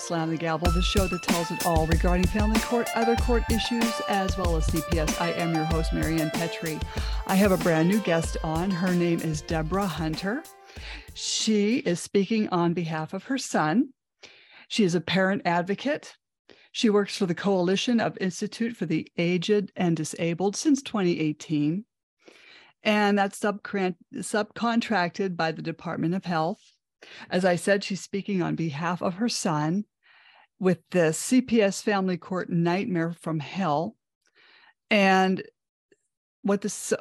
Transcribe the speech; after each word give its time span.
Slam 0.00 0.30
the 0.30 0.36
Gavel, 0.36 0.72
the 0.72 0.80
show 0.80 1.06
that 1.06 1.22
tells 1.22 1.50
it 1.50 1.66
all 1.66 1.86
regarding 1.86 2.26
family 2.26 2.58
court, 2.60 2.88
other 2.94 3.16
court 3.16 3.42
issues, 3.50 4.00
as 4.08 4.36
well 4.38 4.56
as 4.56 4.66
CPS. 4.66 5.20
I 5.20 5.32
am 5.32 5.54
your 5.54 5.64
host, 5.64 5.92
Marianne 5.92 6.30
Petrie. 6.30 6.80
I 7.26 7.34
have 7.34 7.52
a 7.52 7.58
brand 7.58 7.88
new 7.88 8.00
guest 8.00 8.38
on. 8.42 8.70
Her 8.70 8.94
name 8.94 9.20
is 9.20 9.42
Deborah 9.42 9.86
Hunter. 9.86 10.42
She 11.12 11.76
is 11.78 12.00
speaking 12.00 12.48
on 12.48 12.72
behalf 12.72 13.12
of 13.12 13.24
her 13.24 13.36
son. 13.36 13.90
She 14.68 14.84
is 14.84 14.94
a 14.94 15.00
parent 15.00 15.42
advocate. 15.44 16.16
She 16.72 16.88
works 16.88 17.16
for 17.16 17.26
the 17.26 17.34
Coalition 17.34 18.00
of 18.00 18.16
Institute 18.20 18.76
for 18.76 18.86
the 18.86 19.06
Aged 19.18 19.70
and 19.76 19.96
Disabled 19.96 20.56
since 20.56 20.82
2018. 20.82 21.84
And 22.82 23.18
that's 23.18 23.38
subcontracted 23.38 25.36
by 25.36 25.52
the 25.52 25.62
Department 25.62 26.14
of 26.14 26.24
Health. 26.24 26.60
As 27.30 27.44
I 27.44 27.56
said, 27.56 27.84
she's 27.84 28.00
speaking 28.00 28.42
on 28.42 28.54
behalf 28.56 29.02
of 29.02 29.14
her 29.14 29.28
son 29.28 29.84
with 30.60 30.78
the 30.90 31.10
CPS 31.10 31.82
Family 31.82 32.18
Court 32.18 32.50
Nightmare 32.50 33.14
from 33.20 33.40
Hell. 33.40 33.96
And 34.90 35.42
what 36.42 36.60
this 36.60 36.92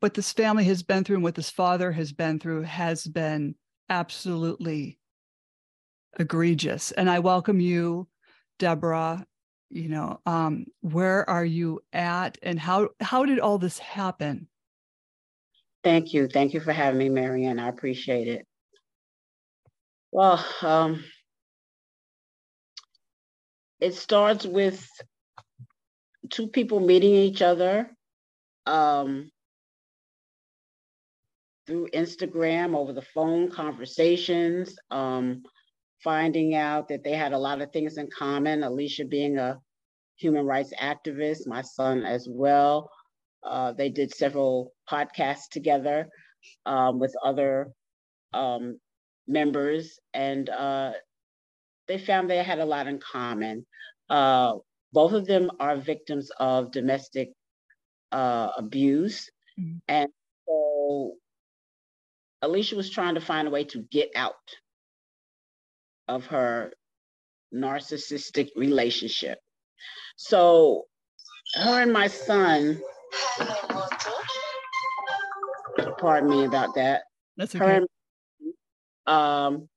what 0.00 0.14
this 0.14 0.32
family 0.32 0.64
has 0.64 0.82
been 0.82 1.04
through 1.04 1.16
and 1.16 1.24
what 1.24 1.34
this 1.34 1.50
father 1.50 1.92
has 1.92 2.12
been 2.12 2.38
through 2.38 2.62
has 2.62 3.06
been 3.06 3.54
absolutely 3.88 4.98
egregious. 6.18 6.90
And 6.92 7.10
I 7.10 7.18
welcome 7.18 7.60
you, 7.60 8.08
Deborah. 8.58 9.26
You 9.70 9.88
know, 9.88 10.20
um, 10.26 10.66
where 10.80 11.28
are 11.30 11.44
you 11.44 11.80
at, 11.92 12.38
and 12.42 12.58
how 12.58 12.88
how 13.00 13.24
did 13.24 13.38
all 13.38 13.58
this 13.58 13.78
happen? 13.78 14.48
Thank 15.84 16.12
you, 16.12 16.26
thank 16.26 16.52
you 16.52 16.60
for 16.60 16.72
having 16.72 16.98
me, 16.98 17.08
Marianne. 17.08 17.60
I 17.60 17.68
appreciate 17.68 18.26
it. 18.26 18.46
Well, 20.10 20.44
um, 20.62 21.04
it 23.80 23.94
starts 23.94 24.44
with 24.44 24.86
two 26.30 26.48
people 26.48 26.80
meeting 26.80 27.14
each 27.14 27.42
other 27.42 27.90
um, 28.66 29.30
through 31.66 31.88
Instagram, 31.94 32.76
over 32.76 32.92
the 32.92 33.02
phone, 33.02 33.50
conversations, 33.50 34.76
um, 34.90 35.42
finding 36.02 36.54
out 36.54 36.88
that 36.88 37.04
they 37.04 37.12
had 37.12 37.32
a 37.32 37.38
lot 37.38 37.60
of 37.60 37.72
things 37.72 37.96
in 37.96 38.08
common. 38.16 38.62
Alicia 38.62 39.04
being 39.04 39.38
a 39.38 39.58
human 40.16 40.44
rights 40.44 40.72
activist, 40.80 41.46
my 41.46 41.62
son 41.62 42.04
as 42.04 42.26
well. 42.30 42.90
Uh, 43.42 43.72
they 43.72 43.88
did 43.88 44.14
several 44.14 44.72
podcasts 44.90 45.48
together 45.50 46.08
um, 46.66 46.98
with 46.98 47.14
other 47.24 47.72
um, 48.34 48.78
members, 49.26 49.98
and 50.12 50.48
uh, 50.50 50.92
they 51.90 51.98
found 51.98 52.30
they 52.30 52.40
had 52.40 52.60
a 52.60 52.64
lot 52.64 52.86
in 52.86 53.00
common. 53.00 53.66
Uh, 54.08 54.54
both 54.92 55.12
of 55.12 55.26
them 55.26 55.50
are 55.58 55.74
victims 55.76 56.30
of 56.38 56.70
domestic 56.70 57.32
uh, 58.12 58.50
abuse, 58.56 59.28
mm-hmm. 59.58 59.78
and 59.88 60.08
so 60.46 61.14
Alicia 62.42 62.76
was 62.76 62.90
trying 62.90 63.16
to 63.16 63.20
find 63.20 63.48
a 63.48 63.50
way 63.50 63.64
to 63.64 63.82
get 63.90 64.10
out 64.14 64.34
of 66.06 66.26
her 66.26 66.72
narcissistic 67.52 68.50
relationship. 68.54 69.38
So, 70.14 70.84
her 71.54 71.82
and 71.82 71.92
my 71.92 72.06
son, 72.06 72.80
pardon 75.98 76.30
me 76.30 76.44
about 76.44 76.76
that. 76.76 77.02
That's 77.36 77.56
okay. 77.56 77.64
Her 77.64 77.70
and 77.72 77.88
um, 79.12 79.68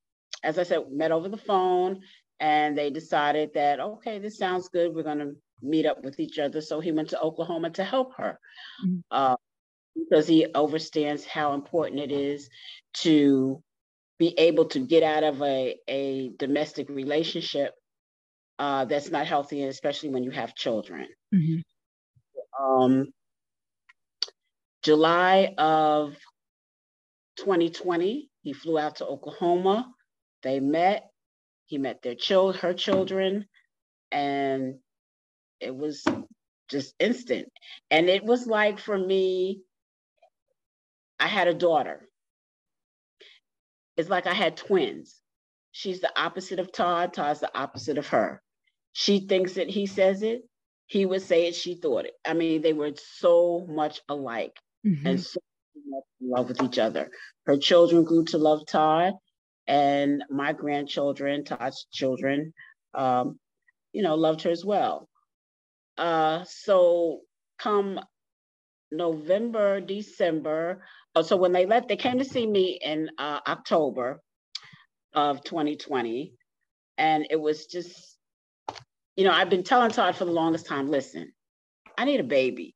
as 0.43 0.59
I 0.59 0.63
said, 0.63 0.91
met 0.91 1.11
over 1.11 1.29
the 1.29 1.37
phone 1.37 2.01
and 2.39 2.77
they 2.77 2.89
decided 2.89 3.51
that, 3.53 3.79
okay, 3.79 4.19
this 4.19 4.37
sounds 4.37 4.69
good. 4.69 4.93
We're 4.93 5.03
going 5.03 5.19
to 5.19 5.35
meet 5.61 5.85
up 5.85 6.03
with 6.03 6.19
each 6.19 6.39
other. 6.39 6.61
So 6.61 6.79
he 6.79 6.91
went 6.91 7.09
to 7.09 7.21
Oklahoma 7.21 7.69
to 7.71 7.83
help 7.83 8.15
her 8.17 8.39
mm-hmm. 8.85 8.99
uh, 9.11 9.37
because 9.95 10.27
he 10.27 10.47
understands 10.53 11.25
how 11.25 11.53
important 11.53 12.01
it 12.01 12.11
is 12.11 12.49
to 12.95 13.63
be 14.19 14.37
able 14.37 14.65
to 14.65 14.79
get 14.79 15.03
out 15.03 15.23
of 15.23 15.41
a, 15.41 15.75
a 15.87 16.31
domestic 16.37 16.89
relationship 16.89 17.73
uh, 18.59 18.85
that's 18.85 19.09
not 19.09 19.25
healthy, 19.25 19.63
especially 19.63 20.09
when 20.09 20.23
you 20.23 20.31
have 20.31 20.55
children. 20.55 21.07
Mm-hmm. 21.33 22.63
Um, 22.63 23.07
July 24.83 25.53
of 25.57 26.15
2020, 27.37 28.29
he 28.41 28.53
flew 28.53 28.77
out 28.77 28.97
to 28.97 29.05
Oklahoma. 29.05 29.91
They 30.43 30.59
met. 30.59 31.09
He 31.65 31.77
met 31.77 32.01
their 32.01 32.15
child, 32.15 32.57
her 32.57 32.73
children, 32.73 33.45
and 34.11 34.75
it 35.59 35.75
was 35.75 36.03
just 36.69 36.93
instant. 36.99 37.47
And 37.89 38.09
it 38.09 38.23
was 38.23 38.45
like 38.45 38.79
for 38.79 38.97
me, 38.97 39.61
I 41.19 41.27
had 41.27 41.47
a 41.47 41.53
daughter. 41.53 42.07
It's 43.95 44.09
like 44.09 44.27
I 44.27 44.33
had 44.33 44.57
twins. 44.57 45.21
She's 45.71 46.01
the 46.01 46.11
opposite 46.19 46.59
of 46.59 46.71
Todd. 46.71 47.13
Todd's 47.13 47.39
the 47.39 47.57
opposite 47.57 47.97
of 47.97 48.07
her. 48.07 48.41
She 48.91 49.27
thinks 49.27 49.57
it, 49.57 49.69
he 49.69 49.85
says 49.87 50.21
it. 50.21 50.41
He 50.87 51.05
would 51.05 51.21
say 51.21 51.47
it, 51.47 51.55
she 51.55 51.75
thought 51.75 52.05
it. 52.05 52.13
I 52.25 52.33
mean, 52.33 52.61
they 52.61 52.73
were 52.73 52.91
so 52.95 53.65
much 53.69 54.01
alike 54.09 54.55
mm-hmm. 54.85 55.07
and 55.07 55.21
so 55.21 55.39
much 55.87 56.03
in 56.21 56.29
love 56.29 56.47
with 56.49 56.61
each 56.61 56.77
other. 56.77 57.09
Her 57.45 57.57
children 57.57 58.03
grew 58.03 58.25
to 58.25 58.37
love 58.37 58.67
Todd, 58.67 59.13
and 59.67 60.23
my 60.29 60.53
grandchildren, 60.53 61.43
Todd's 61.43 61.87
children, 61.91 62.53
um, 62.93 63.39
you 63.91 64.01
know, 64.01 64.15
loved 64.15 64.41
her 64.43 64.49
as 64.49 64.65
well. 64.65 65.07
Uh, 65.97 66.43
so 66.45 67.21
come 67.59 67.99
November, 68.91 69.81
December, 69.81 70.83
oh, 71.15 71.21
so 71.21 71.35
when 71.35 71.51
they 71.51 71.65
left, 71.65 71.87
they 71.87 71.95
came 71.95 72.19
to 72.19 72.25
see 72.25 72.45
me 72.45 72.79
in 72.81 73.09
uh, 73.17 73.39
October 73.47 74.21
of 75.13 75.43
2020. 75.43 76.33
And 76.97 77.27
it 77.29 77.39
was 77.39 77.65
just, 77.65 78.17
you 79.15 79.25
know, 79.25 79.31
I've 79.31 79.49
been 79.49 79.63
telling 79.63 79.91
Todd 79.91 80.15
for 80.15 80.25
the 80.25 80.31
longest 80.31 80.65
time, 80.65 80.89
listen, 80.89 81.31
I 81.97 82.05
need 82.05 82.19
a 82.19 82.23
baby. 82.23 82.75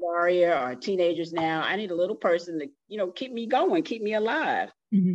Zaria 0.00 0.54
are 0.54 0.74
teenagers 0.74 1.32
now. 1.32 1.62
I 1.62 1.76
need 1.76 1.90
a 1.90 1.96
little 1.96 2.16
person 2.16 2.58
to, 2.60 2.68
you 2.88 2.98
know, 2.98 3.10
keep 3.10 3.32
me 3.32 3.46
going, 3.46 3.82
keep 3.82 4.02
me 4.02 4.14
alive. 4.14 4.70
Mm-hmm. 4.94 5.14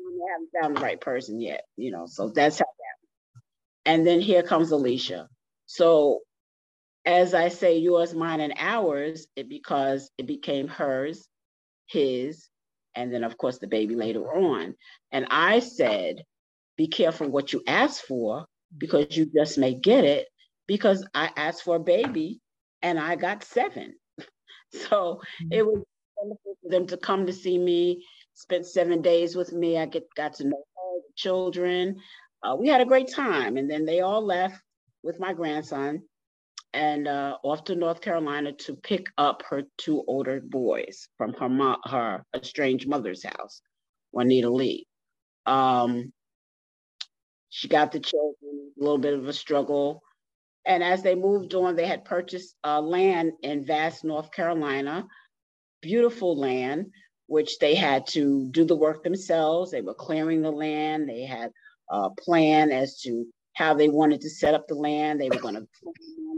I 0.00 0.32
haven't 0.32 0.50
found 0.60 0.76
the 0.76 0.80
right 0.80 1.00
person 1.00 1.40
yet, 1.40 1.64
you 1.76 1.90
know, 1.90 2.06
so 2.06 2.28
that's 2.28 2.58
how 2.58 2.64
that. 2.64 3.90
And 3.90 4.06
then 4.06 4.20
here 4.20 4.42
comes 4.42 4.70
Alicia. 4.70 5.28
So 5.66 6.20
as 7.04 7.32
I 7.34 7.48
say, 7.48 7.78
yours, 7.78 8.14
mine, 8.14 8.40
and 8.40 8.54
ours, 8.58 9.26
it 9.34 9.48
because 9.48 10.10
it 10.18 10.26
became 10.26 10.68
hers, 10.68 11.26
his, 11.86 12.48
and 12.94 13.12
then 13.12 13.24
of 13.24 13.38
course 13.38 13.58
the 13.58 13.66
baby 13.66 13.94
later 13.94 14.24
on. 14.30 14.74
And 15.10 15.26
I 15.30 15.60
said, 15.60 16.22
be 16.76 16.88
careful 16.88 17.28
what 17.28 17.52
you 17.52 17.62
ask 17.66 18.04
for 18.04 18.46
because 18.76 19.16
you 19.16 19.30
just 19.34 19.56
may 19.56 19.74
get 19.74 20.04
it 20.04 20.28
because 20.66 21.06
I 21.14 21.30
asked 21.36 21.62
for 21.62 21.76
a 21.76 21.80
baby 21.80 22.40
and 22.82 22.98
I 22.98 23.16
got 23.16 23.44
seven. 23.44 23.94
So 24.70 25.22
mm-hmm. 25.40 25.48
it 25.50 25.64
was 25.64 25.82
wonderful 26.14 26.58
for 26.62 26.70
them 26.70 26.86
to 26.88 26.98
come 26.98 27.24
to 27.24 27.32
see 27.32 27.56
me, 27.56 28.04
spent 28.34 28.66
seven 28.66 29.00
days 29.00 29.34
with 29.34 29.50
me. 29.50 29.78
I 29.78 29.86
get 29.86 30.06
got 30.14 30.34
to 30.34 30.44
know 30.44 30.62
all 30.76 31.00
the 31.06 31.12
children. 31.16 31.96
Uh, 32.42 32.54
we 32.54 32.68
had 32.68 32.82
a 32.82 32.84
great 32.84 33.10
time, 33.10 33.56
and 33.56 33.70
then 33.70 33.86
they 33.86 34.00
all 34.00 34.22
left 34.22 34.62
with 35.02 35.18
my 35.18 35.32
grandson 35.32 36.02
and 36.74 37.08
uh, 37.08 37.36
off 37.42 37.64
to 37.64 37.74
North 37.74 38.00
Carolina 38.00 38.52
to 38.52 38.74
pick 38.74 39.06
up 39.16 39.42
her 39.48 39.62
two 39.78 40.04
older 40.06 40.40
boys 40.40 41.08
from 41.16 41.32
her 41.34 41.48
mo- 41.48 41.80
her 41.84 42.24
estranged 42.34 42.88
mother's 42.88 43.24
house, 43.24 43.62
Juanita 44.12 44.50
Lee. 44.50 44.86
Um, 45.46 46.12
she 47.48 47.68
got 47.68 47.92
the 47.92 48.00
children, 48.00 48.72
a 48.78 48.80
little 48.80 48.98
bit 48.98 49.14
of 49.14 49.26
a 49.26 49.32
struggle. 49.32 50.02
And 50.68 50.84
as 50.84 51.02
they 51.02 51.16
moved 51.16 51.54
on, 51.54 51.76
they 51.76 51.86
had 51.86 52.04
purchased 52.04 52.56
uh, 52.64 52.80
land 52.82 53.32
in 53.42 53.66
Vass, 53.66 54.04
North 54.04 54.30
Carolina, 54.32 55.06
beautiful 55.82 56.38
land, 56.38 56.86
which 57.26 57.58
they 57.58 57.74
had 57.74 58.06
to 58.08 58.48
do 58.52 58.66
the 58.66 58.76
work 58.76 59.02
themselves. 59.02 59.70
They 59.72 59.82
were 59.82 59.94
clearing 59.94 60.42
the 60.42 60.52
land. 60.52 61.08
They 61.08 61.22
had 61.22 61.52
a 61.90 62.10
plan 62.10 62.70
as 62.72 63.00
to 63.02 63.26
how 63.54 63.74
they 63.74 63.88
wanted 63.88 64.20
to 64.22 64.30
set 64.30 64.54
up 64.54 64.68
the 64.68 64.76
land. 64.76 65.20
They 65.20 65.30
were 65.30 65.40
going 65.40 65.56
to 65.56 65.68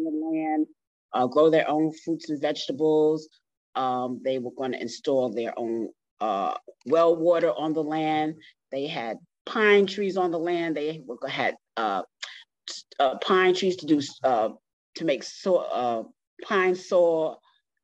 the 0.05 0.31
land, 0.33 0.67
uh, 1.13 1.27
grow 1.27 1.51
their 1.51 1.69
own 1.69 1.93
fruits 2.05 2.31
and 2.31 2.41
vegetables. 2.41 3.29
Um, 3.75 4.21
they 4.25 4.39
were 4.39 4.53
going 4.57 4.73
to 4.73 4.81
install 4.81 5.33
their 5.33 5.59
own 5.59 5.89
uh, 6.21 6.55
well 6.87 7.17
water 7.17 7.53
on 7.53 7.73
the 7.75 7.83
land. 7.83 8.37
They 8.73 8.87
had 8.87 9.19
pine 9.47 9.87
trees 9.87 10.17
on 10.17 10.31
the 10.31 10.39
land. 10.39 10.77
They 10.77 11.03
had 11.29 11.57
uh, 11.77 12.03
uh, 13.01 13.19
pine 13.19 13.55
trees 13.55 13.77
to 13.77 13.87
do 13.87 14.01
uh, 14.23 14.51
to 14.97 15.05
make 15.05 15.25
so, 15.25 15.57
uh, 15.57 16.03
pine 16.45 16.75
saw 16.75 17.37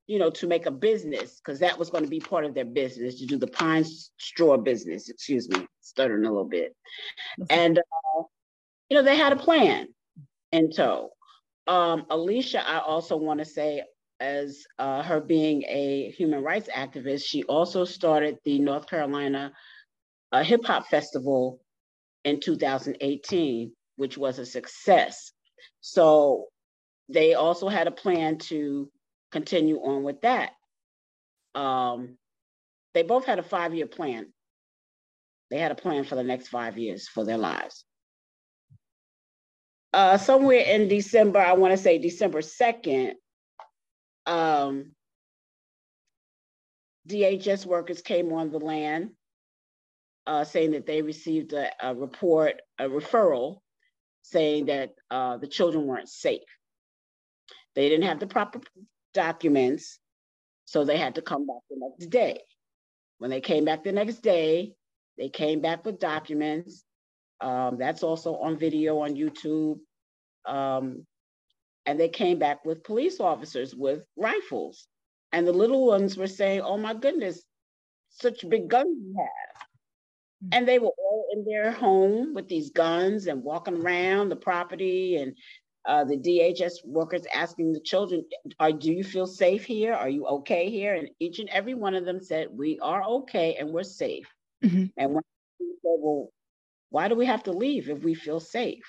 you 0.07 0.19
know, 0.19 0.29
to 0.29 0.47
make 0.47 0.65
a 0.65 0.71
business 0.71 1.41
because 1.41 1.59
that 1.59 1.77
was 1.77 1.89
going 1.89 2.03
to 2.03 2.09
be 2.09 2.19
part 2.19 2.45
of 2.45 2.53
their 2.53 2.65
business 2.65 3.19
to 3.19 3.25
do 3.25 3.37
the 3.37 3.47
pine 3.47 3.85
straw 4.17 4.55
business. 4.57 5.09
Excuse 5.09 5.49
me, 5.49 5.67
stuttering 5.81 6.25
a 6.25 6.29
little 6.29 6.47
bit. 6.47 6.73
And, 7.49 7.77
uh, 7.77 8.23
you 8.89 8.95
know, 8.95 9.03
they 9.03 9.17
had 9.17 9.33
a 9.33 9.37
plan 9.37 9.87
in 10.53 10.71
tow. 10.71 11.09
Um, 11.67 12.05
Alicia, 12.09 12.65
I 12.65 12.79
also 12.79 13.17
want 13.17 13.39
to 13.39 13.45
say, 13.45 13.83
as 14.21 14.63
uh, 14.79 15.03
her 15.03 15.19
being 15.19 15.63
a 15.67 16.09
human 16.17 16.41
rights 16.41 16.69
activist, 16.73 17.23
she 17.25 17.43
also 17.43 17.83
started 17.83 18.37
the 18.45 18.59
North 18.59 18.87
Carolina 18.87 19.51
uh, 20.31 20.43
Hip 20.43 20.65
Hop 20.65 20.87
Festival 20.87 21.59
in 22.23 22.39
2018, 22.39 23.73
which 23.97 24.17
was 24.17 24.39
a 24.39 24.45
success. 24.45 25.31
So 25.81 26.45
they 27.09 27.33
also 27.33 27.67
had 27.67 27.87
a 27.87 27.91
plan 27.91 28.37
to 28.37 28.89
continue 29.31 29.77
on 29.77 30.03
with 30.03 30.21
that. 30.21 30.51
Um, 31.53 32.17
they 32.93 33.03
both 33.03 33.25
had 33.25 33.39
a 33.39 33.43
five 33.43 33.73
year 33.73 33.87
plan. 33.87 34.31
They 35.49 35.57
had 35.57 35.71
a 35.71 35.75
plan 35.75 36.03
for 36.03 36.15
the 36.15 36.23
next 36.23 36.47
five 36.47 36.77
years 36.77 37.07
for 37.07 37.25
their 37.25 37.37
lives. 37.37 37.83
Uh, 39.93 40.17
somewhere 40.17 40.59
in 40.59 40.87
December, 40.87 41.39
I 41.39 41.53
want 41.53 41.71
to 41.71 41.77
say 41.77 41.97
December 41.97 42.41
2nd, 42.41 43.13
um, 44.25 44.91
DHS 47.07 47.65
workers 47.65 48.01
came 48.01 48.33
on 48.33 48.51
the 48.51 48.59
land 48.59 49.11
uh, 50.27 50.43
saying 50.43 50.71
that 50.71 50.85
they 50.85 51.01
received 51.01 51.53
a, 51.53 51.71
a, 51.81 51.95
report, 51.95 52.61
a 52.77 52.83
referral, 52.83 53.59
saying 54.31 54.65
that 54.65 54.91
uh, 55.09 55.37
the 55.37 55.47
children 55.47 55.85
weren't 55.85 56.09
safe. 56.09 56.41
They 57.75 57.89
didn't 57.89 58.07
have 58.07 58.19
the 58.19 58.27
proper 58.27 58.59
documents, 59.13 59.99
so 60.65 60.83
they 60.83 60.97
had 60.97 61.15
to 61.15 61.21
come 61.21 61.47
back 61.47 61.61
the 61.69 61.77
next 61.79 62.09
day. 62.09 62.41
When 63.19 63.29
they 63.31 63.41
came 63.41 63.65
back 63.65 63.83
the 63.83 63.91
next 63.91 64.21
day, 64.21 64.73
they 65.17 65.29
came 65.29 65.61
back 65.61 65.85
with 65.85 65.99
documents. 65.99 66.83
Um, 67.41 67.77
that's 67.77 68.03
also 68.03 68.35
on 68.37 68.57
video 68.57 68.99
on 68.99 69.15
YouTube. 69.15 69.79
Um, 70.45 71.05
and 71.85 71.99
they 71.99 72.09
came 72.09 72.37
back 72.39 72.65
with 72.65 72.83
police 72.83 73.19
officers 73.19 73.75
with 73.75 74.01
rifles. 74.17 74.87
And 75.31 75.47
the 75.47 75.53
little 75.53 75.85
ones 75.87 76.17
were 76.17 76.27
saying, 76.27 76.61
Oh 76.61 76.77
my 76.77 76.93
goodness, 76.93 77.43
such 78.09 78.47
big 78.49 78.67
guns 78.69 78.97
you 79.01 79.15
have. 79.17 79.66
Hmm. 80.41 80.49
And 80.51 80.67
they 80.67 80.79
were 80.79 80.91
all 80.97 81.25
in 81.33 81.45
their 81.45 81.71
home 81.71 82.33
with 82.33 82.47
these 82.47 82.71
guns 82.71 83.27
and 83.27 83.43
walking 83.43 83.81
around 83.81 84.29
the 84.29 84.35
property 84.35 85.17
and 85.17 85.35
uh, 85.87 86.03
the 86.03 86.17
DHS 86.17 86.85
workers 86.85 87.23
asking 87.33 87.71
the 87.71 87.79
children, 87.79 88.25
are, 88.59 88.73
do 88.73 88.91
you 88.91 89.03
feel 89.03 89.25
safe 89.25 89.63
here? 89.63 89.93
Are 89.93 90.09
you 90.09 90.25
okay 90.27 90.69
here? 90.69 90.95
And 90.95 91.09
each 91.19 91.39
and 91.39 91.47
every 91.49 91.75
one 91.75 91.95
of 91.95 92.03
them 92.03 92.19
said, 92.21 92.47
we 92.51 92.77
are 92.79 93.03
okay 93.03 93.55
and 93.55 93.69
we're 93.69 93.83
safe. 93.83 94.27
Mm-hmm. 94.63 94.85
And 94.97 95.13
when 95.13 95.23
said, 95.59 95.97
well, 95.99 96.29
why 96.89 97.07
do 97.07 97.15
we 97.15 97.25
have 97.25 97.43
to 97.43 97.51
leave 97.51 97.89
if 97.89 98.03
we 98.03 98.13
feel 98.13 98.41
safe? 98.41 98.83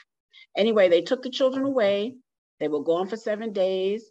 Anyway, 0.56 0.89
they 0.89 1.03
took 1.03 1.23
the 1.23 1.31
children 1.31 1.65
away. 1.65 2.17
They 2.59 2.69
were 2.69 2.83
gone 2.83 3.06
for 3.06 3.17
seven 3.17 3.53
days. 3.53 4.11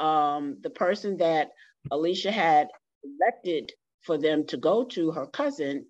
Um, 0.00 0.58
the 0.60 0.70
person 0.70 1.18
that 1.18 1.50
Alicia 1.90 2.32
had 2.32 2.68
elected 3.04 3.70
for 4.02 4.18
them 4.18 4.44
to 4.46 4.56
go 4.56 4.84
to, 4.84 5.12
her 5.12 5.26
cousin, 5.26 5.86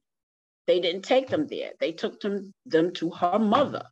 they 0.66 0.80
didn't 0.80 1.02
take 1.02 1.28
them 1.28 1.46
there. 1.46 1.72
They 1.80 1.92
took 1.92 2.20
them, 2.20 2.52
them 2.66 2.92
to 2.94 3.10
her 3.10 3.38
mother 3.38 3.84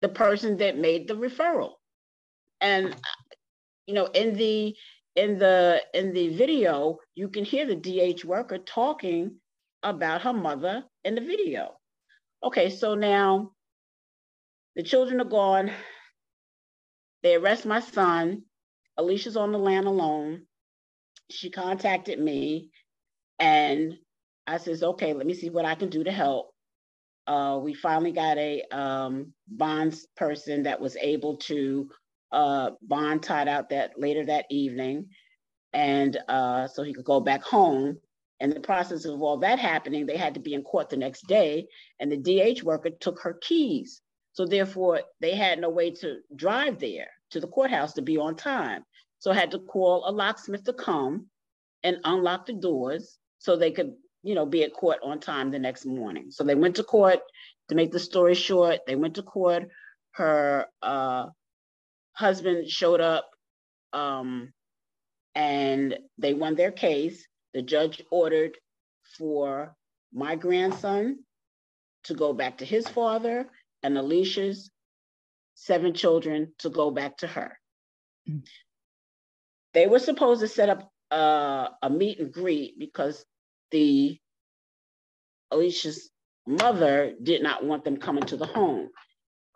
the 0.00 0.08
person 0.08 0.58
that 0.58 0.78
made 0.78 1.08
the 1.08 1.14
referral. 1.14 1.72
And 2.60 2.94
you 3.86 3.94
know, 3.94 4.06
in 4.06 4.36
the 4.36 4.74
in 5.16 5.38
the 5.38 5.82
in 5.94 6.12
the 6.12 6.28
video, 6.36 6.98
you 7.14 7.28
can 7.28 7.44
hear 7.44 7.66
the 7.66 7.76
DH 7.76 8.24
worker 8.24 8.58
talking 8.58 9.36
about 9.82 10.22
her 10.22 10.32
mother 10.32 10.84
in 11.04 11.14
the 11.14 11.20
video. 11.20 11.78
Okay, 12.42 12.70
so 12.70 12.94
now 12.94 13.52
the 14.76 14.82
children 14.82 15.20
are 15.20 15.24
gone. 15.24 15.70
They 17.22 17.34
arrest 17.34 17.66
my 17.66 17.80
son. 17.80 18.42
Alicia's 18.96 19.36
on 19.36 19.52
the 19.52 19.58
land 19.58 19.86
alone. 19.86 20.42
She 21.30 21.50
contacted 21.50 22.18
me 22.18 22.70
and 23.38 23.96
I 24.48 24.58
says, 24.58 24.82
okay, 24.82 25.12
let 25.12 25.26
me 25.26 25.34
see 25.34 25.50
what 25.50 25.64
I 25.64 25.74
can 25.74 25.90
do 25.90 26.02
to 26.02 26.10
help 26.10 26.52
uh, 27.28 27.58
we 27.62 27.74
finally 27.74 28.10
got 28.10 28.38
a 28.38 28.62
um, 28.72 29.32
bonds 29.46 30.06
person 30.16 30.62
that 30.62 30.80
was 30.80 30.96
able 30.96 31.36
to 31.36 31.88
uh, 32.32 32.70
bond 32.82 33.22
Todd 33.22 33.48
out 33.48 33.68
that 33.68 33.92
later 33.98 34.24
that 34.24 34.46
evening. 34.50 35.06
And 35.74 36.18
uh, 36.26 36.66
so 36.66 36.82
he 36.82 36.94
could 36.94 37.04
go 37.04 37.20
back 37.20 37.42
home. 37.42 37.98
In 38.40 38.50
the 38.50 38.60
process 38.60 39.04
of 39.04 39.20
all 39.20 39.36
that 39.38 39.58
happening, 39.58 40.06
they 40.06 40.16
had 40.16 40.32
to 40.34 40.40
be 40.40 40.54
in 40.54 40.62
court 40.62 40.88
the 40.88 40.96
next 40.96 41.26
day, 41.26 41.66
and 41.98 42.10
the 42.10 42.16
DH 42.16 42.62
worker 42.62 42.90
took 42.90 43.20
her 43.20 43.36
keys. 43.42 44.00
So 44.32 44.46
therefore, 44.46 45.02
they 45.20 45.34
had 45.34 45.60
no 45.60 45.68
way 45.68 45.90
to 45.90 46.18
drive 46.36 46.78
there 46.78 47.08
to 47.30 47.40
the 47.40 47.48
courthouse 47.48 47.92
to 47.94 48.02
be 48.02 48.16
on 48.16 48.36
time. 48.36 48.84
So 49.18 49.32
had 49.32 49.50
to 49.50 49.58
call 49.58 50.08
a 50.08 50.12
locksmith 50.12 50.62
to 50.64 50.72
come 50.72 51.26
and 51.82 51.98
unlock 52.04 52.46
the 52.46 52.52
doors 52.52 53.18
so 53.38 53.56
they 53.56 53.72
could 53.72 53.94
you 54.28 54.34
know, 54.34 54.44
be 54.44 54.62
at 54.62 54.74
court 54.74 54.98
on 55.02 55.18
time 55.20 55.50
the 55.50 55.58
next 55.58 55.86
morning. 55.86 56.30
So 56.30 56.44
they 56.44 56.54
went 56.54 56.76
to 56.76 56.84
court. 56.84 57.20
To 57.70 57.74
make 57.74 57.92
the 57.92 57.98
story 57.98 58.34
short, 58.34 58.80
they 58.86 58.94
went 58.94 59.14
to 59.14 59.22
court. 59.22 59.68
Her 60.12 60.66
uh, 60.82 61.28
husband 62.12 62.68
showed 62.68 63.00
up, 63.00 63.30
um, 63.94 64.52
and 65.34 65.98
they 66.18 66.34
won 66.34 66.56
their 66.56 66.72
case. 66.72 67.26
The 67.54 67.62
judge 67.62 68.02
ordered 68.10 68.58
for 69.16 69.74
my 70.12 70.36
grandson 70.36 71.20
to 72.04 72.14
go 72.14 72.34
back 72.34 72.58
to 72.58 72.66
his 72.66 72.86
father, 72.86 73.46
and 73.82 73.96
Alicia's 73.96 74.70
seven 75.54 75.94
children 75.94 76.52
to 76.58 76.68
go 76.68 76.90
back 76.90 77.16
to 77.18 77.26
her. 77.26 77.58
Mm-hmm. 78.28 78.40
They 79.72 79.86
were 79.86 79.98
supposed 79.98 80.42
to 80.42 80.48
set 80.48 80.68
up 80.68 80.90
uh, 81.10 81.68
a 81.82 81.88
meet 81.88 82.20
and 82.20 82.30
greet 82.32 82.78
because 82.78 83.24
the 83.70 84.18
Alicia's 85.50 86.10
mother 86.46 87.14
did 87.22 87.42
not 87.42 87.64
want 87.64 87.84
them 87.84 87.96
coming 87.96 88.24
to 88.24 88.36
the 88.36 88.46
home. 88.46 88.88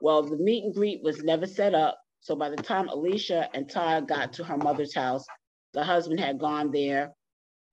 Well, 0.00 0.22
the 0.22 0.36
meet 0.36 0.64
and 0.64 0.74
greet 0.74 1.02
was 1.02 1.22
never 1.22 1.46
set 1.46 1.74
up. 1.74 1.98
So 2.20 2.36
by 2.36 2.50
the 2.50 2.56
time 2.56 2.88
Alicia 2.88 3.48
and 3.54 3.68
Todd 3.68 4.08
got 4.08 4.34
to 4.34 4.44
her 4.44 4.56
mother's 4.56 4.94
house, 4.94 5.24
the 5.72 5.82
husband 5.82 6.20
had 6.20 6.38
gone 6.38 6.70
there 6.70 7.12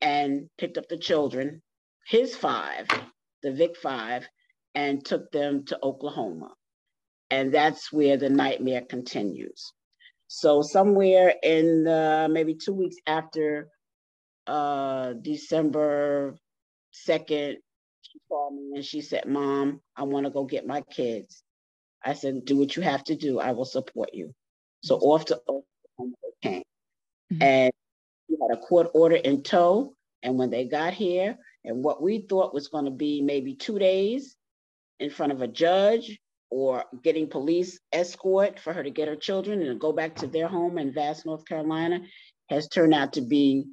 and 0.01 0.47
picked 0.57 0.77
up 0.77 0.87
the 0.89 0.97
children, 0.97 1.61
his 2.07 2.35
five, 2.35 2.87
the 3.43 3.51
Vic 3.51 3.75
five, 3.77 4.27
and 4.75 5.03
took 5.03 5.31
them 5.31 5.65
to 5.65 5.79
Oklahoma. 5.83 6.53
And 7.29 7.53
that's 7.53 7.91
where 7.91 8.17
the 8.17 8.29
nightmare 8.29 8.81
continues. 8.81 9.71
So 10.27 10.61
somewhere 10.61 11.35
in 11.43 11.83
the, 11.83 12.27
maybe 12.31 12.55
two 12.55 12.73
weeks 12.73 12.95
after 13.05 13.67
uh, 14.49 15.13
December 15.13 16.35
2nd, 17.07 17.55
she 18.01 18.19
called 18.27 18.55
me 18.55 18.71
and 18.75 18.83
she 18.83 19.01
said, 19.01 19.27
Mom, 19.27 19.81
I 19.95 20.03
want 20.03 20.25
to 20.25 20.31
go 20.31 20.43
get 20.43 20.65
my 20.65 20.81
kids. 20.81 21.43
I 22.03 22.13
said, 22.13 22.45
Do 22.45 22.57
what 22.57 22.75
you 22.75 22.81
have 22.81 23.03
to 23.05 23.15
do. 23.15 23.39
I 23.39 23.51
will 23.51 23.65
support 23.65 24.09
you. 24.13 24.33
So 24.83 24.95
off 24.97 25.25
to 25.25 25.35
Oklahoma 25.35 26.15
they 26.23 26.49
came. 26.49 26.63
Mm-hmm. 27.31 27.43
And 27.43 27.71
we 28.27 28.37
had 28.41 28.57
a 28.57 28.61
court 28.61 28.87
order 28.93 29.15
in 29.15 29.43
tow. 29.43 29.93
And 30.23 30.37
when 30.37 30.49
they 30.49 30.65
got 30.65 30.93
here, 30.93 31.37
and 31.63 31.83
what 31.83 32.01
we 32.01 32.25
thought 32.27 32.53
was 32.53 32.67
going 32.67 32.85
to 32.85 32.91
be 32.91 33.21
maybe 33.21 33.55
two 33.55 33.77
days 33.79 34.35
in 34.99 35.09
front 35.09 35.31
of 35.31 35.41
a 35.41 35.47
judge 35.47 36.19
or 36.49 36.85
getting 37.03 37.29
police 37.29 37.79
escort 37.93 38.59
for 38.59 38.73
her 38.73 38.81
to 38.81 38.89
get 38.89 39.07
her 39.07 39.15
children 39.15 39.61
and 39.61 39.79
go 39.79 39.93
back 39.93 40.15
to 40.15 40.27
their 40.27 40.47
home 40.47 40.77
in 40.77 40.91
Vass, 40.91 41.25
North 41.25 41.45
Carolina, 41.45 42.01
has 42.49 42.67
turned 42.67 42.93
out 42.93 43.13
to 43.13 43.21
be 43.21 43.65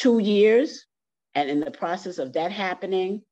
two 0.00 0.18
years. 0.18 0.86
And 1.34 1.48
in 1.48 1.60
the 1.60 1.70
process 1.70 2.18
of 2.18 2.32
that 2.32 2.50
happening, 2.50 3.22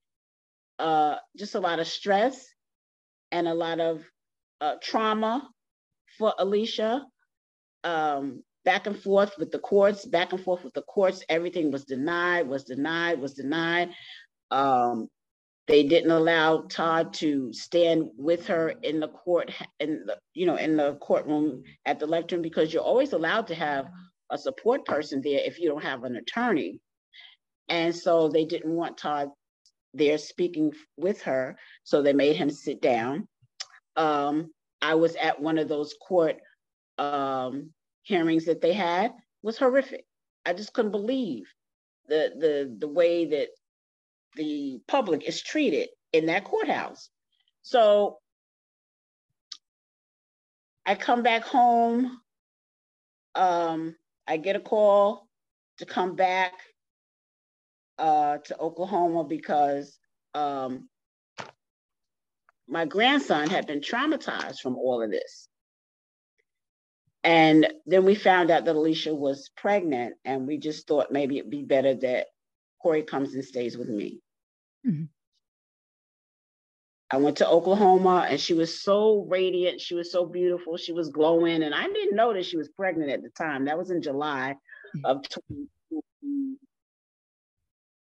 uh, 0.79 1.17
just 1.37 1.55
a 1.55 1.61
lot 1.61 1.81
of 1.81 1.89
stress 1.89 2.47
and 3.33 3.49
a 3.49 3.55
lot 3.55 3.81
of 3.81 4.05
uh, 4.61 4.75
trauma 4.81 5.49
for 6.19 6.35
Alicia. 6.39 7.05
Um, 7.85 8.43
back 8.65 8.87
and 8.87 8.99
forth 8.99 9.33
with 9.39 9.51
the 9.51 9.59
courts, 9.59 10.05
back 10.05 10.33
and 10.33 10.43
forth 10.43 10.63
with 10.63 10.75
the 10.75 10.83
courts. 10.83 11.25
Everything 11.29 11.71
was 11.71 11.85
denied, 11.85 12.47
was 12.47 12.65
denied, 12.65 13.21
was 13.21 13.35
denied. 13.35 13.91
Um, 14.51 15.09
they 15.67 15.85
didn't 15.85 16.11
allow 16.11 16.63
Todd 16.69 17.15
to 17.15 17.53
stand 17.53 18.11
with 18.17 18.47
her 18.47 18.71
in 18.83 19.01
the 19.01 19.09
court, 19.09 19.53
in 19.81 20.05
the, 20.07 20.19
you 20.35 20.47
know, 20.47 20.57
in 20.57 20.77
the 20.77 20.95
courtroom 20.97 21.63
at 21.87 21.99
the 21.99 22.07
lectern 22.07 22.43
because 22.43 22.73
you're 22.73 22.83
always 22.83 23.13
allowed 23.13 23.47
to 23.49 23.55
have 23.55 23.87
a 24.31 24.39
support 24.39 24.85
person 24.85 25.21
there 25.23 25.41
if 25.45 25.59
you 25.59 25.69
don't 25.69 25.83
have 25.83 26.05
an 26.05 26.17
attorney. 26.17 26.81
And 27.69 27.95
so 27.95 28.29
they 28.29 28.45
didn't 28.45 28.75
want 28.75 28.99
Todd 28.99 29.29
there 29.95 30.19
speaking 30.19 30.73
with 30.97 31.23
her, 31.23 31.57
so 31.85 32.03
they 32.03 32.13
made 32.13 32.37
him 32.37 32.51
sit 32.51 32.81
down. 32.81 33.27
Um, 33.97 34.51
I 34.81 34.95
was 34.95 35.17
at 35.17 35.41
one 35.41 35.59
of 35.59 35.69
those 35.69 35.95
court 36.01 36.37
um, 36.99 37.71
hearings 38.03 38.47
that 38.47 38.61
they 38.61 38.73
had. 38.73 39.07
It 39.07 39.13
was 39.43 39.59
horrific. 39.59 40.05
I 40.47 40.53
just 40.53 40.73
couldn't 40.73 40.93
believe 40.93 41.45
the 42.07 42.33
the 42.39 42.77
the 42.79 42.89
way 42.89 43.27
that 43.27 43.49
the 44.37 44.81
public 44.89 45.25
is 45.25 45.43
treated 45.43 45.89
in 46.13 46.27
that 46.27 46.45
courthouse. 46.45 47.11
So 47.63 48.19
I 50.87 50.95
come 50.95 51.23
back 51.23 51.43
home. 51.43 52.21
Um, 53.35 53.95
I 54.29 54.37
get 54.37 54.57
a 54.57 54.61
call 54.61 55.27
to 55.79 55.87
come 55.87 56.15
back 56.15 56.53
uh, 57.99 58.39
to 58.39 58.59
Oklahoma 58.59 59.25
because 59.25 59.99
um, 60.35 60.89
my 62.69 62.85
grandson 62.85 63.49
had 63.49 63.67
been 63.67 63.81
traumatized 63.81 64.59
from 64.61 64.77
all 64.77 65.03
of 65.03 65.11
this. 65.11 65.49
And 67.25 67.67
then 67.87 68.05
we 68.05 68.15
found 68.15 68.51
out 68.51 68.67
that 68.67 68.77
Alicia 68.77 69.15
was 69.15 69.51
pregnant, 69.57 70.15
and 70.25 70.47
we 70.47 70.59
just 70.59 70.87
thought 70.87 71.11
maybe 71.11 71.39
it'd 71.39 71.51
be 71.51 71.65
better 71.65 71.95
that 71.95 72.27
Corey 72.81 73.03
comes 73.03 73.35
and 73.35 73.45
stays 73.45 73.77
with 73.77 73.89
me. 73.89 74.21
Mm-hmm. 74.87 75.05
I 77.11 77.17
went 77.17 77.39
to 77.39 77.49
Oklahoma 77.49 78.27
and 78.29 78.39
she 78.39 78.53
was 78.53 78.83
so 78.83 79.25
radiant. 79.29 79.81
She 79.81 79.95
was 79.95 80.13
so 80.13 80.27
beautiful. 80.27 80.77
She 80.77 80.93
was 80.93 81.09
glowing. 81.09 81.63
And 81.63 81.75
I 81.75 81.87
didn't 81.87 82.15
know 82.15 82.35
that 82.35 82.45
she 82.45 82.59
was 82.59 82.69
pregnant 82.69 83.11
at 83.11 83.23
the 83.23 83.31
time. 83.31 83.65
That 83.65 83.79
was 83.79 83.91
in 83.91 84.03
July 84.03 84.57
mm-hmm. 84.95 85.07
of 85.07 85.23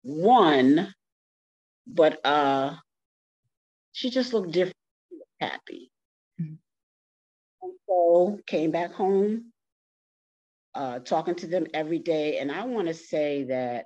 2021. 0.04 0.92
But 1.86 2.26
uh, 2.26 2.74
she 3.92 4.10
just 4.10 4.32
looked 4.32 4.50
different, 4.50 4.76
happy. 5.40 5.92
Mm-hmm. 6.40 6.54
And 7.62 7.72
so 7.86 8.40
came 8.46 8.72
back 8.72 8.92
home, 8.92 9.52
uh, 10.74 10.98
talking 10.98 11.36
to 11.36 11.46
them 11.46 11.68
every 11.74 12.00
day. 12.00 12.38
And 12.38 12.50
I 12.50 12.64
want 12.64 12.88
to 12.88 12.94
say 12.94 13.44
that 13.44 13.84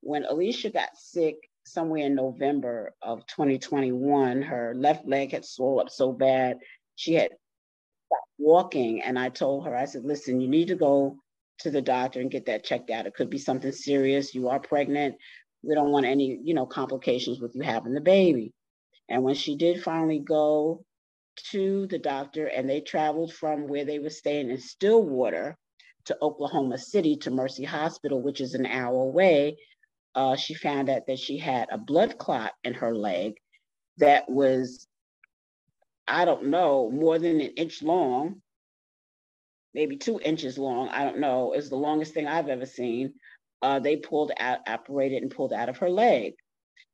when 0.00 0.24
Alicia 0.24 0.70
got 0.70 0.96
sick 0.96 1.36
somewhere 1.64 2.06
in 2.06 2.14
November 2.14 2.94
of 3.02 3.26
2021, 3.26 4.42
her 4.42 4.74
left 4.76 5.06
leg 5.06 5.32
had 5.32 5.44
swollen 5.44 5.86
up 5.86 5.92
so 5.92 6.12
bad 6.12 6.58
she 6.96 7.14
had 7.14 7.30
stopped 8.06 8.30
walking. 8.38 9.02
And 9.02 9.18
I 9.18 9.28
told 9.28 9.66
her, 9.66 9.76
I 9.76 9.84
said, 9.84 10.04
listen, 10.04 10.40
you 10.40 10.48
need 10.48 10.68
to 10.68 10.74
go 10.74 11.18
to 11.60 11.70
the 11.70 11.82
doctor 11.82 12.20
and 12.20 12.30
get 12.30 12.46
that 12.46 12.64
checked 12.64 12.90
out. 12.90 13.06
It 13.06 13.14
could 13.14 13.30
be 13.30 13.38
something 13.38 13.72
serious. 13.72 14.34
You 14.34 14.48
are 14.48 14.60
pregnant. 14.60 15.16
We 15.62 15.74
don't 15.74 15.92
want 15.92 16.06
any, 16.06 16.40
you 16.42 16.54
know, 16.54 16.66
complications 16.66 17.40
with 17.40 17.54
you 17.54 17.62
having 17.62 17.94
the 17.94 18.00
baby. 18.00 18.52
And 19.08 19.22
when 19.22 19.34
she 19.34 19.56
did 19.56 19.82
finally 19.82 20.18
go 20.18 20.84
to 21.50 21.86
the 21.86 21.98
doctor 21.98 22.46
and 22.46 22.68
they 22.68 22.80
traveled 22.80 23.32
from 23.32 23.68
where 23.68 23.84
they 23.84 23.98
were 23.98 24.10
staying 24.10 24.50
in 24.50 24.58
Stillwater 24.58 25.56
to 26.06 26.18
Oklahoma 26.20 26.78
City 26.78 27.16
to 27.16 27.30
Mercy 27.30 27.64
Hospital, 27.64 28.20
which 28.20 28.40
is 28.40 28.54
an 28.54 28.66
hour 28.66 29.02
away, 29.02 29.56
uh, 30.14 30.36
she 30.36 30.54
found 30.54 30.90
out 30.90 31.06
that 31.06 31.18
she 31.18 31.38
had 31.38 31.68
a 31.70 31.78
blood 31.78 32.18
clot 32.18 32.52
in 32.64 32.74
her 32.74 32.94
leg 32.94 33.34
that 33.98 34.28
was, 34.28 34.86
I 36.06 36.24
don't 36.24 36.46
know, 36.46 36.90
more 36.90 37.18
than 37.18 37.40
an 37.40 37.52
inch 37.56 37.82
long, 37.82 38.42
maybe 39.74 39.96
two 39.96 40.20
inches 40.20 40.58
long. 40.58 40.88
I 40.88 41.04
don't 41.04 41.18
know. 41.18 41.52
It's 41.52 41.68
the 41.68 41.76
longest 41.76 42.14
thing 42.14 42.26
I've 42.26 42.48
ever 42.48 42.66
seen. 42.66 43.14
Uh, 43.62 43.78
they 43.78 43.96
pulled 43.96 44.32
out, 44.38 44.58
operated, 44.66 45.22
and 45.22 45.30
pulled 45.30 45.52
out 45.52 45.68
of 45.68 45.78
her 45.78 45.90
leg. 45.90 46.34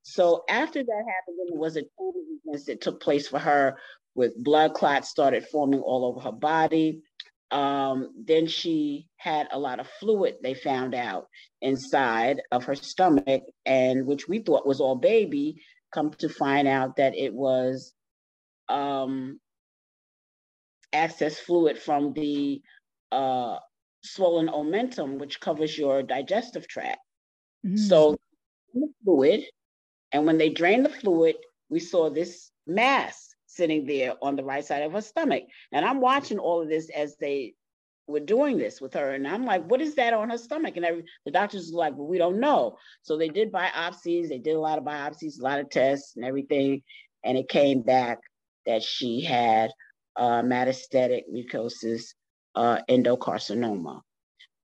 So 0.03 0.45
after 0.49 0.83
that 0.83 1.05
happened, 1.07 1.39
there 1.49 1.59
was 1.59 1.77
a 1.77 1.83
total 1.99 2.23
weakness 2.31 2.67
that 2.67 2.81
took 2.81 3.01
place 3.01 3.27
for 3.27 3.39
her 3.39 3.79
with 4.15 4.37
blood 4.37 4.75
clots 4.75 5.09
started 5.09 5.47
forming 5.47 5.81
all 5.81 6.05
over 6.05 6.21
her 6.21 6.33
body. 6.33 7.03
Um, 7.51 8.11
then 8.27 8.47
she 8.47 9.09
had 9.17 9.49
a 9.51 9.59
lot 9.59 9.81
of 9.81 9.89
fluid, 10.01 10.37
they 10.43 10.55
found 10.55 10.95
out 10.95 11.29
inside 11.63 12.43
of 12.53 12.65
her 12.65 12.75
stomach, 12.75 13.43
and 13.65 14.07
which 14.07 14.29
we 14.29 14.41
thought 14.41 14.67
was 14.67 14.81
all 14.81 14.97
baby, 14.97 15.63
come 15.93 16.11
to 16.19 16.29
find 16.29 16.69
out 16.69 16.97
that 16.97 17.17
it 17.17 17.33
was 17.33 17.95
um, 18.69 19.41
excess 20.93 21.39
fluid 21.39 21.79
from 21.79 22.13
the 22.13 22.61
uh, 23.13 23.57
swollen 24.03 24.49
omentum, 24.49 25.19
which 25.19 25.41
covers 25.41 25.77
your 25.77 26.03
digestive 26.03 26.69
tract. 26.69 27.01
Mm-hmm. 27.67 27.77
So, 27.77 28.19
fluid, 29.05 29.45
and 30.13 30.27
when 30.27 30.39
they 30.39 30.51
drained 30.51 30.85
the 30.85 30.91
fluid, 30.91 31.37
we 31.71 31.81
saw 31.81 32.11
this 32.11 32.51
mass 32.67 33.28
sitting 33.59 33.85
there 33.85 34.15
on 34.23 34.37
the 34.37 34.45
right 34.45 34.65
side 34.65 34.83
of 34.83 34.93
her 34.93 35.01
stomach. 35.03 35.43
And 35.73 35.85
I'm 35.85 36.01
watching 36.01 36.39
all 36.39 36.63
of 36.63 36.69
this 36.69 36.89
as 36.91 37.17
they 37.17 37.55
were 38.07 38.21
doing 38.21 38.57
this 38.57 38.81
with 38.81 38.95
her. 38.95 39.11
And 39.11 39.27
I'm 39.27 39.45
like, 39.45 39.69
what 39.69 39.83
is 39.83 39.97
that 39.97 40.15
on 40.15 40.31
her 40.31 40.39
stomach? 40.39 40.77
And 40.77 40.85
every, 40.85 41.05
the 41.27 41.33
doctors 41.33 41.71
were 41.73 41.81
like, 41.81 41.97
well, 41.97 42.07
we 42.07 42.19
don't 42.19 42.41
know. 42.41 42.77
So 43.03 43.19
they 43.19 43.29
did 43.29 43.53
biopsies. 43.53 44.29
They 44.29 44.39
did 44.39 44.55
a 44.55 44.61
lot 44.61 44.79
of 44.79 44.85
biopsies, 44.85 45.41
a 45.41 45.43
lot 45.43 45.59
of 45.59 45.69
tests 45.69 46.15
and 46.17 46.25
everything. 46.25 46.83
And 47.25 47.37
it 47.37 47.49
came 47.49 47.83
back 47.83 48.19
that 48.65 48.83
she 48.83 49.23
had 49.23 49.73
uh, 50.17 50.43
metastatic 50.43 51.23
mucosis 51.35 52.15
uh, 52.55 52.79
endocarcinoma. 52.89 54.01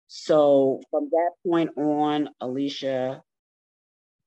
So 0.07 0.81
from 0.91 1.09
that 1.11 1.31
point 1.47 1.71
on, 1.77 2.31
Alicia, 2.41 3.21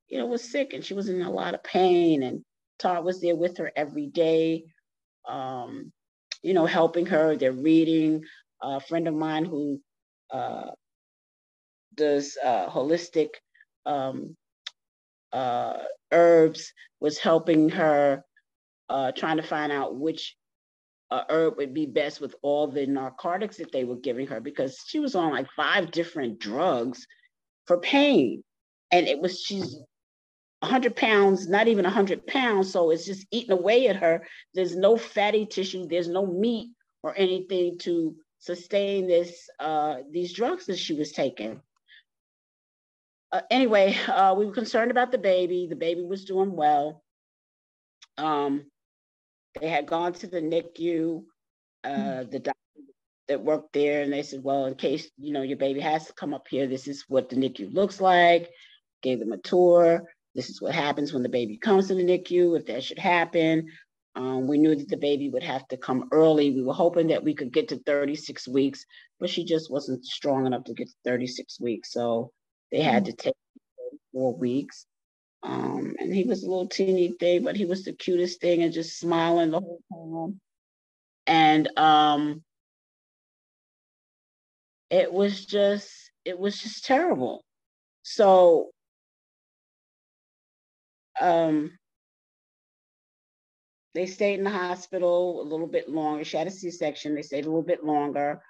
you 0.09 0.19
know, 0.19 0.25
was 0.25 0.43
sick 0.43 0.73
and 0.73 0.83
she 0.83 0.93
was 0.93 1.09
in 1.09 1.21
a 1.21 1.31
lot 1.31 1.53
of 1.53 1.63
pain. 1.63 2.23
And 2.23 2.43
Todd 2.79 3.03
was 3.03 3.21
there 3.21 3.35
with 3.35 3.57
her 3.57 3.71
every 3.75 4.07
day, 4.07 4.65
um, 5.27 5.91
you 6.41 6.53
know, 6.53 6.65
helping 6.65 7.05
her. 7.07 7.35
They're 7.35 7.51
reading. 7.51 8.23
A 8.61 8.79
friend 8.79 9.07
of 9.07 9.13
mine 9.13 9.45
who 9.45 9.79
uh, 10.31 10.71
does 11.95 12.37
uh, 12.43 12.69
holistic 12.69 13.29
um, 13.85 14.35
uh, 15.31 15.77
herbs 16.11 16.73
was 16.99 17.17
helping 17.17 17.69
her, 17.69 18.23
uh, 18.89 19.11
trying 19.11 19.37
to 19.37 19.43
find 19.43 19.71
out 19.71 19.95
which 19.95 20.35
uh, 21.11 21.23
herb 21.29 21.57
would 21.57 21.73
be 21.73 21.85
best 21.85 22.19
with 22.19 22.35
all 22.41 22.67
the 22.67 22.85
narcotics 22.85 23.57
that 23.57 23.71
they 23.71 23.83
were 23.83 23.95
giving 23.95 24.27
her 24.27 24.39
because 24.39 24.83
she 24.85 24.99
was 24.99 25.15
on 25.15 25.31
like 25.31 25.47
five 25.55 25.91
different 25.91 26.39
drugs 26.39 27.05
for 27.65 27.79
pain. 27.79 28.43
And 28.91 29.07
it 29.07 29.19
was, 29.19 29.41
she's 29.41 29.77
100 30.67 30.95
pounds, 30.95 31.47
not 31.47 31.67
even 31.67 31.83
100 31.83 32.27
pounds. 32.27 32.71
So 32.71 32.91
it's 32.91 33.05
just 33.05 33.25
eating 33.31 33.51
away 33.51 33.87
at 33.87 33.95
her. 33.95 34.25
There's 34.53 34.75
no 34.75 34.97
fatty 34.97 35.45
tissue, 35.45 35.87
there's 35.87 36.09
no 36.09 36.25
meat 36.25 36.71
or 37.03 37.17
anything 37.17 37.77
to 37.79 38.15
sustain 38.39 39.07
this 39.07 39.49
uh, 39.59 39.97
these 40.11 40.33
drugs 40.33 40.65
that 40.67 40.77
she 40.77 40.93
was 40.93 41.11
taking. 41.11 41.61
Uh, 43.31 43.41
anyway, 43.51 43.97
uh, 44.07 44.33
we 44.37 44.45
were 44.45 44.53
concerned 44.53 44.91
about 44.91 45.11
the 45.11 45.17
baby. 45.17 45.67
The 45.69 45.75
baby 45.75 46.03
was 46.03 46.25
doing 46.25 46.55
well. 46.55 47.03
Um, 48.17 48.71
they 49.59 49.67
had 49.67 49.85
gone 49.85 50.13
to 50.13 50.27
the 50.27 50.39
NICU, 50.39 51.23
uh, 51.83 51.89
mm-hmm. 51.89 52.29
the 52.29 52.39
doctor 52.39 52.59
that 53.27 53.43
worked 53.43 53.73
there, 53.73 54.01
and 54.01 54.13
they 54.13 54.23
said, 54.23 54.43
"Well, 54.43 54.65
in 54.65 54.75
case 54.75 55.09
you 55.17 55.33
know 55.33 55.41
your 55.41 55.57
baby 55.57 55.81
has 55.81 56.07
to 56.07 56.13
come 56.13 56.33
up 56.33 56.47
here, 56.49 56.67
this 56.67 56.87
is 56.87 57.05
what 57.07 57.29
the 57.29 57.35
NICU 57.35 57.73
looks 57.73 57.99
like." 57.99 58.49
Gave 59.03 59.19
them 59.19 59.31
a 59.31 59.37
tour. 59.37 60.03
This 60.37 60.51
is 60.51 60.61
what 60.61 60.75
happens 60.75 61.11
when 61.11 61.23
the 61.23 61.29
baby 61.29 61.57
comes 61.57 61.87
to 61.87 61.95
the 61.95 62.03
NICU, 62.03 62.55
if 62.59 62.67
that 62.67 62.83
should 62.83 62.99
happen. 62.99 63.69
Um, 64.15 64.47
we 64.47 64.59
knew 64.59 64.75
that 64.75 64.87
the 64.87 64.95
baby 64.95 65.29
would 65.29 65.41
have 65.41 65.67
to 65.69 65.77
come 65.77 66.09
early. 66.11 66.51
We 66.51 66.61
were 66.61 66.75
hoping 66.75 67.07
that 67.07 67.23
we 67.23 67.33
could 67.33 67.51
get 67.51 67.69
to 67.69 67.79
36 67.79 68.47
weeks, 68.47 68.85
but 69.19 69.31
she 69.31 69.43
just 69.43 69.71
wasn't 69.71 70.05
strong 70.05 70.45
enough 70.45 70.63
to 70.65 70.75
get 70.75 70.89
to 70.89 70.93
36 71.05 71.59
weeks. 71.59 71.91
So 71.91 72.31
they 72.71 72.81
had 72.81 73.05
to 73.05 73.13
take 73.13 73.33
four 74.13 74.35
weeks. 74.35 74.85
Um, 75.41 75.95
and 75.97 76.13
he 76.13 76.23
was 76.23 76.43
a 76.43 76.49
little 76.49 76.67
teeny 76.67 77.15
thing, 77.19 77.43
but 77.43 77.55
he 77.55 77.65
was 77.65 77.83
the 77.83 77.93
cutest 77.93 78.39
thing 78.39 78.61
and 78.61 78.71
just 78.71 78.99
smiling 78.99 79.49
the 79.49 79.59
whole 79.59 79.81
time. 79.91 80.39
And 81.25 81.79
um, 81.79 82.43
it 84.91 85.11
was 85.11 85.47
just, 85.47 86.11
it 86.25 86.37
was 86.37 86.61
just 86.61 86.85
terrible. 86.85 87.43
So 88.03 88.69
um, 91.21 91.71
they 93.95 94.05
stayed 94.05 94.37
in 94.37 94.43
the 94.43 94.51
hospital 94.51 95.41
a 95.41 95.47
little 95.47 95.67
bit 95.67 95.89
longer. 95.89 96.23
She 96.23 96.37
had 96.37 96.47
a 96.47 96.51
C-section. 96.51 97.15
They 97.15 97.23
stayed 97.23 97.45
a 97.45 97.49
little 97.49 97.63
bit 97.63 97.83
longer. 97.83 98.41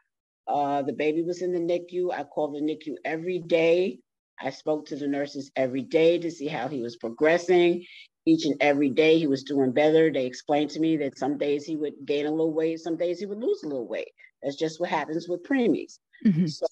Uh, 0.48 0.82
the 0.82 0.94
baby 0.94 1.24
was 1.24 1.42
in 1.42 1.52
the 1.54 1.60
NICU. 1.60 2.12
I 2.14 2.24
called 2.24 2.56
the 2.56 2.62
NICU 2.62 2.96
every 3.06 3.40
day. 3.40 4.00
I 4.40 4.50
spoke 4.52 4.86
to 4.88 4.96
the 4.96 5.08
nurses 5.08 5.52
every 5.56 5.82
day 5.82 6.20
to 6.20 6.30
see 6.30 6.48
how 6.48 6.68
he 6.68 6.82
was 6.82 6.98
progressing. 6.98 7.86
Each 8.26 8.46
and 8.46 8.56
every 8.62 8.90
day 8.90 9.18
he 9.18 9.28
was 9.28 9.44
doing 9.44 9.72
better. 9.72 10.12
They 10.12 10.26
explained 10.26 10.70
to 10.72 10.80
me 10.80 10.98
that 10.98 11.18
some 11.18 11.38
days 11.38 11.66
he 11.66 11.76
would 11.76 11.94
gain 12.06 12.26
a 12.26 12.32
little 12.32 12.54
weight, 12.54 12.80
some 12.80 12.98
days 12.98 13.20
he 13.20 13.26
would 13.26 13.40
lose 13.40 13.64
a 13.64 13.68
little 13.68 13.88
weight. 13.88 14.12
That's 14.44 14.58
just 14.58 14.80
what 14.80 14.90
happens 14.90 15.28
with 15.28 15.44
preemies. 15.44 16.00
Mm-hmm. 16.26 16.48
So 16.48 16.68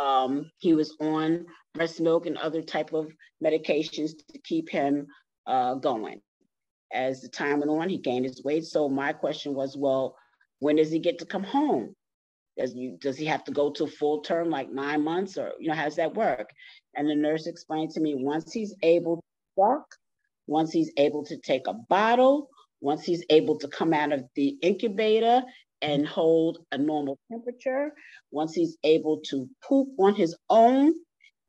um, 0.00 0.50
he 0.58 0.74
was 0.74 0.96
on 1.00 1.46
breast 1.74 2.00
milk 2.00 2.26
and 2.26 2.38
other 2.38 2.62
type 2.62 2.92
of 2.92 3.12
medications 3.44 4.12
to 4.32 4.38
keep 4.38 4.68
him 4.68 5.06
uh, 5.46 5.74
going. 5.74 6.20
As 6.92 7.20
the 7.20 7.28
time 7.28 7.58
went 7.58 7.70
on, 7.70 7.88
he 7.88 7.98
gained 7.98 8.24
his 8.24 8.42
weight. 8.42 8.64
So 8.64 8.88
my 8.88 9.12
question 9.12 9.54
was, 9.54 9.76
well, 9.76 10.16
when 10.58 10.76
does 10.76 10.90
he 10.90 10.98
get 10.98 11.18
to 11.18 11.26
come 11.26 11.44
home? 11.44 11.94
Does 12.58 12.74
you 12.74 12.98
does 13.00 13.16
he 13.16 13.26
have 13.26 13.44
to 13.44 13.52
go 13.52 13.70
to 13.72 13.86
full 13.86 14.22
term 14.22 14.50
like 14.50 14.70
nine 14.70 15.02
months 15.04 15.38
or 15.38 15.52
you 15.60 15.68
know 15.68 15.74
how 15.74 15.84
does 15.84 15.96
that 15.96 16.14
work? 16.14 16.50
And 16.94 17.08
the 17.08 17.14
nurse 17.14 17.46
explained 17.46 17.90
to 17.92 18.00
me 18.00 18.16
once 18.16 18.52
he's 18.52 18.74
able 18.82 19.16
to 19.16 19.22
walk, 19.56 19.86
once 20.46 20.72
he's 20.72 20.90
able 20.96 21.24
to 21.26 21.38
take 21.38 21.68
a 21.68 21.74
bottle, 21.88 22.48
once 22.80 23.04
he's 23.04 23.24
able 23.30 23.56
to 23.58 23.68
come 23.68 23.94
out 23.94 24.12
of 24.12 24.24
the 24.34 24.58
incubator 24.62 25.42
and 25.82 26.06
hold 26.06 26.58
a 26.72 26.78
normal 26.78 27.18
temperature, 27.30 27.92
once 28.30 28.54
he's 28.54 28.76
able 28.84 29.20
to 29.30 29.48
poop 29.66 29.88
on 29.98 30.14
his 30.14 30.36
own 30.48 30.94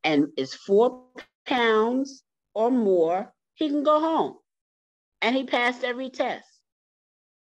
and 0.03 0.27
is 0.37 0.53
four 0.53 1.05
pounds 1.45 2.23
or 2.53 2.71
more, 2.71 3.33
he 3.55 3.69
can 3.69 3.83
go 3.83 3.99
home. 3.99 4.37
And 5.21 5.35
he 5.35 5.43
passed 5.43 5.83
every 5.83 6.09
test. 6.09 6.47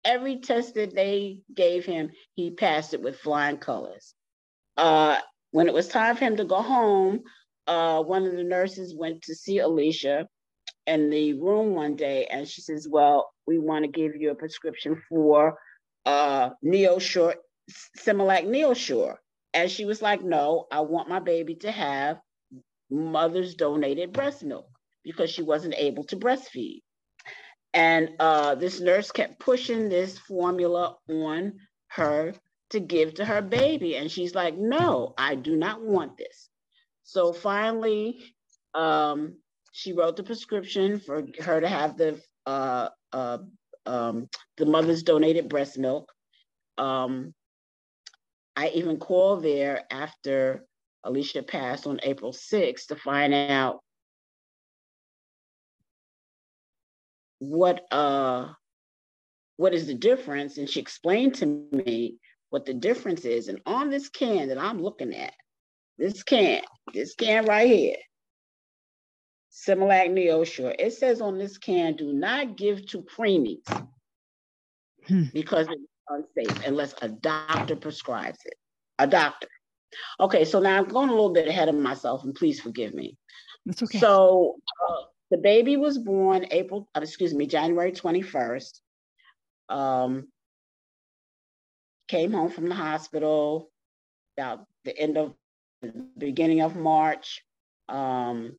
Every 0.05 0.39
test 0.39 0.75
that 0.75 0.95
they 0.95 1.41
gave 1.55 1.85
him, 1.85 2.11
he 2.35 2.51
passed 2.51 2.95
it 2.95 3.03
with 3.03 3.19
flying 3.19 3.59
colors. 3.59 4.15
Uh, 4.77 5.19
when 5.51 5.67
it 5.67 5.75
was 5.75 5.89
time 5.89 6.17
for 6.17 6.25
him 6.25 6.37
to 6.37 6.45
go 6.45 6.63
home, 6.63 7.21
uh, 7.67 8.03
one 8.03 8.25
of 8.25 8.33
the 8.33 8.45
nurses 8.45 8.95
went 8.97 9.23
to 9.23 9.35
see 9.35 9.59
Alicia 9.59 10.27
in 10.87 11.11
the 11.11 11.35
room 11.35 11.75
one 11.75 11.97
day 11.97 12.27
and 12.27 12.49
she 12.49 12.63
says, 12.63 12.89
Well, 12.89 13.31
we 13.47 13.59
want 13.59 13.85
to 13.85 13.91
give 13.91 14.17
you 14.17 14.31
a 14.31 14.35
prescription 14.35 15.01
for 15.09 15.59
uh, 16.09 16.51
NeoSure, 16.65 17.35
Similac 17.99 18.47
NeoSure. 18.47 19.17
And 19.53 19.71
she 19.71 19.85
was 19.85 20.01
like, 20.01 20.23
No, 20.23 20.67
I 20.73 20.81
want 20.81 21.09
my 21.09 21.21
baby 21.21 21.55
to 21.57 21.71
have 21.71 22.19
mother's 22.91 23.55
donated 23.55 24.13
breast 24.13 24.43
milk 24.43 24.67
because 25.05 25.31
she 25.31 25.43
wasn't 25.43 25.75
able 25.77 26.05
to 26.05 26.17
breastfeed. 26.17 26.81
And 27.75 28.11
uh, 28.19 28.55
this 28.55 28.81
nurse 28.81 29.13
kept 29.13 29.39
pushing 29.39 29.89
this 29.89 30.19
formula 30.19 30.97
on 31.11 31.59
her 31.89 32.33
to 32.71 32.81
give 32.81 33.15
to 33.15 33.25
her 33.27 33.43
baby. 33.43 33.97
And 33.97 34.11
she's 34.11 34.35
like, 34.35 34.57
no, 34.57 35.13
I 35.19 35.35
do 35.35 35.57
not 35.57 35.83
want 35.83 36.17
this. 36.17 36.49
So 37.03 37.35
finally, 37.35 38.19
um, 38.75 39.37
she 39.73 39.93
wrote 39.93 40.17
the 40.17 40.23
prescription 40.23 40.99
for 40.99 41.27
her 41.41 41.61
to 41.61 41.69
have 41.69 41.99
the 41.99 42.21
uh, 42.47 42.89
uh, 43.13 43.39
um, 43.89 44.29
the 44.57 44.67
mother's 44.67 45.03
donated 45.03 45.49
breast 45.49 45.79
milk. 45.79 46.13
Um, 46.77 47.35
I 48.55 48.69
even 48.69 48.99
called 48.99 49.43
there 49.43 49.85
after 49.91 50.65
Alicia 51.05 51.43
passed 51.43 51.87
on 51.87 52.01
April 52.03 52.33
6th 52.33 52.87
to 52.89 52.97
find 52.97 53.33
out 53.33 53.81
what 57.39 57.87
uh 57.93 58.49
what 59.57 59.73
is 59.73 59.87
the 59.87 59.95
difference 59.95 60.59
and 60.59 60.69
she 60.69 60.81
explained 60.81 61.35
to 61.37 61.47
me 61.47 62.17
what 62.51 62.67
the 62.67 62.75
difference 62.75 63.25
is 63.25 63.47
and 63.47 63.61
on 63.65 63.91
this 63.91 64.09
can 64.09 64.49
that 64.49 64.59
i'm 64.59 64.83
looking 64.83 65.15
at 65.15 65.33
this 65.99 66.25
can 66.25 66.61
this 66.93 67.15
can 67.15 67.45
right 67.45 67.69
here 67.69 67.97
Similac 69.67 70.11
NeoSure. 70.11 70.75
It 70.79 70.93
says 70.93 71.21
on 71.21 71.39
this 71.39 71.59
can, 71.59 71.97
do 71.97 72.13
not 72.13 72.57
give 72.57 72.87
to 72.89 73.03
preemies 73.03 73.65
hmm. 75.07 75.25
because 75.33 75.67
it's 75.69 75.83
unsafe 76.09 76.67
unless 76.67 76.95
a 77.03 77.09
doctor 77.09 77.77
prescribes 77.77 78.39
it. 78.45 78.55
A 78.99 79.07
doctor. 79.07 79.49
Okay, 80.21 80.45
so 80.45 80.61
now 80.61 80.77
I'm 80.77 80.89
going 80.89 81.09
a 81.09 81.13
little 81.13 81.33
bit 81.33 81.49
ahead 81.49 81.69
of 81.69 81.75
myself, 81.75 82.25
and 82.25 82.35
please 82.35 82.61
forgive 82.61 82.95
me. 82.95 83.17
That's 83.65 83.83
okay. 83.83 83.99
So 83.99 84.57
uh, 84.89 85.03
the 85.31 85.39
baby 85.39 85.77
was 85.77 85.99
born 85.99 86.47
April, 86.51 86.89
uh, 86.95 87.01
excuse 87.03 87.35
me, 87.35 87.47
January 87.47 87.93
21st. 87.93 88.81
Um, 89.69 90.29
came 92.07 92.33
home 92.33 92.51
from 92.51 92.69
the 92.69 92.75
hospital 92.75 93.71
about 94.37 94.67
the 94.85 94.97
end 94.97 95.19
of 95.19 95.35
the 95.83 95.93
beginning 96.17 96.61
of 96.61 96.77
March. 96.77 97.43
Um, 97.89 98.57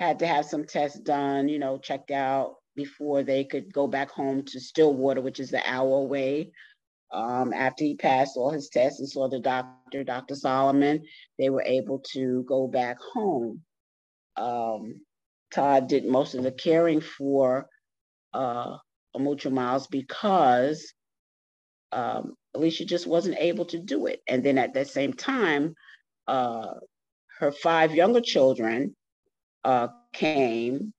had 0.00 0.18
to 0.20 0.26
have 0.26 0.46
some 0.46 0.64
tests 0.64 0.98
done, 0.98 1.46
you 1.46 1.58
know, 1.58 1.76
checked 1.76 2.10
out 2.10 2.56
before 2.74 3.22
they 3.22 3.44
could 3.44 3.70
go 3.70 3.86
back 3.86 4.10
home 4.10 4.42
to 4.46 4.58
Stillwater, 4.58 5.20
which 5.20 5.38
is 5.38 5.50
the 5.50 5.62
hour 5.68 5.98
away. 5.98 6.52
Um, 7.12 7.52
after 7.52 7.84
he 7.84 7.96
passed 7.96 8.36
all 8.36 8.50
his 8.50 8.70
tests 8.70 9.00
and 9.00 9.08
saw 9.08 9.28
the 9.28 9.40
doctor, 9.40 10.02
Dr. 10.02 10.34
Solomon, 10.34 11.04
they 11.38 11.50
were 11.50 11.62
able 11.62 12.02
to 12.12 12.42
go 12.44 12.66
back 12.66 12.96
home. 13.12 13.60
Um, 14.36 15.02
Todd 15.52 15.88
did 15.88 16.06
most 16.06 16.34
of 16.34 16.44
the 16.44 16.52
caring 16.52 17.02
for 17.02 17.68
uh, 18.32 18.78
Mucho 19.18 19.50
Miles 19.50 19.86
because 19.88 20.94
um, 21.92 22.36
Alicia 22.54 22.86
just 22.86 23.06
wasn't 23.06 23.36
able 23.38 23.66
to 23.66 23.78
do 23.78 24.06
it. 24.06 24.22
And 24.26 24.42
then 24.42 24.56
at 24.56 24.72
that 24.74 24.88
same 24.88 25.12
time, 25.12 25.74
uh, 26.26 26.74
her 27.38 27.52
five 27.52 27.94
younger 27.94 28.22
children 28.22 28.94
uh, 29.64 29.88
came 30.12 30.92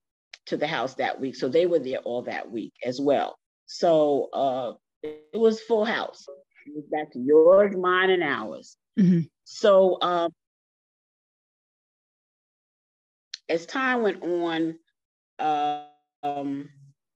to 0.47 0.58
the 0.58 0.67
house 0.67 0.95
that 0.95 1.19
week. 1.19 1.36
So 1.36 1.50
they 1.50 1.65
were 1.65 1.80
there 1.80 2.00
all 2.00 2.24
that 2.24 2.52
week 2.52 2.74
as 2.84 3.00
well. 3.00 3.38
So 3.65 4.30
uh, 4.34 4.74
it 5.04 5.24
was 5.34 5.62
full 5.62 5.86
house. 5.86 6.26
It 6.65 6.74
was 6.76 6.86
back 6.91 7.12
to 7.13 7.19
yours, 7.19 7.76
mine, 7.76 8.10
and 8.10 8.24
ours. 8.24 8.78
Mm-hmm. 9.00 9.21
So 9.43 9.97
um, 10.02 10.32
as 13.50 13.65
time 13.65 14.02
went 14.02 14.24
on, 14.24 14.76
uh, 15.39 15.84
um, 16.24 16.69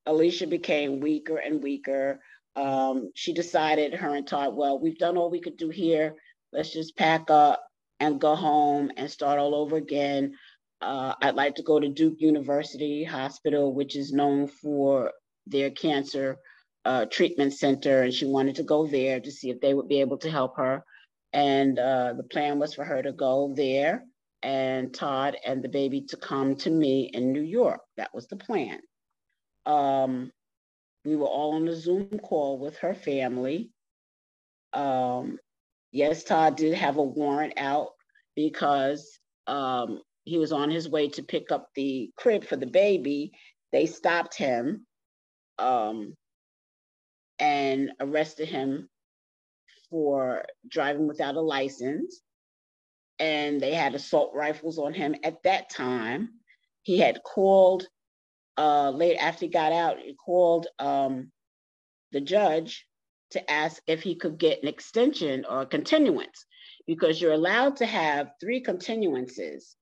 Alicia 0.05 0.47
became 0.47 0.99
weaker 0.99 1.37
and 1.37 1.61
weaker. 1.61 2.19
Um, 2.55 3.11
she 3.15 3.33
decided, 3.33 3.93
her 3.93 4.15
and 4.15 4.25
Todd, 4.25 4.55
well, 4.55 4.79
we've 4.79 4.97
done 4.97 5.17
all 5.17 5.29
we 5.29 5.41
could 5.41 5.57
do 5.57 5.69
here. 5.69 6.15
Let's 6.53 6.71
just 6.71 6.95
pack 6.95 7.29
up 7.29 7.61
and 7.99 8.19
go 8.19 8.35
home 8.35 8.91
and 8.97 9.09
start 9.09 9.39
all 9.39 9.55
over 9.55 9.77
again. 9.77 10.35
Uh, 10.81 11.13
I'd 11.21 11.35
like 11.35 11.55
to 11.55 11.63
go 11.63 11.79
to 11.79 11.89
Duke 11.89 12.19
University 12.19 13.03
Hospital, 13.03 13.73
which 13.73 13.95
is 13.95 14.13
known 14.13 14.47
for 14.47 15.11
their 15.47 15.71
cancer 15.71 16.37
uh, 16.83 17.05
treatment 17.05 17.53
center. 17.53 18.03
And 18.03 18.13
she 18.13 18.25
wanted 18.25 18.55
to 18.55 18.63
go 18.63 18.85
there 18.85 19.19
to 19.19 19.31
see 19.31 19.49
if 19.49 19.61
they 19.61 19.73
would 19.73 19.87
be 19.87 20.01
able 20.01 20.17
to 20.19 20.29
help 20.29 20.57
her. 20.57 20.83
And 21.33 21.79
uh, 21.79 22.13
the 22.13 22.23
plan 22.23 22.59
was 22.59 22.73
for 22.73 22.83
her 22.83 23.01
to 23.01 23.11
go 23.11 23.53
there 23.55 24.03
and 24.45 24.93
Todd 24.93 25.37
and 25.43 25.63
the 25.63 25.69
baby 25.69 26.01
to 26.09 26.17
come 26.17 26.55
to 26.57 26.69
me 26.69 27.09
in 27.11 27.33
New 27.33 27.41
York. 27.41 27.81
That 27.97 28.13
was 28.13 28.27
the 28.27 28.35
plan. 28.35 28.79
Um, 29.65 30.31
we 31.03 31.15
were 31.15 31.25
all 31.25 31.55
on 31.55 31.67
a 31.67 31.75
Zoom 31.75 32.19
call 32.19 32.59
with 32.59 32.77
her 32.77 32.93
family. 32.93 33.71
Um, 34.71 35.39
yes, 35.91 36.23
Todd 36.23 36.57
did 36.57 36.75
have 36.75 36.97
a 36.97 37.03
warrant 37.03 37.53
out 37.57 37.89
because 38.35 39.19
um, 39.47 40.01
he 40.25 40.37
was 40.37 40.51
on 40.51 40.69
his 40.69 40.89
way 40.89 41.09
to 41.09 41.23
pick 41.23 41.51
up 41.51 41.69
the 41.75 42.11
crib 42.17 42.43
for 42.43 42.55
the 42.55 42.67
baby. 42.67 43.31
They 43.71 43.85
stopped 43.85 44.35
him 44.35 44.85
um, 45.59 46.15
and 47.39 47.91
arrested 47.99 48.49
him 48.49 48.89
for 49.89 50.45
driving 50.67 51.07
without 51.07 51.35
a 51.35 51.41
license 51.41 52.21
and 53.19 53.61
they 53.61 53.73
had 53.73 53.95
assault 53.95 54.31
rifles 54.33 54.77
on 54.77 54.93
him 54.93 55.15
at 55.23 55.41
that 55.43 55.69
time. 55.69 56.29
He 56.81 56.99
had 56.99 57.23
called 57.23 57.87
uh, 58.57 58.89
late 58.89 59.17
after 59.17 59.45
he 59.45 59.51
got 59.51 59.71
out, 59.71 59.99
he 59.99 60.15
called 60.15 60.67
um, 60.79 61.31
the 62.11 62.21
judge 62.21 62.85
to 63.31 63.51
ask 63.51 63.81
if 63.87 64.01
he 64.01 64.15
could 64.15 64.37
get 64.37 64.61
an 64.61 64.67
extension 64.69 65.45
or 65.49 65.61
a 65.61 65.65
continuance 65.65 66.45
because 66.87 67.21
you're 67.21 67.33
allowed 67.33 67.75
to 67.77 67.85
have 67.85 68.31
three 68.39 68.63
continuances 68.63 69.75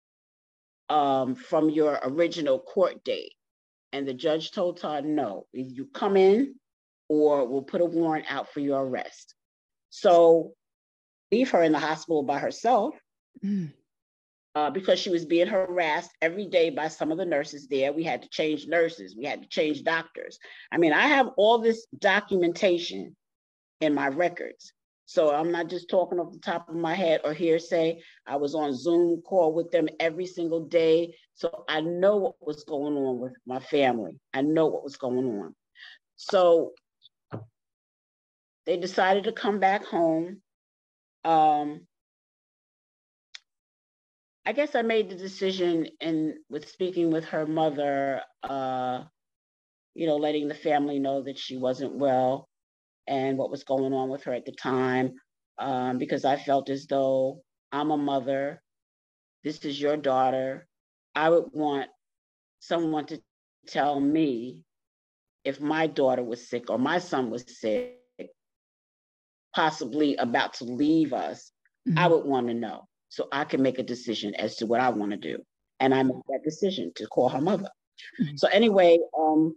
um, 0.89 1.35
from 1.35 1.69
your 1.69 1.99
original 2.03 2.59
court 2.59 3.03
date. 3.03 3.33
And 3.91 4.07
the 4.07 4.13
judge 4.13 4.51
told 4.51 4.77
Todd, 4.77 5.05
no, 5.05 5.45
if 5.53 5.75
you 5.75 5.85
come 5.85 6.17
in 6.17 6.55
or 7.09 7.47
we'll 7.47 7.61
put 7.61 7.81
a 7.81 7.85
warrant 7.85 8.25
out 8.29 8.51
for 8.51 8.59
your 8.59 8.83
arrest. 8.83 9.35
So 9.89 10.53
leave 11.31 11.51
her 11.51 11.61
in 11.61 11.71
the 11.71 11.79
hospital 11.79 12.23
by 12.23 12.39
herself 12.39 12.95
Mm. 13.43 13.73
Uh, 14.55 14.69
because 14.69 14.99
she 14.99 15.09
was 15.09 15.25
being 15.25 15.47
harassed 15.47 16.11
every 16.21 16.45
day 16.45 16.69
by 16.69 16.87
some 16.87 17.11
of 17.11 17.17
the 17.17 17.25
nurses 17.25 17.67
there. 17.67 17.91
We 17.91 18.03
had 18.03 18.21
to 18.21 18.29
change 18.29 18.67
nurses, 18.67 19.15
we 19.17 19.25
had 19.25 19.41
to 19.41 19.47
change 19.47 19.83
doctors. 19.83 20.37
I 20.71 20.77
mean, 20.77 20.93
I 20.93 21.07
have 21.07 21.29
all 21.37 21.57
this 21.57 21.87
documentation 21.97 23.15
in 23.81 23.95
my 23.95 24.09
records. 24.09 24.71
So 25.05 25.33
I'm 25.33 25.51
not 25.51 25.69
just 25.69 25.89
talking 25.89 26.19
off 26.19 26.31
the 26.31 26.39
top 26.39 26.69
of 26.69 26.75
my 26.75 26.93
head 26.93 27.21
or 27.23 27.33
hearsay. 27.33 28.01
I 28.25 28.37
was 28.37 28.55
on 28.55 28.73
Zoom 28.75 29.21
call 29.21 29.53
with 29.53 29.69
them 29.71 29.87
every 29.99 30.25
single 30.25 30.65
day. 30.65 31.15
So 31.33 31.65
I 31.67 31.81
know 31.81 32.17
what 32.17 32.35
was 32.41 32.63
going 32.63 32.95
on 32.95 33.19
with 33.19 33.33
my 33.45 33.59
family. 33.59 34.19
I 34.33 34.41
know 34.41 34.67
what 34.67 34.83
was 34.83 34.97
going 34.97 35.25
on. 35.25 35.55
So 36.15 36.71
they 38.65 38.77
decided 38.77 39.25
to 39.25 39.33
come 39.33 39.59
back 39.59 39.83
home. 39.83 40.41
Um, 41.25 41.81
I 44.45 44.53
guess 44.53 44.75
I 44.75 44.81
made 44.81 45.09
the 45.09 45.15
decision 45.15 45.87
in 46.01 46.35
with 46.49 46.67
speaking 46.67 47.11
with 47.11 47.25
her 47.25 47.45
mother, 47.45 48.21
uh, 48.43 49.03
you 49.95 50.07
know, 50.07 50.17
letting 50.17 50.47
the 50.47 50.55
family 50.55 50.99
know 50.99 51.23
that 51.23 51.37
she 51.37 51.57
wasn't 51.57 51.95
well 51.95 52.49
and 53.07 53.37
what 53.37 53.51
was 53.51 53.63
going 53.63 53.93
on 53.93 54.09
with 54.09 54.23
her 54.23 54.33
at 54.33 54.45
the 54.45 54.51
time. 54.51 55.13
um, 55.57 55.97
because 55.97 56.25
I 56.25 56.37
felt 56.37 56.69
as 56.69 56.87
though 56.87 57.41
I'm 57.71 57.91
a 57.91 57.97
mother. 57.97 58.61
This 59.43 59.63
is 59.65 59.79
your 59.79 59.97
daughter. 59.97 60.67
I 61.15 61.29
would 61.29 61.45
want 61.51 61.89
someone 62.59 63.05
to 63.07 63.21
tell 63.67 63.99
me 63.99 64.61
if 65.43 65.59
my 65.59 65.87
daughter 65.87 66.23
was 66.23 66.47
sick 66.49 66.69
or 66.69 66.79
my 66.79 66.99
son 66.99 67.29
was 67.29 67.45
sick, 67.59 67.97
possibly 69.53 70.15
about 70.15 70.53
to 70.55 70.63
leave 70.63 71.13
us, 71.13 71.51
mm-hmm. 71.87 71.99
I 71.99 72.07
would 72.07 72.25
want 72.25 72.47
to 72.47 72.53
know 72.53 72.87
so 73.09 73.27
I 73.31 73.43
can 73.43 73.61
make 73.61 73.77
a 73.77 73.83
decision 73.83 74.33
as 74.35 74.55
to 74.57 74.65
what 74.65 74.79
I 74.79 74.89
want 74.89 75.11
to 75.11 75.17
do. 75.17 75.37
And 75.79 75.93
I 75.93 76.01
made 76.01 76.15
that 76.29 76.43
decision 76.43 76.91
to 76.95 77.05
call 77.07 77.29
her 77.29 77.41
mother. 77.41 77.69
Mm-hmm. 78.19 78.37
So 78.37 78.47
anyway, 78.47 78.97
um, 79.19 79.55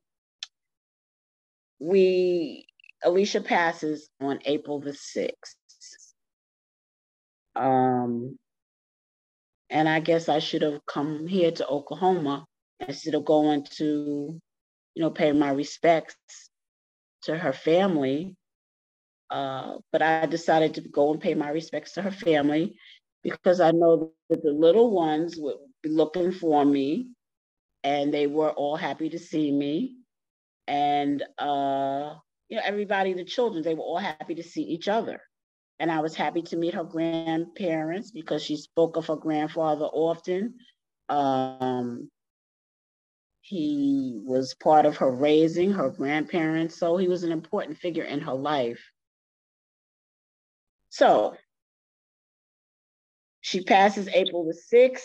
we 1.79 2.67
Alicia 3.05 3.41
passes 3.41 4.09
on 4.21 4.39
April 4.45 4.81
the 4.81 4.91
6th. 4.93 5.57
Um, 7.55 8.39
and 9.71 9.89
I 9.89 10.01
guess 10.01 10.29
I 10.29 10.39
should 10.39 10.63
have 10.63 10.85
come 10.87 11.27
here 11.27 11.51
to 11.53 11.67
Oklahoma 11.69 12.47
instead 12.87 13.15
of 13.15 13.25
going 13.25 13.65
to, 13.77 14.39
you 14.95 15.03
know, 15.03 15.11
pay 15.11 15.33
my 15.33 15.51
respects 15.51 16.17
to 17.23 17.37
her 17.37 17.53
family. 17.53 18.35
Uh, 19.31 19.79
but 19.93 20.03
I 20.03 20.27
decided 20.27 20.75
to 20.75 20.83
go 20.83 21.13
and 21.13 21.21
pay 21.21 21.35
my 21.35 21.49
respects 21.49 21.93
to 21.95 22.03
her 22.03 22.11
family 22.13 22.77
because 23.25 23.61
I 23.61 23.73
know 23.73 24.13
that 24.31 24.43
the 24.43 24.53
little 24.53 24.91
ones 24.93 25.37
would 25.37 25.57
be 25.83 25.89
looking 25.89 26.31
for 26.33 26.65
me 26.65 27.09
and 27.83 28.13
they 28.15 28.27
were 28.27 28.51
all 28.53 28.77
happy 28.77 29.09
to 29.11 29.19
see 29.19 29.51
me. 29.51 29.97
And, 30.69 31.23
uh, 31.39 32.15
you 32.49 32.57
know, 32.57 32.63
everybody, 32.65 33.13
the 33.13 33.25
children, 33.25 33.63
they 33.63 33.75
were 33.75 33.83
all 33.83 33.99
happy 33.99 34.35
to 34.37 34.43
see 34.43 34.63
each 34.63 34.89
other. 34.89 35.21
And 35.79 35.91
I 35.91 36.01
was 36.01 36.15
happy 36.15 36.43
to 36.43 36.57
meet 36.57 36.75
her 36.75 36.85
grandparents 36.85 38.11
because 38.11 38.43
she 38.43 38.57
spoke 38.57 38.97
of 38.97 39.07
her 39.07 39.17
grandfather 39.17 39.85
often. 39.85 40.55
Um, 41.09 42.11
he 43.41 44.19
was 44.25 44.55
part 44.55 44.87
of 44.87 44.97
her 44.97 45.11
raising, 45.11 45.73
her 45.73 45.91
grandparents, 45.91 46.79
so 46.79 46.97
he 46.97 47.09
was 47.09 47.23
an 47.23 47.33
important 47.33 47.79
figure 47.79 48.05
in 48.05 48.21
her 48.21 48.35
life. 48.35 48.81
So 50.89 51.37
she 53.41 53.63
passes 53.63 54.09
April 54.09 54.45
the 54.45 54.77
6th. 54.77 55.05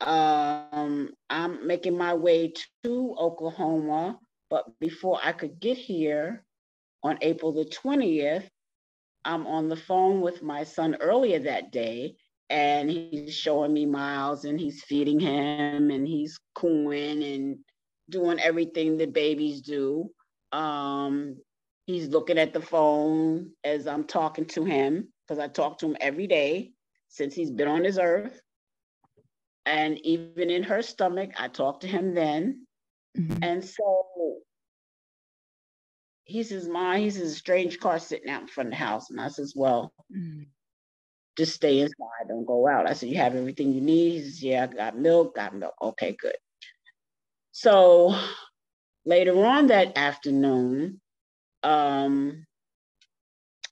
Um, 0.00 1.10
I'm 1.28 1.66
making 1.66 1.96
my 1.96 2.14
way 2.14 2.54
to 2.82 3.14
Oklahoma, 3.18 4.18
but 4.50 4.78
before 4.80 5.20
I 5.22 5.32
could 5.32 5.60
get 5.60 5.78
here 5.78 6.44
on 7.02 7.18
April 7.22 7.52
the 7.52 7.64
20th, 7.64 8.48
I'm 9.24 9.46
on 9.46 9.68
the 9.68 9.76
phone 9.76 10.20
with 10.20 10.42
my 10.42 10.64
son 10.64 10.96
earlier 11.00 11.38
that 11.38 11.72
day, 11.72 12.16
and 12.48 12.90
he's 12.90 13.34
showing 13.34 13.72
me 13.72 13.86
Miles, 13.86 14.44
and 14.44 14.58
he's 14.58 14.82
feeding 14.82 15.20
him, 15.20 15.90
and 15.90 16.06
he's 16.06 16.38
cooing 16.54 17.22
and 17.22 17.58
doing 18.08 18.40
everything 18.40 18.96
that 18.98 19.12
babies 19.12 19.60
do. 19.60 20.10
Um, 20.52 21.36
he's 21.86 22.08
looking 22.08 22.38
at 22.38 22.52
the 22.52 22.60
phone 22.60 23.50
as 23.62 23.86
I'm 23.86 24.04
talking 24.04 24.46
to 24.46 24.64
him 24.64 25.08
because 25.26 25.38
I 25.38 25.48
talk 25.48 25.78
to 25.78 25.86
him 25.86 25.96
every 26.00 26.26
day 26.26 26.72
since 27.08 27.34
he's 27.34 27.50
been 27.50 27.68
on 27.68 27.82
this 27.82 27.98
earth. 27.98 28.40
And 29.66 29.98
even 30.04 30.50
in 30.50 30.62
her 30.64 30.82
stomach, 30.82 31.30
I 31.38 31.48
talk 31.48 31.80
to 31.80 31.86
him 31.86 32.14
then. 32.14 32.66
Mm-hmm. 33.16 33.42
And 33.42 33.64
so 33.64 34.06
he 36.30 36.44
says, 36.44 36.68
Ma, 36.68 36.94
he 36.94 37.10
says, 37.10 37.32
a 37.32 37.34
strange 37.34 37.80
car 37.80 37.98
sitting 37.98 38.30
out 38.30 38.42
in 38.42 38.46
front 38.46 38.68
of 38.68 38.70
the 38.70 38.76
house. 38.76 39.10
And 39.10 39.20
I 39.20 39.28
says, 39.28 39.52
Well, 39.56 39.92
mm. 40.16 40.46
just 41.36 41.54
stay 41.54 41.80
inside, 41.80 42.28
don't 42.28 42.44
go 42.44 42.68
out. 42.68 42.88
I 42.88 42.92
said, 42.92 43.08
You 43.08 43.16
have 43.16 43.34
everything 43.34 43.72
you 43.72 43.80
need? 43.80 44.12
He 44.12 44.22
says, 44.22 44.42
Yeah, 44.42 44.68
I 44.70 44.74
got 44.74 44.96
milk, 44.98 45.34
got 45.34 45.56
milk. 45.56 45.74
Okay, 45.82 46.16
good. 46.20 46.36
So 47.50 48.16
later 49.04 49.44
on 49.44 49.66
that 49.66 49.98
afternoon, 49.98 51.00
um, 51.64 52.46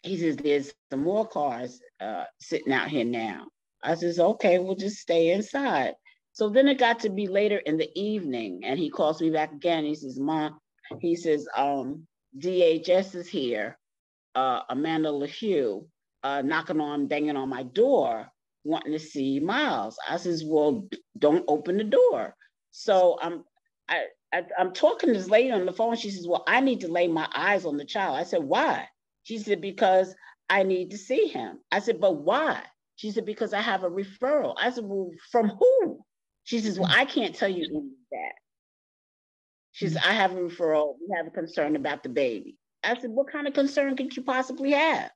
he 0.03 0.17
says, 0.19 0.37
There's 0.37 0.73
some 0.91 1.05
more 1.05 1.29
cars 1.29 1.81
uh, 2.01 2.25
sitting 2.41 2.73
out 2.73 2.89
here 2.89 3.05
now. 3.05 3.47
I 3.85 3.95
says, 3.95 4.19
Okay, 4.19 4.59
we'll 4.59 4.75
just 4.75 4.97
stay 4.97 5.31
inside. 5.31 5.95
So 6.33 6.49
then 6.49 6.67
it 6.67 6.79
got 6.79 6.99
to 7.01 7.09
be 7.09 7.29
later 7.29 7.59
in 7.59 7.77
the 7.77 7.91
evening, 7.95 8.63
and 8.65 8.79
he 8.79 8.91
calls 8.91 9.21
me 9.21 9.31
back 9.31 9.53
again. 9.53 9.85
He 9.85 9.95
says, 9.95 10.19
Mom, 10.19 10.59
he 11.01 11.15
says, 11.15 11.47
um, 11.57 12.07
DHS 12.37 13.15
is 13.15 13.29
here, 13.29 13.79
uh, 14.35 14.61
Amanda 14.69 15.09
LaHue, 15.09 15.87
uh, 16.23 16.43
knocking 16.43 16.81
on, 16.81 17.07
banging 17.07 17.37
on 17.37 17.49
my 17.49 17.63
door, 17.63 18.27
wanting 18.65 18.93
to 18.93 18.99
see 18.99 19.41
Miles. 19.41 19.99
I 20.09 20.17
says, 20.17 20.45
well, 20.45 20.89
don't 21.19 21.45
open 21.49 21.79
the 21.79 21.85
door. 21.85 22.35
So 22.71 23.19
I'm, 23.23 23.45
I, 23.89 24.05
I, 24.33 24.43
am 24.59 24.73
talking 24.73 25.09
to 25.09 25.19
this 25.19 25.31
lady 25.31 25.51
on 25.51 25.65
the 25.65 25.73
phone. 25.73 25.97
She 25.97 26.11
says, 26.11 26.27
well, 26.27 26.45
I 26.47 26.61
need 26.61 26.81
to 26.81 26.89
lay 26.93 27.09
my 27.09 27.29
eyes 27.35 27.65
on 27.65 27.77
the 27.77 27.85
child. 27.85 28.17
I 28.17 28.25
said, 28.25 28.43
why? 28.43 28.89
She 29.23 29.39
said, 29.39 29.61
because 29.61 30.15
I 30.51 30.63
need 30.63 30.91
to 30.91 30.99
see 30.99 31.27
him. 31.27 31.59
I 31.73 31.81
said, 31.81 32.01
but 32.01 32.17
why? 32.17 32.63
She 32.97 33.11
said, 33.11 33.27
because 33.27 33.53
I 33.53 33.61
have 33.61 33.85
a 33.85 33.91
referral. 33.91 34.55
I 34.59 34.71
said, 34.71 34.85
well, 34.85 35.11
from 35.31 35.49
who? 35.49 36.05
She 36.45 36.61
says, 36.61 36.79
well, 36.79 36.91
I 36.91 37.05
can't 37.05 37.35
tell 37.35 37.49
you 37.49 37.65
any 37.65 37.77
of 37.77 37.85
that. 38.11 38.33
She 39.79 39.89
said, 39.89 40.03
mm. 40.03 40.09
I 40.09 40.13
have 40.13 40.33
a 40.33 40.41
referral. 40.41 40.95
We 41.01 41.17
have 41.17 41.29
a 41.29 41.31
concern 41.31 41.77
about 41.77 42.03
the 42.03 42.09
baby. 42.09 42.57
I 42.83 42.99
said, 42.99 43.11
What 43.11 43.31
kind 43.31 43.47
of 43.47 43.55
concern 43.55 43.97
could 43.97 44.17
you 44.17 44.25
possibly 44.25 44.73
have? 44.73 45.09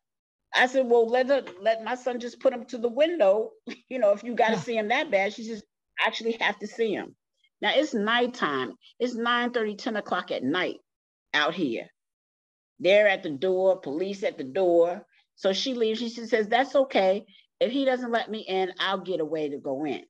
I 0.54 0.68
said, 0.68 0.88
Well, 0.88 1.08
let 1.08 1.26
her, 1.26 1.42
let 1.60 1.82
my 1.82 1.96
son 1.96 2.20
just 2.20 2.38
put 2.38 2.52
him 2.52 2.64
to 2.66 2.78
the 2.78 2.88
window. 2.88 3.50
You 3.88 3.98
know, 3.98 4.12
if 4.12 4.22
you 4.22 4.34
got 4.36 4.48
to 4.48 4.52
yeah. 4.52 4.60
see 4.60 4.76
him 4.76 4.88
that 4.88 5.10
bad, 5.10 5.34
she 5.34 5.42
says, 5.42 5.64
I 6.00 6.06
actually 6.06 6.32
have 6.40 6.58
to 6.60 6.66
see 6.68 6.94
him. 6.94 7.16
Now 7.60 7.72
it's 7.74 7.92
nighttime. 7.92 8.74
It's 9.00 9.14
9 9.14 9.50
30, 9.50 9.74
10 9.74 9.96
o'clock 9.96 10.30
at 10.30 10.44
night 10.44 10.76
out 11.34 11.54
here. 11.54 11.88
They're 12.78 13.08
at 13.08 13.24
the 13.24 13.30
door, 13.30 13.80
police 13.80 14.22
at 14.22 14.38
the 14.38 14.44
door. 14.44 15.04
So 15.34 15.52
she 15.52 15.74
leaves. 15.74 15.98
She 15.98 16.08
says, 16.08 16.46
That's 16.46 16.76
okay. 16.76 17.26
If 17.58 17.72
he 17.72 17.84
doesn't 17.84 18.12
let 18.12 18.30
me 18.30 18.46
in, 18.46 18.72
I'll 18.78 19.00
get 19.00 19.20
a 19.20 19.24
way 19.24 19.48
to 19.48 19.58
go 19.58 19.84
in. 19.84 20.04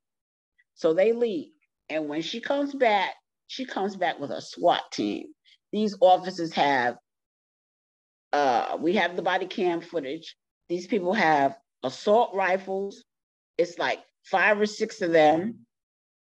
So 0.75 0.93
they 0.93 1.11
leave. 1.11 1.49
And 1.89 2.07
when 2.07 2.21
she 2.21 2.39
comes 2.39 2.75
back, 2.75 3.15
she 3.47 3.65
comes 3.65 3.95
back 3.95 4.19
with 4.19 4.31
a 4.31 4.41
SWAT 4.41 4.91
team. 4.91 5.27
These 5.71 5.95
officers 6.01 6.53
have, 6.53 6.97
uh, 8.31 8.77
we 8.79 8.93
have 8.95 9.15
the 9.15 9.21
body 9.21 9.45
cam 9.45 9.81
footage. 9.81 10.35
These 10.69 10.87
people 10.87 11.13
have 11.13 11.57
assault 11.83 12.31
rifles. 12.33 13.03
It's 13.57 13.77
like 13.77 13.99
five 14.23 14.59
or 14.59 14.65
six 14.65 15.01
of 15.01 15.11
them. 15.11 15.65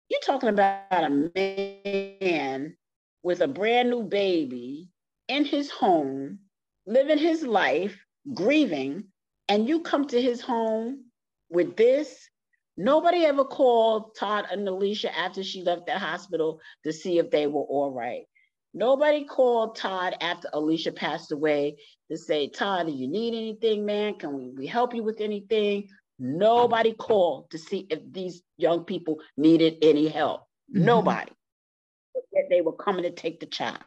You're 0.10 0.20
talking 0.22 0.50
about 0.50 0.84
a 0.91 1.32
man 1.36 2.76
with 3.24 3.41
a 3.41 3.48
brand 3.48 3.89
new 3.89 4.04
baby 4.04 4.88
in 5.28 5.46
his 5.46 5.72
home, 5.72 6.39
living 6.86 7.18
his 7.18 7.44
life, 7.44 7.98
grieving, 8.34 9.06
and 9.50 9.68
you 9.68 9.82
come 9.82 10.06
to 10.08 10.22
his 10.22 10.41
home 10.41 11.06
with 11.50 11.76
this 11.76 12.30
Nobody 12.78 13.26
ever 13.26 13.46
called 13.46 14.16
Todd 14.16 14.46
and 14.52 14.68
Alicia 14.68 15.18
after 15.18 15.44
she 15.44 15.64
left 15.64 15.86
the 15.86 15.98
hospital 15.98 16.60
to 16.84 16.92
see 16.92 17.20
if 17.20 17.32
they 17.32 17.48
were 17.48 17.62
all 17.62 17.92
right. 17.92 18.24
Nobody 18.74 19.24
called 19.24 19.78
Todd 19.78 20.16
after 20.20 20.50
Alicia 20.52 20.92
passed 20.92 21.32
away 21.32 21.78
to 22.12 22.18
say, 22.18 22.50
Todd, 22.50 22.88
do 22.88 22.92
you 22.92 23.08
need 23.08 23.34
anything, 23.34 23.86
man? 23.86 24.16
Can 24.16 24.34
we, 24.34 24.50
we 24.50 24.68
help 24.68 24.94
you 24.94 25.02
with 25.02 25.22
anything? 25.22 25.88
Nobody 26.20 26.94
called 26.94 27.50
to 27.52 27.58
see 27.58 27.88
if 27.90 28.00
these 28.12 28.42
young 28.58 28.84
people 28.84 29.20
needed 29.38 29.78
any 29.82 30.10
help. 30.10 30.42
Mm-hmm. 30.74 30.86
Nobody. 30.86 31.32
But 32.14 32.24
yet 32.34 32.46
they 32.50 32.60
were 32.60 32.74
coming 32.74 33.04
to 33.04 33.12
take 33.12 33.40
the 33.40 33.46
child. 33.46 33.80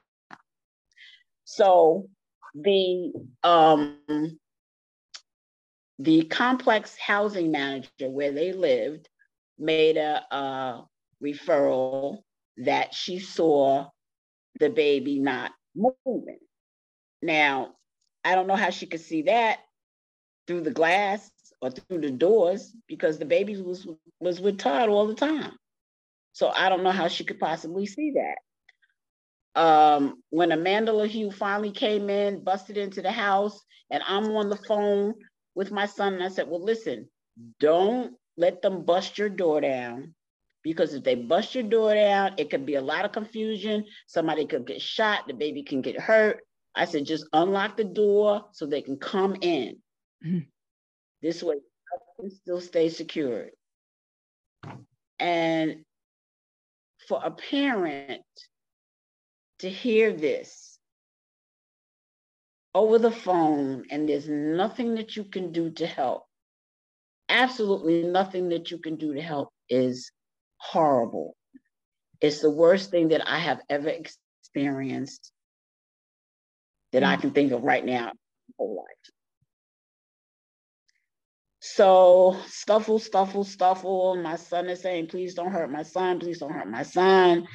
So 1.44 2.08
the 2.54 3.12
um 3.42 3.98
the 5.98 6.24
complex 6.24 6.96
housing 6.98 7.50
manager 7.50 8.08
where 8.08 8.32
they 8.32 8.52
lived 8.52 9.08
made 9.58 9.96
a, 9.96 10.22
a 10.34 10.84
referral 11.22 12.18
that 12.58 12.94
she 12.94 13.18
saw 13.18 13.88
the 14.60 14.70
baby 14.70 15.18
not 15.18 15.52
moving. 15.74 16.38
Now, 17.22 17.74
I 18.24 18.34
don't 18.34 18.46
know 18.46 18.56
how 18.56 18.70
she 18.70 18.86
could 18.86 19.00
see 19.00 19.22
that 19.22 19.58
through 20.46 20.62
the 20.62 20.70
glass 20.70 21.30
or 21.60 21.70
through 21.70 22.00
the 22.00 22.10
doors 22.10 22.74
because 22.86 23.18
the 23.18 23.24
baby 23.24 23.60
was 23.60 23.86
was 24.20 24.40
with 24.40 24.58
Todd 24.58 24.88
all 24.88 25.06
the 25.06 25.14
time. 25.14 25.52
So 26.32 26.48
I 26.48 26.68
don't 26.68 26.84
know 26.84 26.92
how 26.92 27.08
she 27.08 27.24
could 27.24 27.40
possibly 27.40 27.86
see 27.86 28.12
that. 28.12 29.60
Um, 29.60 30.22
when 30.30 30.52
Amanda 30.52 30.92
LaHue 30.92 31.34
finally 31.34 31.72
came 31.72 32.10
in, 32.10 32.44
busted 32.44 32.76
into 32.76 33.02
the 33.02 33.10
house, 33.10 33.60
and 33.90 34.02
I'm 34.06 34.30
on 34.36 34.48
the 34.48 34.56
phone 34.56 35.14
with 35.54 35.70
my 35.70 35.86
son 35.86 36.14
and 36.14 36.22
I 36.22 36.28
said, 36.28 36.48
well, 36.48 36.62
listen, 36.62 37.08
don't 37.60 38.14
let 38.36 38.62
them 38.62 38.84
bust 38.84 39.18
your 39.18 39.28
door 39.28 39.60
down 39.60 40.14
because 40.62 40.94
if 40.94 41.04
they 41.04 41.14
bust 41.14 41.54
your 41.54 41.64
door 41.64 41.94
down, 41.94 42.34
it 42.36 42.50
could 42.50 42.66
be 42.66 42.74
a 42.74 42.80
lot 42.80 43.04
of 43.04 43.12
confusion. 43.12 43.84
Somebody 44.06 44.46
could 44.46 44.66
get 44.66 44.82
shot, 44.82 45.26
the 45.26 45.34
baby 45.34 45.62
can 45.62 45.80
get 45.80 46.00
hurt. 46.00 46.40
I 46.74 46.84
said, 46.84 47.06
just 47.06 47.26
unlock 47.32 47.76
the 47.76 47.84
door 47.84 48.44
so 48.52 48.66
they 48.66 48.82
can 48.82 48.98
come 48.98 49.36
in. 49.40 49.78
Mm-hmm. 50.24 50.40
This 51.22 51.42
way, 51.42 51.56
I 51.56 52.20
can 52.20 52.30
still 52.30 52.60
stay 52.60 52.88
secured. 52.88 53.50
And 55.18 55.84
for 57.08 57.20
a 57.24 57.30
parent 57.30 58.22
to 59.60 59.68
hear 59.68 60.12
this 60.12 60.77
over 62.74 62.98
the 62.98 63.10
phone 63.10 63.84
and 63.90 64.08
there's 64.08 64.28
nothing 64.28 64.94
that 64.96 65.16
you 65.16 65.24
can 65.24 65.52
do 65.52 65.70
to 65.70 65.86
help, 65.86 66.26
absolutely 67.28 68.02
nothing 68.02 68.50
that 68.50 68.70
you 68.70 68.78
can 68.78 68.96
do 68.96 69.14
to 69.14 69.20
help 69.20 69.50
is 69.68 70.10
horrible. 70.58 71.36
It's 72.20 72.40
the 72.40 72.50
worst 72.50 72.90
thing 72.90 73.08
that 73.08 73.28
I 73.28 73.38
have 73.38 73.60
ever 73.68 73.88
experienced 73.88 75.32
that 76.92 77.04
I 77.04 77.16
mm. 77.16 77.20
can 77.20 77.30
think 77.30 77.52
of 77.52 77.62
right 77.62 77.84
now 77.84 78.12
whole 78.58 78.76
life. 78.76 79.14
So 81.60 82.36
stuffle, 82.46 82.98
stuffle, 82.98 83.44
stuffle. 83.44 84.16
My 84.16 84.36
son 84.36 84.68
is 84.68 84.80
saying, 84.80 85.08
please 85.08 85.34
don't 85.34 85.52
hurt 85.52 85.70
my 85.70 85.82
son, 85.82 86.18
please 86.18 86.38
don't 86.38 86.52
hurt 86.52 86.68
my 86.68 86.82
son. 86.82 87.46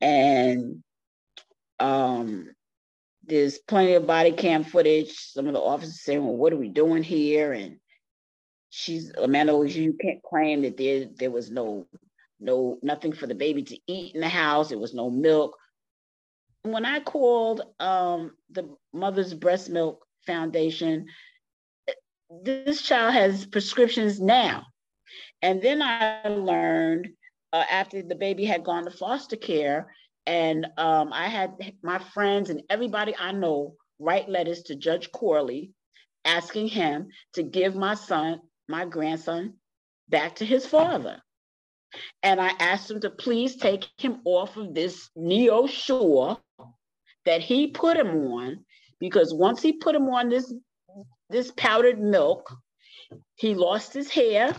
And 0.00 0.82
um 1.80 2.48
there's 3.26 3.58
plenty 3.58 3.94
of 3.94 4.06
body 4.06 4.32
cam 4.32 4.64
footage. 4.64 5.12
Some 5.16 5.46
of 5.46 5.52
the 5.52 5.60
officers 5.60 6.02
saying, 6.02 6.24
well, 6.24 6.36
what 6.36 6.52
are 6.52 6.58
we 6.58 6.68
doing 6.68 7.02
here? 7.02 7.52
And 7.52 7.78
she's 8.70 9.12
Amanda, 9.16 9.52
you 9.66 9.96
can't 10.00 10.22
claim 10.22 10.62
that 10.62 10.76
there 10.76 11.06
there 11.16 11.30
was 11.30 11.50
no 11.50 11.86
no 12.40 12.78
nothing 12.82 13.12
for 13.12 13.26
the 13.26 13.34
baby 13.34 13.62
to 13.62 13.78
eat 13.86 14.14
in 14.14 14.20
the 14.20 14.28
house. 14.28 14.68
There 14.68 14.78
was 14.78 14.94
no 14.94 15.10
milk. 15.10 15.56
When 16.62 16.84
I 16.84 17.00
called 17.00 17.62
um, 17.78 18.32
the 18.50 18.74
Mother's 18.92 19.34
Breast 19.34 19.68
Milk 19.68 20.04
Foundation, 20.26 21.06
this 22.42 22.82
child 22.82 23.12
has 23.14 23.46
prescriptions 23.46 24.20
now. 24.20 24.66
And 25.42 25.60
then 25.60 25.82
I 25.82 26.26
learned 26.26 27.08
uh, 27.52 27.64
after 27.70 28.02
the 28.02 28.14
baby 28.14 28.44
had 28.44 28.64
gone 28.64 28.84
to 28.84 28.90
foster 28.90 29.36
care, 29.36 29.94
and 30.26 30.66
um, 30.76 31.12
I 31.12 31.28
had 31.28 31.52
my 31.82 31.98
friends 31.98 32.50
and 32.50 32.62
everybody 32.70 33.14
I 33.18 33.32
know 33.32 33.74
write 33.98 34.28
letters 34.28 34.62
to 34.64 34.74
Judge 34.74 35.12
Corley 35.12 35.72
asking 36.24 36.68
him 36.68 37.08
to 37.34 37.42
give 37.42 37.74
my 37.76 37.94
son, 37.94 38.40
my 38.68 38.84
grandson, 38.84 39.54
back 40.08 40.36
to 40.36 40.44
his 40.44 40.66
father. 40.66 41.20
And 42.22 42.40
I 42.40 42.48
asked 42.58 42.90
him 42.90 43.00
to 43.00 43.10
please 43.10 43.56
take 43.56 43.86
him 43.98 44.20
off 44.24 44.56
of 44.56 44.74
this 44.74 45.10
NeoSure 45.16 46.38
that 47.24 47.40
he 47.40 47.68
put 47.68 47.96
him 47.96 48.08
on, 48.32 48.64
because 48.98 49.32
once 49.32 49.62
he 49.62 49.74
put 49.74 49.94
him 49.94 50.08
on 50.08 50.28
this 50.28 50.52
this 51.30 51.52
powdered 51.56 52.00
milk. 52.00 52.54
He 53.36 53.54
lost 53.54 53.92
his 53.92 54.10
hair. 54.10 54.54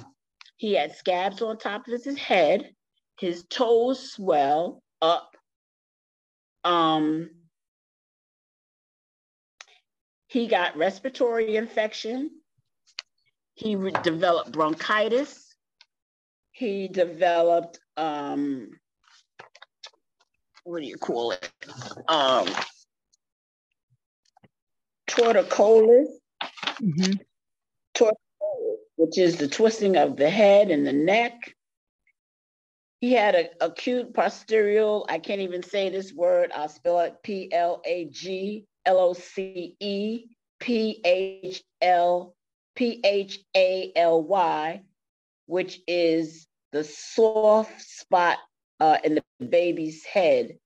He 0.58 0.74
had 0.74 0.96
scabs 0.96 1.42
on 1.42 1.58
top 1.58 1.88
of 1.88 2.04
his 2.04 2.18
head. 2.18 2.72
His 3.20 3.46
toes 3.50 4.12
swell 4.12 4.82
up. 5.02 5.35
Um, 6.66 7.30
he 10.28 10.48
got 10.48 10.76
respiratory 10.76 11.56
infection. 11.56 12.30
He 13.54 13.78
re- 13.78 13.94
developed 14.04 14.52
bronchitis. 14.52 15.56
He 16.52 16.90
developed, 16.90 17.80
um, 17.96 18.72
what 20.66 20.82
do 20.82 20.86
you 20.86 20.98
call 20.98 21.32
it? 21.32 21.50
Um, 22.10 22.48
torticollis 25.08 26.08
mm-hmm. 26.82 27.14
which 28.98 29.18
is 29.18 29.38
the 29.38 29.48
twisting 29.48 29.98
of 29.98 30.18
the 30.18 30.30
head 30.30 30.70
and 30.72 30.86
the 30.86 30.94
neck. 30.94 31.55
He 33.02 33.14
had 33.14 33.36
an 33.36 33.48
acute 33.62 34.14
posterior, 34.14 35.02
I 35.10 35.20
can't 35.20 35.42
even 35.42 35.64
say 35.64 35.90
this 35.90 36.14
word, 36.14 36.52
I'll 36.56 36.70
spell 36.70 37.00
it 37.02 37.16
P 37.24 37.52
L 37.52 37.82
A 37.86 38.06
G 38.06 38.66
L 38.86 39.00
O 39.00 39.14
C 39.14 39.76
E 39.80 40.26
P 40.60 41.02
H 41.04 41.64
L 41.82 42.36
P 42.76 43.02
H 43.04 43.40
A 43.56 43.92
L 43.96 44.24
Y, 44.24 44.82
which 45.46 45.82
is 45.88 46.48
the 46.72 46.84
soft 46.84 47.82
spot 47.82 48.38
uh, 48.80 48.98
in 49.04 49.16
the 49.16 49.46
baby's 49.46 50.04
head, 50.04 50.58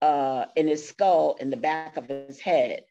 uh, 0.00 0.46
in 0.56 0.68
his 0.68 0.88
skull, 0.88 1.36
in 1.40 1.50
the 1.50 1.56
back 1.56 1.96
of 1.96 2.08
his 2.08 2.40
head. 2.40 2.82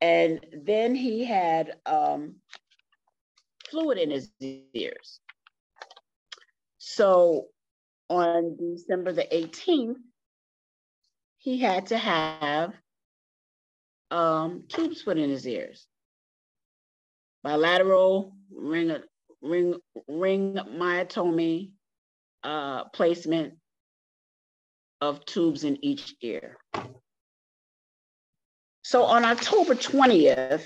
And 0.00 0.44
then 0.52 0.94
he 0.94 1.24
had 1.24 1.76
um, 1.84 2.36
fluid 3.70 3.98
in 3.98 4.10
his 4.10 4.30
ears. 4.40 5.20
So 6.78 7.48
on 8.08 8.56
December 8.56 9.12
the 9.12 9.26
18th, 9.32 9.96
he 11.38 11.58
had 11.58 11.86
to 11.86 11.98
have 11.98 12.72
um, 14.10 14.64
tubes 14.68 15.02
put 15.02 15.18
in 15.18 15.30
his 15.30 15.46
ears. 15.46 15.86
Bilateral 17.42 18.36
ring, 18.50 18.96
ring, 19.40 19.74
ring 20.08 20.54
myotomy 20.54 21.70
uh, 22.42 22.84
placement 22.84 23.54
of 25.00 25.24
tubes 25.24 25.64
in 25.64 25.82
each 25.84 26.14
ear. 26.22 26.56
So 28.82 29.04
on 29.04 29.24
October 29.24 29.74
20th, 29.74 30.64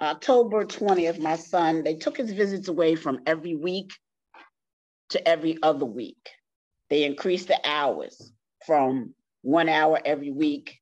October 0.00 0.64
20th, 0.64 1.18
my 1.20 1.36
son, 1.36 1.82
they 1.82 1.94
took 1.94 2.16
his 2.16 2.32
visits 2.32 2.68
away 2.68 2.94
from 2.94 3.20
every 3.26 3.54
week 3.54 3.92
to 5.10 5.28
every 5.28 5.58
other 5.62 5.84
week. 5.84 6.30
They 6.90 7.04
increased 7.04 7.48
the 7.48 7.60
hours 7.64 8.32
from 8.66 9.14
one 9.42 9.68
hour 9.68 10.00
every 10.04 10.30
week 10.30 10.78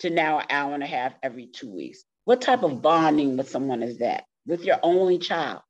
to 0.00 0.10
now 0.10 0.40
an 0.40 0.46
hour 0.50 0.74
and 0.74 0.82
a 0.82 0.86
half 0.86 1.14
every 1.22 1.46
two 1.46 1.70
weeks. 1.70 2.04
What 2.24 2.40
type 2.40 2.62
of 2.62 2.82
bonding 2.82 3.36
with 3.36 3.48
someone 3.48 3.82
is 3.82 3.98
that? 3.98 4.24
With 4.46 4.64
your 4.64 4.78
only 4.82 5.18
child. 5.18 5.60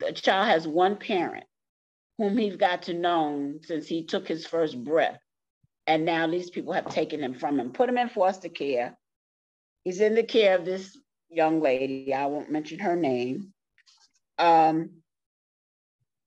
The 0.00 0.12
child 0.12 0.48
has 0.48 0.68
one 0.68 0.96
parent 0.96 1.44
whom 2.18 2.36
he's 2.36 2.56
got 2.56 2.82
to 2.82 2.94
know 2.94 3.54
since 3.62 3.86
he 3.86 4.04
took 4.04 4.26
his 4.26 4.46
first 4.46 4.82
breath. 4.82 5.18
And 5.86 6.04
now 6.04 6.26
these 6.26 6.50
people 6.50 6.72
have 6.72 6.88
taken 6.88 7.20
him 7.20 7.34
from 7.34 7.60
him, 7.60 7.72
put 7.72 7.88
him 7.88 7.98
in 7.98 8.08
foster 8.08 8.48
care. 8.48 8.98
He's 9.84 10.00
in 10.00 10.14
the 10.14 10.22
care 10.22 10.58
of 10.58 10.64
this 10.64 10.98
young 11.30 11.60
lady. 11.60 12.12
I 12.12 12.26
won't 12.26 12.50
mention 12.50 12.80
her 12.80 12.96
name. 12.96 13.52
Um, 14.38 14.90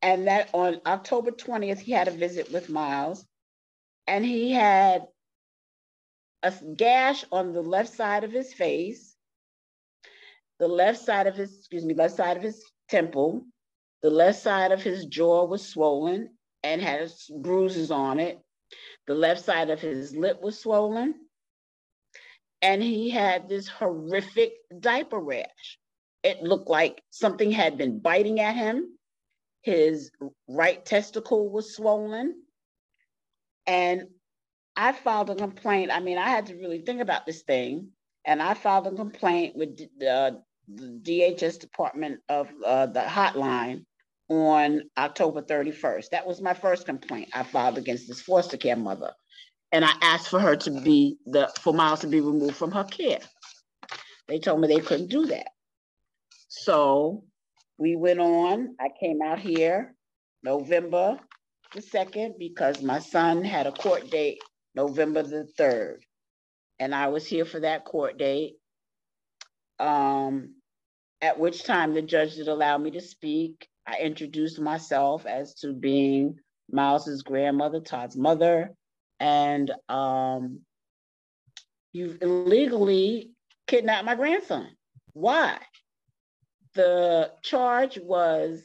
and 0.02 0.28
that 0.28 0.50
on 0.54 0.82
October 0.86 1.32
20th, 1.32 1.80
he 1.80 1.92
had 1.92 2.08
a 2.08 2.12
visit 2.12 2.52
with 2.52 2.70
Miles, 2.70 3.26
and 4.08 4.26
he 4.26 4.52
had 4.52 5.08
a 6.44 6.54
gash 6.76 7.26
on 7.32 7.54
the 7.54 7.62
left 7.62 7.94
side 7.94 8.24
of 8.24 8.32
his 8.32 8.54
face, 8.54 9.16
the 10.60 10.68
left 10.68 11.00
side 11.00 11.28
of 11.28 11.36
his, 11.36 11.58
excuse 11.58 11.86
me, 11.86 11.94
left 11.94 12.16
side 12.16 12.38
of 12.38 12.44
his 12.44 12.64
temple, 12.90 13.46
the 14.02 14.10
left 14.10 14.40
side 14.40 14.72
of 14.72 14.82
his 14.82 15.06
jaw 15.06 15.46
was 15.46 15.68
swollen 15.68 16.30
and 16.64 16.82
had 16.82 17.10
bruises 17.42 17.92
on 17.92 18.20
it. 18.20 18.40
The 19.08 19.16
left 19.16 19.44
side 19.44 19.70
of 19.70 19.80
his 19.80 20.16
lip 20.16 20.42
was 20.42 20.60
swollen. 20.60 21.16
And 22.62 22.84
he 22.84 23.10
had 23.10 23.48
this 23.48 23.68
horrific 23.68 24.54
diaper 24.80 25.20
rash. 25.20 25.80
It 26.24 26.44
looked 26.44 26.70
like 26.70 27.02
something 27.10 27.52
had 27.52 27.78
been 27.78 28.00
biting 28.00 28.40
at 28.42 28.56
him. 28.56 28.99
His 29.62 30.12
right 30.48 30.84
testicle 30.86 31.50
was 31.50 31.76
swollen. 31.76 32.36
And 33.68 34.08
I 34.76 34.94
filed 34.94 35.30
a 35.30 35.36
complaint. 35.36 35.92
I 35.92 36.00
mean, 36.00 36.18
I 36.18 36.30
had 36.30 36.48
to 36.48 36.56
really 36.56 36.82
think 36.82 37.02
about 37.02 37.26
this 37.26 37.42
thing. 37.44 37.90
And 38.26 38.42
I 38.42 38.54
filed 38.54 38.88
a 38.88 38.92
complaint 38.92 39.56
with 39.56 39.78
the, 39.78 40.42
the 40.68 41.02
DHS 41.04 41.60
Department 41.60 42.20
of 42.30 42.50
uh, 42.66 42.86
the 42.88 43.02
hotline 43.02 43.86
on 44.30 44.84
October 44.98 45.42
31st. 45.42 46.10
That 46.12 46.28
was 46.28 46.42
my 46.42 46.54
first 46.54 46.86
complaint 46.86 47.30
I 47.34 47.44
filed 47.44 47.78
against 47.78 48.08
this 48.08 48.22
foster 48.22 48.58
care 48.58 48.76
mother. 48.76 49.12
And 49.72 49.84
I 49.84 49.92
asked 50.02 50.30
for 50.30 50.40
her 50.40 50.56
to 50.56 50.82
be 50.82 51.18
the 51.26 51.52
for 51.60 51.74
Miles 51.74 52.02
to 52.02 52.08
be 52.08 52.22
removed 52.22 52.56
from 52.56 52.72
her 52.72 52.84
care. 52.84 53.20
They 54.28 54.40
told 54.40 54.62
me 54.62 54.68
they 54.68 54.80
couldn't 54.80 55.10
do 55.10 55.26
that. 55.28 55.50
So 56.48 57.24
we 57.80 57.96
went 57.96 58.20
on. 58.20 58.76
I 58.80 58.90
came 59.00 59.22
out 59.22 59.40
here 59.40 59.96
November 60.44 61.18
the 61.74 61.82
2nd 61.82 62.38
because 62.38 62.84
my 62.84 63.00
son 63.00 63.44
had 63.44 63.68
a 63.68 63.72
court 63.72 64.12
date 64.12 64.40
November 64.76 65.24
the 65.24 65.48
3rd. 65.58 65.98
And 66.78 66.94
I 66.94 67.08
was 67.08 67.26
here 67.26 67.46
for 67.46 67.62
that 67.62 67.86
court 67.86 68.18
date. 68.18 68.56
Um, 69.80 70.56
at 71.22 71.40
which 71.40 71.64
time 71.64 71.94
the 71.94 72.02
judge 72.02 72.36
did 72.36 72.48
allow 72.48 72.78
me 72.78 72.92
to 72.92 73.02
speak. 73.02 73.68
I 73.88 73.98
introduced 74.00 74.60
myself 74.60 75.26
as 75.26 75.56
to 75.56 75.74
being 75.74 76.38
Miles's 76.72 77.24
grandmother, 77.24 77.80
Todd's 77.80 78.16
mother, 78.16 78.72
and 79.20 79.72
um, 79.88 80.60
you've 81.92 82.22
illegally 82.22 83.32
kidnapped 83.68 84.06
my 84.06 84.16
grandson. 84.16 84.70
Why? 85.14 85.58
The 86.76 87.32
charge 87.42 87.98
was 87.98 88.62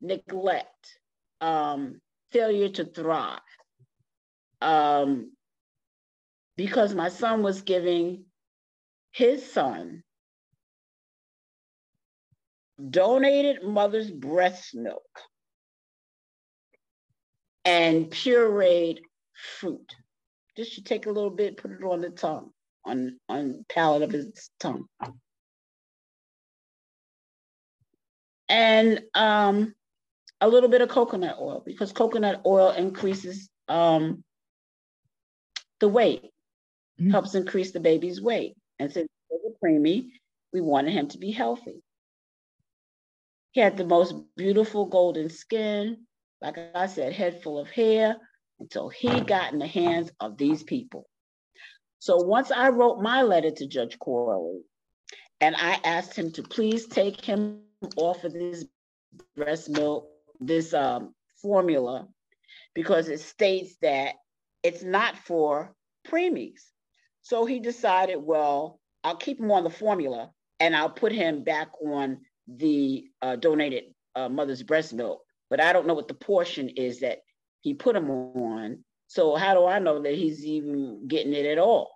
neglect, 0.00 0.98
um, 1.40 2.00
failure 2.32 2.68
to 2.68 2.84
thrive. 2.84 3.40
Um, 4.60 5.32
because 6.56 6.94
my 6.94 7.08
son 7.08 7.42
was 7.42 7.62
giving 7.62 8.24
his 9.12 9.50
son 9.50 10.02
donated 12.90 13.62
mother's 13.62 14.10
breast 14.10 14.74
milk 14.74 15.20
and 17.64 18.10
pureed 18.10 18.98
fruit. 19.58 19.94
Just 20.56 20.76
you 20.76 20.82
take 20.82 21.06
a 21.06 21.10
little 21.10 21.30
bit, 21.30 21.56
put 21.56 21.70
it 21.70 21.84
on 21.84 22.00
the 22.00 22.10
tongue, 22.10 22.50
on 22.84 23.18
on 23.28 23.64
palate 23.68 24.02
of 24.02 24.10
his 24.10 24.50
tongue. 24.58 24.86
And 28.48 29.02
um, 29.14 29.74
a 30.40 30.48
little 30.48 30.68
bit 30.68 30.80
of 30.80 30.88
coconut 30.88 31.36
oil 31.40 31.62
because 31.64 31.92
coconut 31.92 32.42
oil 32.46 32.70
increases 32.70 33.48
um, 33.68 34.24
the 35.80 35.88
weight, 35.88 36.22
mm-hmm. 37.00 37.10
helps 37.10 37.34
increase 37.34 37.72
the 37.72 37.80
baby's 37.80 38.20
weight. 38.20 38.54
And 38.78 38.92
since 38.92 39.08
he 39.28 39.36
was 39.36 39.52
a 39.52 39.64
preemie, 39.64 40.10
we 40.52 40.60
wanted 40.60 40.92
him 40.92 41.08
to 41.08 41.18
be 41.18 41.30
healthy. 41.30 41.82
He 43.52 43.60
had 43.60 43.76
the 43.76 43.84
most 43.84 44.14
beautiful 44.36 44.86
golden 44.86 45.30
skin, 45.30 46.06
like 46.40 46.56
I 46.74 46.86
said, 46.86 47.12
head 47.12 47.42
full 47.42 47.58
of 47.58 47.68
hair, 47.68 48.16
until 48.60 48.88
he 48.88 49.20
got 49.20 49.52
in 49.52 49.58
the 49.58 49.66
hands 49.66 50.10
of 50.20 50.36
these 50.36 50.62
people. 50.62 51.06
So 51.98 52.16
once 52.16 52.50
I 52.50 52.68
wrote 52.68 53.00
my 53.00 53.22
letter 53.22 53.50
to 53.50 53.66
Judge 53.66 53.98
Corley, 53.98 54.60
and 55.40 55.56
I 55.56 55.80
asked 55.84 56.14
him 56.14 56.32
to 56.32 56.42
please 56.42 56.86
take 56.86 57.24
him 57.24 57.60
off 57.96 58.24
of 58.24 58.32
this 58.32 58.64
breast 59.36 59.68
milk, 59.70 60.08
this 60.40 60.74
um, 60.74 61.14
formula, 61.40 62.08
because 62.74 63.08
it 63.08 63.20
states 63.20 63.76
that 63.82 64.14
it's 64.62 64.82
not 64.82 65.16
for 65.18 65.74
preemies. 66.06 66.60
So 67.22 67.44
he 67.44 67.60
decided, 67.60 68.16
well, 68.16 68.80
I'll 69.04 69.16
keep 69.16 69.40
him 69.40 69.50
on 69.50 69.64
the 69.64 69.70
formula 69.70 70.30
and 70.60 70.74
I'll 70.74 70.90
put 70.90 71.12
him 71.12 71.44
back 71.44 71.68
on 71.84 72.20
the 72.46 73.04
uh, 73.22 73.36
donated 73.36 73.84
uh, 74.16 74.28
mother's 74.28 74.62
breast 74.62 74.92
milk. 74.92 75.22
But 75.50 75.60
I 75.60 75.72
don't 75.72 75.86
know 75.86 75.94
what 75.94 76.08
the 76.08 76.14
portion 76.14 76.68
is 76.70 77.00
that 77.00 77.18
he 77.60 77.74
put 77.74 77.96
him 77.96 78.10
on. 78.10 78.84
So 79.06 79.36
how 79.36 79.54
do 79.54 79.66
I 79.66 79.78
know 79.78 80.02
that 80.02 80.14
he's 80.14 80.44
even 80.44 81.06
getting 81.08 81.32
it 81.32 81.46
at 81.46 81.58
all? 81.58 81.90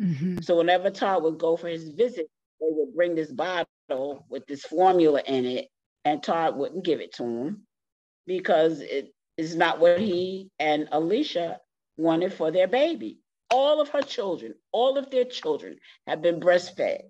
Mm-hmm. 0.00 0.38
So 0.40 0.56
whenever 0.56 0.90
Todd 0.90 1.22
would 1.22 1.38
go 1.38 1.56
for 1.56 1.68
his 1.68 1.90
visit, 1.90 2.28
they 2.60 2.68
would 2.70 2.94
bring 2.94 3.14
this 3.14 3.30
bottle 3.30 4.26
with 4.28 4.46
this 4.46 4.64
formula 4.64 5.22
in 5.26 5.44
it, 5.44 5.68
and 6.04 6.22
Todd 6.22 6.56
wouldn't 6.56 6.84
give 6.84 7.00
it 7.00 7.14
to 7.14 7.24
him 7.24 7.66
because 8.26 8.80
it 8.80 9.12
is 9.36 9.54
not 9.54 9.80
what 9.80 10.00
he 10.00 10.50
and 10.58 10.88
Alicia 10.92 11.60
wanted 11.96 12.32
for 12.32 12.50
their 12.50 12.68
baby. 12.68 13.20
All 13.50 13.80
of 13.80 13.88
her 13.90 14.02
children, 14.02 14.54
all 14.72 14.98
of 14.98 15.10
their 15.10 15.24
children 15.24 15.78
have 16.06 16.22
been 16.22 16.40
breastfed. 16.40 17.02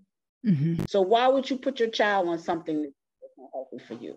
Mm-hmm. 0.47 0.85
So 0.89 1.01
why 1.01 1.29
would 1.29 1.49
you 1.49 1.57
put 1.57 1.81
your 1.81 1.91
child 1.91 2.29
on 2.29 2.39
something 2.39 2.83
that's 2.83 3.35
not 3.39 3.51
healthy 3.53 3.79
for 3.87 3.95
you? 3.95 4.17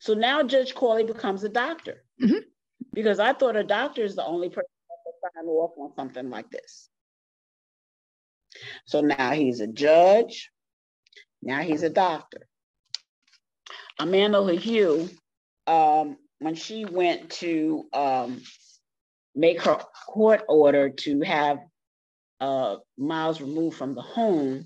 So 0.00 0.14
now 0.14 0.42
Judge 0.42 0.74
Corley 0.74 1.04
becomes 1.04 1.44
a 1.44 1.48
doctor 1.48 2.04
mm-hmm. 2.20 2.38
because 2.94 3.20
I 3.20 3.32
thought 3.32 3.56
a 3.56 3.64
doctor 3.64 4.02
is 4.02 4.16
the 4.16 4.24
only 4.24 4.48
person 4.48 4.70
that 4.88 5.32
can 5.32 5.44
sign 5.44 5.48
off 5.48 5.72
on 5.78 5.94
something 5.94 6.30
like 6.30 6.50
this. 6.50 6.89
So 8.86 9.00
now 9.00 9.32
he's 9.32 9.60
a 9.60 9.66
judge. 9.66 10.50
Now 11.42 11.60
he's 11.60 11.82
a 11.82 11.90
doctor. 11.90 12.46
Amanda 13.98 14.38
LaHue, 14.38 15.10
um, 15.66 16.16
when 16.38 16.54
she 16.54 16.84
went 16.84 17.30
to 17.30 17.84
um, 17.92 18.42
make 19.34 19.62
her 19.62 19.78
court 20.08 20.42
order 20.48 20.90
to 20.90 21.20
have 21.20 21.58
uh, 22.40 22.76
Miles 22.96 23.40
removed 23.40 23.76
from 23.76 23.94
the 23.94 24.02
home, 24.02 24.64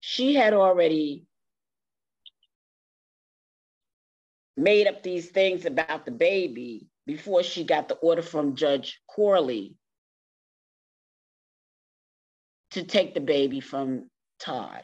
she 0.00 0.34
had 0.34 0.52
already 0.52 1.26
made 4.56 4.86
up 4.86 5.02
these 5.02 5.30
things 5.30 5.64
about 5.64 6.04
the 6.04 6.10
baby 6.10 6.86
before 7.06 7.42
she 7.42 7.64
got 7.64 7.88
the 7.88 7.94
order 7.96 8.22
from 8.22 8.54
Judge 8.54 9.00
Corley 9.08 9.74
to 12.72 12.84
take 12.84 13.14
the 13.14 13.20
baby 13.20 13.60
from 13.60 14.10
Todd. 14.40 14.82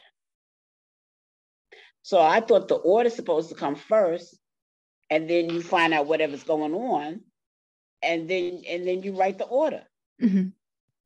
So 2.01 2.21
I 2.21 2.39
thought 2.39 2.67
the 2.67 2.75
order's 2.75 3.15
supposed 3.15 3.49
to 3.49 3.55
come 3.55 3.75
first, 3.75 4.37
and 5.09 5.29
then 5.29 5.49
you 5.49 5.61
find 5.61 5.93
out 5.93 6.07
whatever's 6.07 6.43
going 6.43 6.73
on, 6.73 7.21
and 8.01 8.29
then 8.29 8.63
and 8.67 8.87
then 8.87 9.03
you 9.03 9.15
write 9.15 9.37
the 9.37 9.45
order. 9.45 9.83
Mm-hmm. 10.21 10.49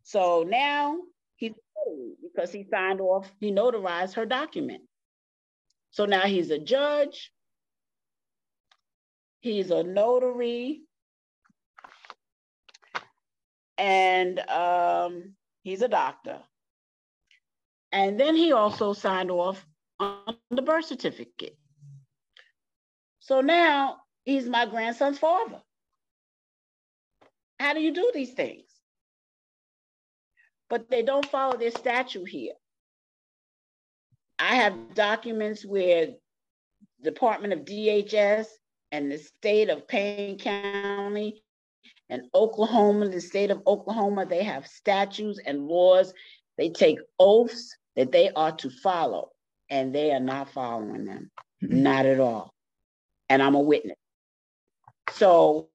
So 0.03 0.45
now 0.47 0.99
he's 1.35 1.53
because 2.23 2.51
he 2.51 2.65
signed 2.69 3.01
off, 3.01 3.31
he 3.39 3.51
notarized 3.51 4.13
her 4.13 4.25
document. 4.25 4.83
So 5.91 6.05
now 6.05 6.21
he's 6.21 6.49
a 6.49 6.59
judge, 6.59 7.31
he's 9.41 9.71
a 9.71 9.83
notary, 9.83 10.81
and 13.77 14.39
um, 14.49 15.33
he's 15.63 15.81
a 15.81 15.87
doctor. 15.87 16.39
And 17.93 18.19
then 18.19 18.35
he 18.35 18.51
also 18.51 18.93
signed 18.93 19.29
off 19.29 19.63
on 19.99 20.35
the 20.49 20.63
birth 20.63 20.85
certificate. 20.85 21.55
So 23.19 23.39
now 23.39 23.97
he's 24.25 24.49
my 24.49 24.65
grandson's 24.65 25.19
father. 25.19 25.61
How 27.59 27.75
do 27.75 27.79
you 27.79 27.93
do 27.93 28.11
these 28.11 28.33
things? 28.33 28.65
But 30.71 30.89
they 30.89 31.03
don't 31.03 31.29
follow 31.29 31.55
their 31.55 31.69
statute 31.69 32.27
here. 32.27 32.53
I 34.39 34.55
have 34.55 34.95
documents 34.95 35.63
where 35.63 36.07
Department 37.03 37.53
of 37.53 37.59
DHS 37.59 38.47
and 38.91 39.11
the 39.11 39.19
state 39.19 39.69
of 39.69 39.87
Payne 39.87 40.39
County 40.39 41.43
and 42.09 42.23
Oklahoma, 42.33 43.09
the 43.09 43.21
state 43.21 43.51
of 43.51 43.61
Oklahoma, 43.67 44.25
they 44.25 44.43
have 44.43 44.65
statutes 44.65 45.39
and 45.45 45.67
laws. 45.67 46.11
They 46.57 46.71
take 46.71 46.97
oaths 47.19 47.77
that 47.95 48.11
they 48.11 48.31
are 48.35 48.51
to 48.51 48.69
follow, 48.69 49.29
and 49.69 49.93
they 49.93 50.11
are 50.11 50.19
not 50.19 50.49
following 50.51 51.05
them, 51.05 51.31
mm-hmm. 51.63 51.83
not 51.83 52.05
at 52.05 52.19
all. 52.19 52.53
And 53.29 53.41
I'm 53.41 53.55
a 53.55 53.59
witness. 53.59 53.97
So 55.11 55.69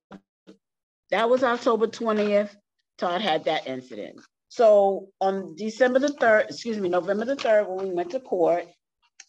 that 1.10 1.28
was 1.30 1.42
October 1.42 1.86
20th. 1.86 2.50
Todd 2.98 3.20
had 3.20 3.44
that 3.44 3.66
incident. 3.66 4.20
So 4.48 5.08
on 5.20 5.54
December 5.56 5.98
the 5.98 6.08
3rd, 6.08 6.50
excuse 6.50 6.78
me, 6.78 6.88
November 6.88 7.24
the 7.24 7.36
3rd, 7.36 7.68
when 7.68 7.88
we 7.88 7.94
went 7.94 8.10
to 8.10 8.20
court, 8.20 8.66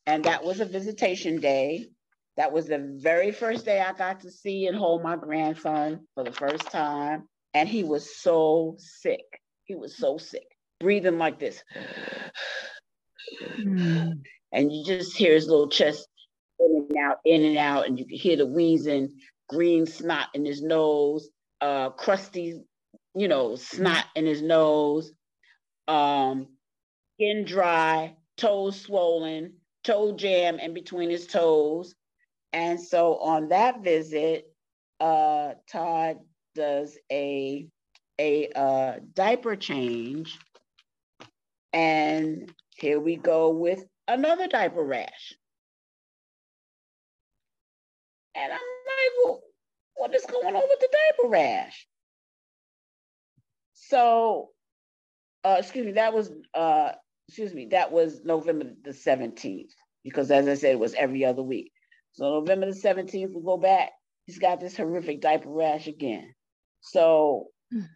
and 0.05 0.23
that 0.23 0.43
was 0.43 0.59
a 0.59 0.65
visitation 0.65 1.39
day. 1.39 1.87
That 2.37 2.51
was 2.53 2.67
the 2.67 2.97
very 3.01 3.31
first 3.31 3.65
day 3.65 3.81
I 3.81 3.91
got 3.93 4.21
to 4.21 4.31
see 4.31 4.67
and 4.67 4.77
hold 4.77 5.03
my 5.03 5.17
grandson 5.17 6.07
for 6.15 6.23
the 6.23 6.31
first 6.31 6.71
time. 6.71 7.27
And 7.53 7.67
he 7.67 7.83
was 7.83 8.17
so 8.17 8.75
sick. 8.77 9.25
He 9.65 9.75
was 9.75 9.97
so 9.97 10.17
sick, 10.17 10.47
breathing 10.79 11.17
like 11.17 11.37
this. 11.37 11.61
Mm. 13.59 14.21
And 14.51 14.71
you 14.71 14.83
just 14.83 15.15
hear 15.15 15.33
his 15.33 15.47
little 15.47 15.69
chest 15.69 16.07
in 16.59 16.87
and 16.89 16.97
out, 16.97 17.17
in 17.25 17.43
and 17.45 17.57
out, 17.57 17.87
and 17.87 17.97
you 17.97 18.05
can 18.05 18.17
hear 18.17 18.37
the 18.37 18.45
wheezing, 18.45 19.09
green 19.47 19.85
snot 19.85 20.27
in 20.33 20.45
his 20.45 20.61
nose, 20.61 21.29
uh, 21.61 21.89
crusty, 21.91 22.61
you 23.15 23.27
know, 23.27 23.55
snot 23.55 24.05
in 24.15 24.25
his 24.25 24.41
nose, 24.41 25.11
um, 25.87 26.47
skin 27.15 27.45
dry, 27.45 28.15
toes 28.37 28.81
swollen, 28.81 29.53
toe 29.83 30.13
jam 30.15 30.59
in 30.59 30.73
between 30.73 31.09
his 31.09 31.27
toes. 31.27 31.95
And 32.53 32.79
so 32.79 33.17
on 33.17 33.49
that 33.49 33.83
visit, 33.83 34.51
uh, 34.99 35.53
Todd 35.71 36.17
does 36.55 36.97
a 37.11 37.67
a 38.19 38.49
uh, 38.49 38.99
diaper 39.13 39.55
change, 39.55 40.37
and 41.71 42.51
here 42.79 42.99
we 42.99 43.15
go 43.15 43.49
with 43.49 43.83
another 44.07 44.47
diaper 44.47 44.83
rash. 44.83 45.33
And 48.35 48.51
I'm 48.51 48.59
like, 48.59 49.11
well, 49.23 49.41
what 49.95 50.15
is 50.15 50.25
going 50.25 50.55
on 50.55 50.63
with 50.69 50.79
the 50.79 50.89
diaper 50.91 51.29
rash? 51.29 51.87
So, 53.73 54.49
uh, 55.43 55.57
excuse 55.59 55.85
me, 55.85 55.91
that 55.93 56.13
was, 56.13 56.31
uh, 56.53 56.91
excuse 57.27 57.53
me, 57.53 57.67
that 57.71 57.91
was 57.91 58.21
November 58.23 58.71
the 58.83 58.91
17th, 58.91 59.71
because 60.03 60.31
as 60.31 60.47
I 60.47 60.55
said, 60.55 60.73
it 60.73 60.79
was 60.79 60.93
every 60.93 61.25
other 61.25 61.43
week. 61.43 61.71
So 62.13 62.25
November 62.39 62.67
the 62.67 62.79
17th, 62.79 63.33
we 63.33 63.41
go 63.43 63.57
back, 63.57 63.91
he's 64.25 64.39
got 64.39 64.59
this 64.59 64.77
horrific 64.77 65.21
diaper 65.21 65.49
rash 65.49 65.87
again. 65.87 66.33
So 66.81 67.47
mm. 67.73 67.87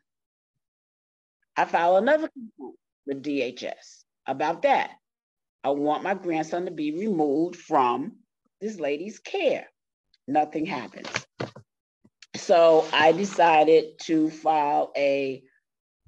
I 1.56 1.66
file 1.66 1.98
another 1.98 2.30
complaint 2.30 2.76
with 3.06 3.24
DHS 3.24 4.03
about 4.28 4.64
that. 4.64 4.92
I 5.64 5.70
want 5.70 6.04
my 6.04 6.14
grandson 6.14 6.66
to 6.66 6.72
be 6.72 6.92
removed 6.92 7.56
from 7.56 8.18
this 8.60 8.80
lady's 8.80 9.20
care. 9.20 9.68
Nothing 10.28 10.66
happens. 10.66 11.10
So 12.36 12.86
I 12.92 13.12
decided 13.12 14.00
to 14.04 14.30
file 14.30 14.92
a 14.98 15.44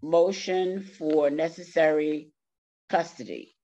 motion 0.01 0.83
for 0.83 1.29
necessary 1.29 2.31
custody. 2.89 3.55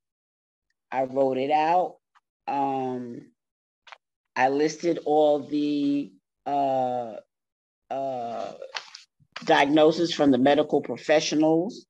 I 0.91 1.03
wrote 1.03 1.37
it 1.37 1.51
out. 1.51 1.97
Um, 2.47 3.31
I 4.35 4.49
listed 4.49 4.99
all 5.05 5.39
the 5.47 6.11
uh, 6.45 7.15
uh, 7.89 8.53
diagnosis 9.45 10.13
from 10.13 10.31
the 10.31 10.37
medical 10.37 10.81
professionals. 10.81 11.85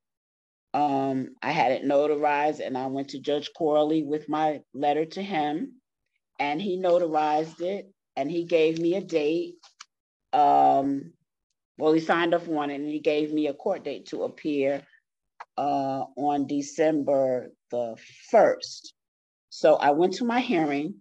Um, 0.73 1.35
I 1.41 1.51
had 1.51 1.73
it 1.73 1.83
notarized 1.83 2.65
and 2.65 2.77
I 2.77 2.87
went 2.87 3.09
to 3.09 3.19
Judge 3.19 3.51
Corley 3.57 4.03
with 4.03 4.29
my 4.29 4.61
letter 4.73 5.05
to 5.05 5.21
him 5.21 5.73
and 6.39 6.61
he 6.61 6.77
notarized 6.77 7.61
it 7.61 7.91
and 8.15 8.31
he 8.31 8.45
gave 8.45 8.79
me 8.79 8.95
a 8.95 9.01
date. 9.01 9.55
Um, 10.31 11.13
well, 11.77 11.93
he 11.93 11.99
signed 11.99 12.33
off 12.33 12.47
on 12.47 12.69
it 12.69 12.75
and 12.75 12.87
he 12.87 12.99
gave 12.99 13.33
me 13.33 13.47
a 13.47 13.53
court 13.53 13.83
date 13.83 14.07
to 14.07 14.23
appear 14.23 14.83
uh, 15.57 16.05
on 16.15 16.47
December 16.47 17.51
the 17.69 17.97
1st. 18.33 18.93
So 19.49 19.75
I 19.75 19.91
went 19.91 20.13
to 20.13 20.25
my 20.25 20.39
hearing. 20.39 20.95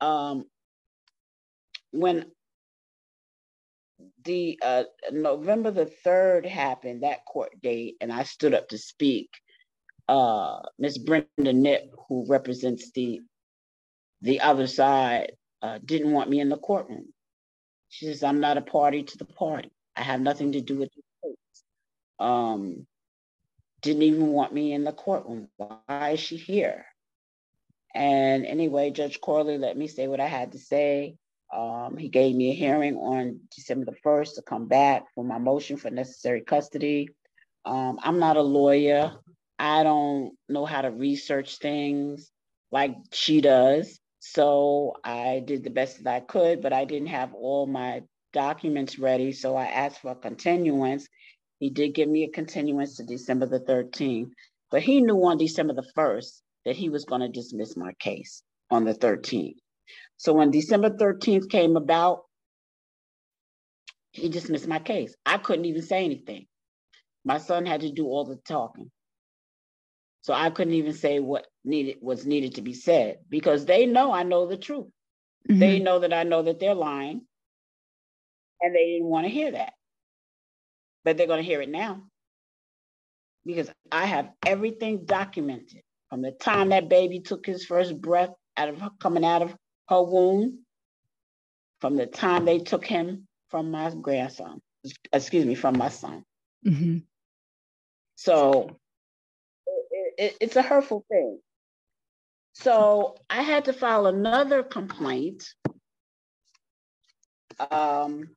Um, 0.00 0.44
when 1.90 2.26
the 4.24 4.58
uh, 4.62 4.84
November 5.12 5.70
the 5.70 5.90
3rd 6.06 6.46
happened, 6.46 7.02
that 7.02 7.24
court 7.24 7.60
date, 7.62 7.96
and 8.00 8.12
I 8.12 8.24
stood 8.24 8.54
up 8.54 8.68
to 8.70 8.78
speak. 8.78 9.30
Uh, 10.08 10.60
Miss 10.78 10.98
Brenda 10.98 11.52
Nip, 11.52 11.90
who 12.08 12.26
represents 12.28 12.90
the 12.92 13.20
the 14.22 14.40
other 14.40 14.66
side, 14.66 15.32
uh, 15.62 15.78
didn't 15.84 16.12
want 16.12 16.30
me 16.30 16.40
in 16.40 16.48
the 16.48 16.56
courtroom. 16.58 17.06
She 17.88 18.06
says, 18.06 18.22
I'm 18.22 18.40
not 18.40 18.56
a 18.56 18.62
party 18.62 19.02
to 19.02 19.18
the 19.18 19.24
party. 19.24 19.70
I 19.96 20.02
have 20.02 20.20
nothing 20.20 20.52
to 20.52 20.60
do 20.60 20.78
with 20.78 20.90
the 20.94 21.02
case. 21.28 21.36
Um, 22.20 22.86
didn't 23.82 24.02
even 24.02 24.28
want 24.28 24.54
me 24.54 24.72
in 24.72 24.84
the 24.84 24.92
courtroom. 24.92 25.48
Why 25.56 26.10
is 26.14 26.20
she 26.20 26.36
here? 26.36 26.86
And 27.94 28.46
anyway, 28.46 28.90
Judge 28.90 29.20
Corley 29.20 29.58
let 29.58 29.76
me 29.76 29.88
say 29.88 30.08
what 30.08 30.20
I 30.20 30.26
had 30.26 30.52
to 30.52 30.58
say. 30.58 31.16
Um, 31.52 31.96
he 31.98 32.08
gave 32.08 32.34
me 32.34 32.50
a 32.50 32.54
hearing 32.54 32.96
on 32.96 33.40
December 33.54 33.84
the 33.84 33.96
1st 34.04 34.36
to 34.36 34.42
come 34.42 34.68
back 34.68 35.04
for 35.14 35.22
my 35.22 35.38
motion 35.38 35.76
for 35.76 35.90
necessary 35.90 36.40
custody. 36.40 37.10
Um, 37.64 37.98
I'm 38.02 38.18
not 38.18 38.36
a 38.36 38.42
lawyer. 38.42 39.12
I 39.58 39.82
don't 39.82 40.32
know 40.48 40.64
how 40.64 40.80
to 40.80 40.90
research 40.90 41.58
things 41.58 42.30
like 42.70 42.96
she 43.12 43.40
does. 43.40 44.00
So 44.18 44.94
I 45.04 45.42
did 45.44 45.62
the 45.62 45.70
best 45.70 46.02
that 46.04 46.14
I 46.14 46.20
could, 46.20 46.62
but 46.62 46.72
I 46.72 46.84
didn't 46.84 47.08
have 47.08 47.34
all 47.34 47.66
my 47.66 48.02
documents 48.32 48.98
ready. 48.98 49.32
So 49.32 49.54
I 49.56 49.66
asked 49.66 50.00
for 50.00 50.12
a 50.12 50.16
continuance. 50.16 51.06
He 51.58 51.70
did 51.70 51.94
give 51.94 52.08
me 52.08 52.24
a 52.24 52.30
continuance 52.30 52.96
to 52.96 53.04
December 53.04 53.46
the 53.46 53.60
13th, 53.60 54.30
but 54.70 54.82
he 54.82 55.00
knew 55.00 55.22
on 55.24 55.38
December 55.38 55.74
the 55.74 55.86
1st 55.96 56.40
that 56.64 56.76
he 56.76 56.88
was 56.88 57.04
going 57.04 57.20
to 57.20 57.28
dismiss 57.28 57.76
my 57.76 57.92
case 57.98 58.42
on 58.70 58.84
the 58.84 58.94
13th. 58.94 59.56
So 60.16 60.32
when 60.32 60.50
December 60.50 60.90
13th 60.90 61.48
came 61.50 61.76
about, 61.76 62.22
he 64.12 64.28
dismissed 64.28 64.68
my 64.68 64.78
case. 64.78 65.14
I 65.24 65.38
couldn't 65.38 65.64
even 65.64 65.82
say 65.82 66.04
anything. 66.04 66.46
My 67.24 67.38
son 67.38 67.66
had 67.66 67.80
to 67.80 67.90
do 67.90 68.06
all 68.06 68.24
the 68.24 68.36
talking. 68.36 68.90
So 70.22 70.32
I 70.32 70.50
couldn't 70.50 70.74
even 70.74 70.92
say 70.92 71.18
what 71.18 71.46
needed 71.64 71.96
was 72.00 72.24
needed 72.26 72.54
to 72.56 72.62
be 72.62 72.74
said 72.74 73.18
because 73.28 73.64
they 73.64 73.86
know 73.86 74.12
I 74.12 74.22
know 74.22 74.46
the 74.46 74.56
truth. 74.56 74.86
Mm-hmm. 75.48 75.58
They 75.58 75.78
know 75.80 75.98
that 76.00 76.12
I 76.12 76.22
know 76.22 76.42
that 76.42 76.60
they're 76.60 76.74
lying. 76.74 77.22
And 78.60 78.74
they 78.74 78.92
didn't 78.92 79.08
want 79.08 79.26
to 79.26 79.32
hear 79.32 79.50
that. 79.52 79.72
But 81.04 81.16
they're 81.16 81.26
going 81.26 81.42
to 81.42 81.48
hear 81.48 81.60
it 81.60 81.68
now. 81.68 82.02
Because 83.44 83.68
I 83.90 84.06
have 84.06 84.30
everything 84.46 85.04
documented 85.04 85.82
from 86.08 86.22
the 86.22 86.30
time 86.30 86.68
that 86.68 86.88
baby 86.88 87.18
took 87.18 87.44
his 87.44 87.64
first 87.64 88.00
breath 88.00 88.30
out 88.56 88.68
of 88.68 88.80
her, 88.80 88.90
coming 89.00 89.24
out 89.24 89.42
of 89.42 89.56
her 89.92 90.02
womb 90.02 90.60
from 91.80 91.96
the 91.96 92.06
time 92.06 92.46
they 92.46 92.58
took 92.58 92.84
him 92.84 93.28
from 93.48 93.70
my 93.70 93.90
grandson, 93.90 94.60
excuse 95.12 95.44
me, 95.44 95.54
from 95.54 95.76
my 95.76 95.90
son. 95.90 96.24
Mm-hmm. 96.66 96.98
So 98.16 98.78
it, 99.66 100.14
it, 100.16 100.36
it's 100.40 100.56
a 100.56 100.62
hurtful 100.62 101.04
thing. 101.10 101.38
So 102.54 103.16
I 103.28 103.42
had 103.42 103.66
to 103.66 103.72
file 103.74 104.06
another 104.06 104.62
complaint 104.62 105.44
um, 107.70 108.28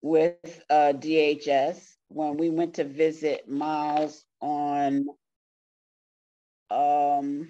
with 0.00 0.64
uh, 0.68 0.94
DHS 0.96 1.80
when 2.08 2.36
we 2.36 2.50
went 2.50 2.74
to 2.74 2.84
visit 2.84 3.48
Miles 3.48 4.24
on 4.40 5.06
um, 6.70 7.48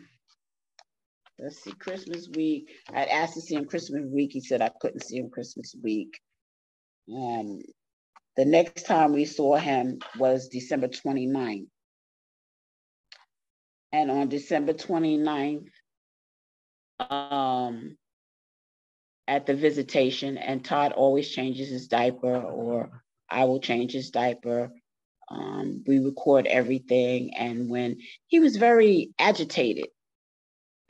let's 1.39 1.63
see, 1.63 1.73
Christmas 1.73 2.29
week. 2.35 2.71
I'd 2.93 3.09
asked 3.09 3.35
to 3.35 3.41
see 3.41 3.55
him 3.55 3.67
Christmas 3.67 4.05
week. 4.07 4.33
He 4.33 4.41
said 4.41 4.63
I 4.63 4.71
couldn't 4.81 5.05
see 5.05 5.19
him 5.19 5.31
Christmas 5.31 5.75
week. 5.83 6.21
Um, 7.13 7.61
the 8.37 8.45
next 8.45 8.87
time 8.87 9.13
we 9.13 9.25
saw 9.25 9.57
him 9.57 9.99
was 10.19 10.49
December 10.49 10.89
29th. 10.89 11.67
And 13.93 14.11
on 14.11 14.29
December 14.29 14.73
29th, 14.73 15.69
um, 17.11 17.97
at 19.29 19.47
the 19.47 19.55
visitation, 19.55 20.39
and 20.39 20.65
Todd 20.65 20.93
always 20.93 21.29
changes 21.29 21.69
his 21.69 21.89
diaper, 21.89 22.37
or 22.37 23.03
I 23.29 23.45
will 23.45 23.61
change 23.61 23.93
his 23.93 24.11
diaper. 24.11 24.73
Um, 25.31 25.85
we 25.87 25.99
record 25.99 26.47
everything. 26.47 27.35
And 27.35 27.69
when 27.69 27.99
he 28.27 28.41
was 28.41 28.57
very 28.57 29.11
agitated 29.19 29.87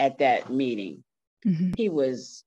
at 0.02 0.18
that 0.18 0.50
meeting. 0.50 1.04
Mm-hmm. 1.46 1.72
He 1.76 1.88
was 1.88 2.44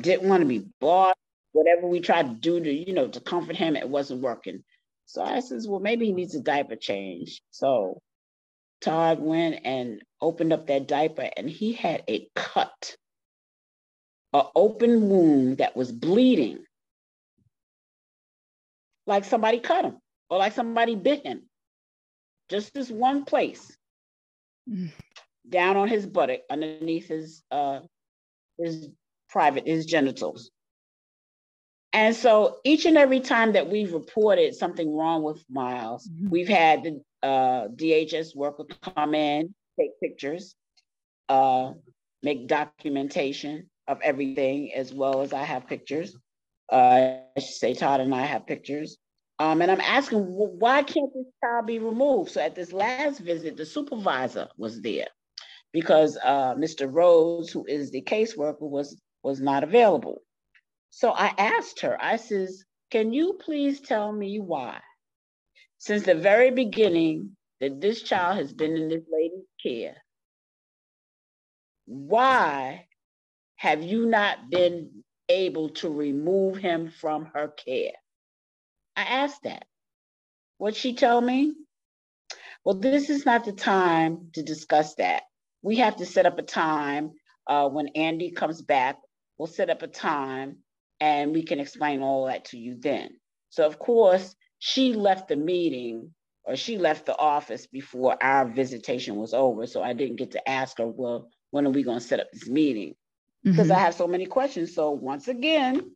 didn't 0.00 0.28
want 0.28 0.42
to 0.42 0.48
be 0.48 0.66
bought. 0.80 1.16
Whatever 1.52 1.86
we 1.86 2.00
tried 2.00 2.28
to 2.28 2.34
do 2.34 2.60
to, 2.60 2.72
you 2.72 2.94
know, 2.94 3.08
to 3.08 3.20
comfort 3.20 3.56
him, 3.56 3.76
it 3.76 3.88
wasn't 3.88 4.22
working. 4.22 4.62
So 5.06 5.22
I 5.22 5.40
says, 5.40 5.68
well, 5.68 5.80
maybe 5.80 6.06
he 6.06 6.12
needs 6.12 6.34
a 6.34 6.40
diaper 6.40 6.76
change. 6.76 7.42
So 7.50 8.00
Todd 8.80 9.20
went 9.20 9.60
and 9.64 10.02
opened 10.20 10.52
up 10.52 10.66
that 10.66 10.88
diaper 10.88 11.28
and 11.36 11.48
he 11.48 11.72
had 11.72 12.04
a 12.08 12.28
cut, 12.34 12.96
an 14.32 14.44
open 14.54 15.08
wound 15.08 15.58
that 15.58 15.76
was 15.76 15.92
bleeding. 15.92 16.64
Like 19.06 19.24
somebody 19.24 19.60
cut 19.60 19.84
him 19.84 19.98
or 20.30 20.38
like 20.38 20.54
somebody 20.54 20.94
bit 20.94 21.26
him. 21.26 21.42
Just 22.48 22.72
this 22.72 22.90
one 22.90 23.24
place. 23.24 23.76
Down 25.48 25.76
on 25.76 25.88
his 25.88 26.06
buttock 26.06 26.40
underneath 26.50 27.08
his 27.08 27.42
uh 27.50 27.80
his 28.58 28.88
private 29.28 29.66
his 29.66 29.86
genitals. 29.86 30.50
And 31.94 32.16
so 32.16 32.58
each 32.64 32.86
and 32.86 32.96
every 32.96 33.20
time 33.20 33.52
that 33.52 33.68
we've 33.68 33.92
reported 33.92 34.54
something 34.54 34.94
wrong 34.94 35.22
with 35.22 35.44
miles 35.50 36.08
mm-hmm. 36.08 36.30
we've 36.30 36.48
had 36.48 36.82
the 36.84 37.02
uh, 37.22 37.68
dhs 37.68 38.34
worker 38.34 38.64
come 38.94 39.14
in 39.14 39.54
take 39.78 39.98
pictures 40.00 40.54
uh, 41.28 41.72
make 42.22 42.48
documentation 42.48 43.70
of 43.86 44.00
everything 44.02 44.72
as 44.74 44.92
well 44.92 45.22
as 45.22 45.32
i 45.32 45.42
have 45.42 45.66
pictures. 45.66 46.16
Uh, 46.70 47.18
i 47.36 47.40
should 47.40 47.54
say 47.54 47.74
todd 47.74 48.00
and 48.00 48.14
i 48.14 48.22
have 48.22 48.46
pictures. 48.46 48.96
Um, 49.38 49.60
and 49.62 49.70
i'm 49.70 49.80
asking 49.80 50.20
why 50.20 50.82
can't 50.82 51.12
this 51.14 51.26
child 51.42 51.66
be 51.66 51.78
removed? 51.78 52.30
So 52.30 52.40
at 52.40 52.54
this 52.54 52.72
last 52.72 53.18
visit 53.18 53.56
the 53.56 53.66
supervisor 53.66 54.48
was 54.56 54.80
there 54.80 55.08
because 55.72 56.18
uh, 56.22 56.54
Mr. 56.54 56.88
Rose, 56.92 57.50
who 57.50 57.64
is 57.66 57.90
the 57.90 58.02
caseworker, 58.02 58.60
was 58.60 58.96
was 59.22 59.40
not 59.40 59.64
available. 59.64 60.22
So 60.90 61.10
I 61.10 61.32
asked 61.38 61.80
her, 61.80 61.96
I 62.02 62.16
says, 62.16 62.64
can 62.90 63.12
you 63.12 63.38
please 63.40 63.80
tell 63.80 64.12
me 64.12 64.40
why? 64.40 64.80
Since 65.78 66.04
the 66.04 66.14
very 66.14 66.50
beginning 66.50 67.36
that 67.60 67.80
this 67.80 68.02
child 68.02 68.36
has 68.36 68.52
been 68.52 68.76
in 68.76 68.88
this 68.88 69.04
lady's 69.10 69.46
care, 69.62 69.96
why 71.86 72.86
have 73.56 73.82
you 73.82 74.06
not 74.06 74.50
been 74.50 75.04
able 75.28 75.70
to 75.70 75.88
remove 75.88 76.56
him 76.56 76.90
from 76.90 77.26
her 77.34 77.48
care? 77.48 77.92
I 78.96 79.02
asked 79.02 79.44
that. 79.44 79.64
What 80.58 80.76
she 80.76 80.94
told 80.94 81.24
me? 81.24 81.54
Well, 82.64 82.74
this 82.74 83.08
is 83.08 83.24
not 83.24 83.44
the 83.44 83.52
time 83.52 84.30
to 84.34 84.42
discuss 84.42 84.94
that 84.96 85.22
we 85.62 85.76
have 85.76 85.96
to 85.96 86.06
set 86.06 86.26
up 86.26 86.38
a 86.38 86.42
time 86.42 87.12
uh, 87.46 87.68
when 87.68 87.88
Andy 87.88 88.30
comes 88.30 88.62
back. 88.62 88.98
We'll 89.38 89.46
set 89.46 89.70
up 89.70 89.82
a 89.82 89.88
time 89.88 90.58
and 91.00 91.32
we 91.32 91.42
can 91.42 91.60
explain 91.60 92.02
all 92.02 92.26
that 92.26 92.46
to 92.46 92.58
you 92.58 92.76
then. 92.78 93.10
So, 93.50 93.66
of 93.66 93.78
course, 93.78 94.34
she 94.58 94.94
left 94.94 95.28
the 95.28 95.36
meeting 95.36 96.10
or 96.44 96.56
she 96.56 96.78
left 96.78 97.06
the 97.06 97.16
office 97.18 97.66
before 97.66 98.16
our 98.22 98.46
visitation 98.46 99.16
was 99.16 99.34
over. 99.34 99.66
So 99.66 99.82
I 99.82 99.92
didn't 99.92 100.16
get 100.16 100.32
to 100.32 100.48
ask 100.48 100.78
her, 100.78 100.86
well, 100.86 101.28
when 101.50 101.66
are 101.66 101.70
we 101.70 101.82
going 101.82 101.98
to 101.98 102.04
set 102.04 102.20
up 102.20 102.30
this 102.32 102.48
meeting? 102.48 102.94
Because 103.44 103.68
mm-hmm. 103.68 103.76
I 103.76 103.80
have 103.80 103.94
so 103.94 104.06
many 104.06 104.26
questions. 104.26 104.74
So 104.74 104.90
once 104.90 105.28
again, 105.28 105.90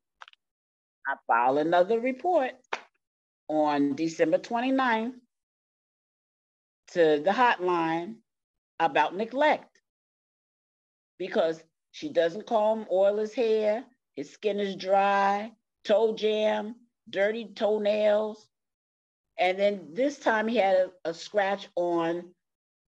I 1.07 1.15
filed 1.27 1.59
another 1.59 2.01
report 2.01 2.53
on 3.49 3.95
December 3.95 4.39
29th 4.39 5.13
to 6.89 7.23
the 7.25 7.31
hotline 7.31 8.17
about 8.79 9.17
neglect 9.17 9.81
because 11.19 11.63
she 11.93 12.11
doesn't 12.11 12.47
comb 12.47 12.87
oil 12.93 13.17
his 13.19 13.33
hair, 13.33 13.85
his 14.15 14.31
skin 14.31 14.61
is 14.61 14.77
dry, 14.77 15.53
toe 15.85 16.15
jam, 16.15 16.75
dirty 17.09 17.47
toenails. 17.55 18.49
And 19.39 19.59
then 19.59 19.89
this 19.93 20.19
time 20.19 20.49
he 20.49 20.57
had 20.57 20.77
a, 20.77 21.11
a 21.11 21.15
scratch 21.15 21.69
on 21.75 22.35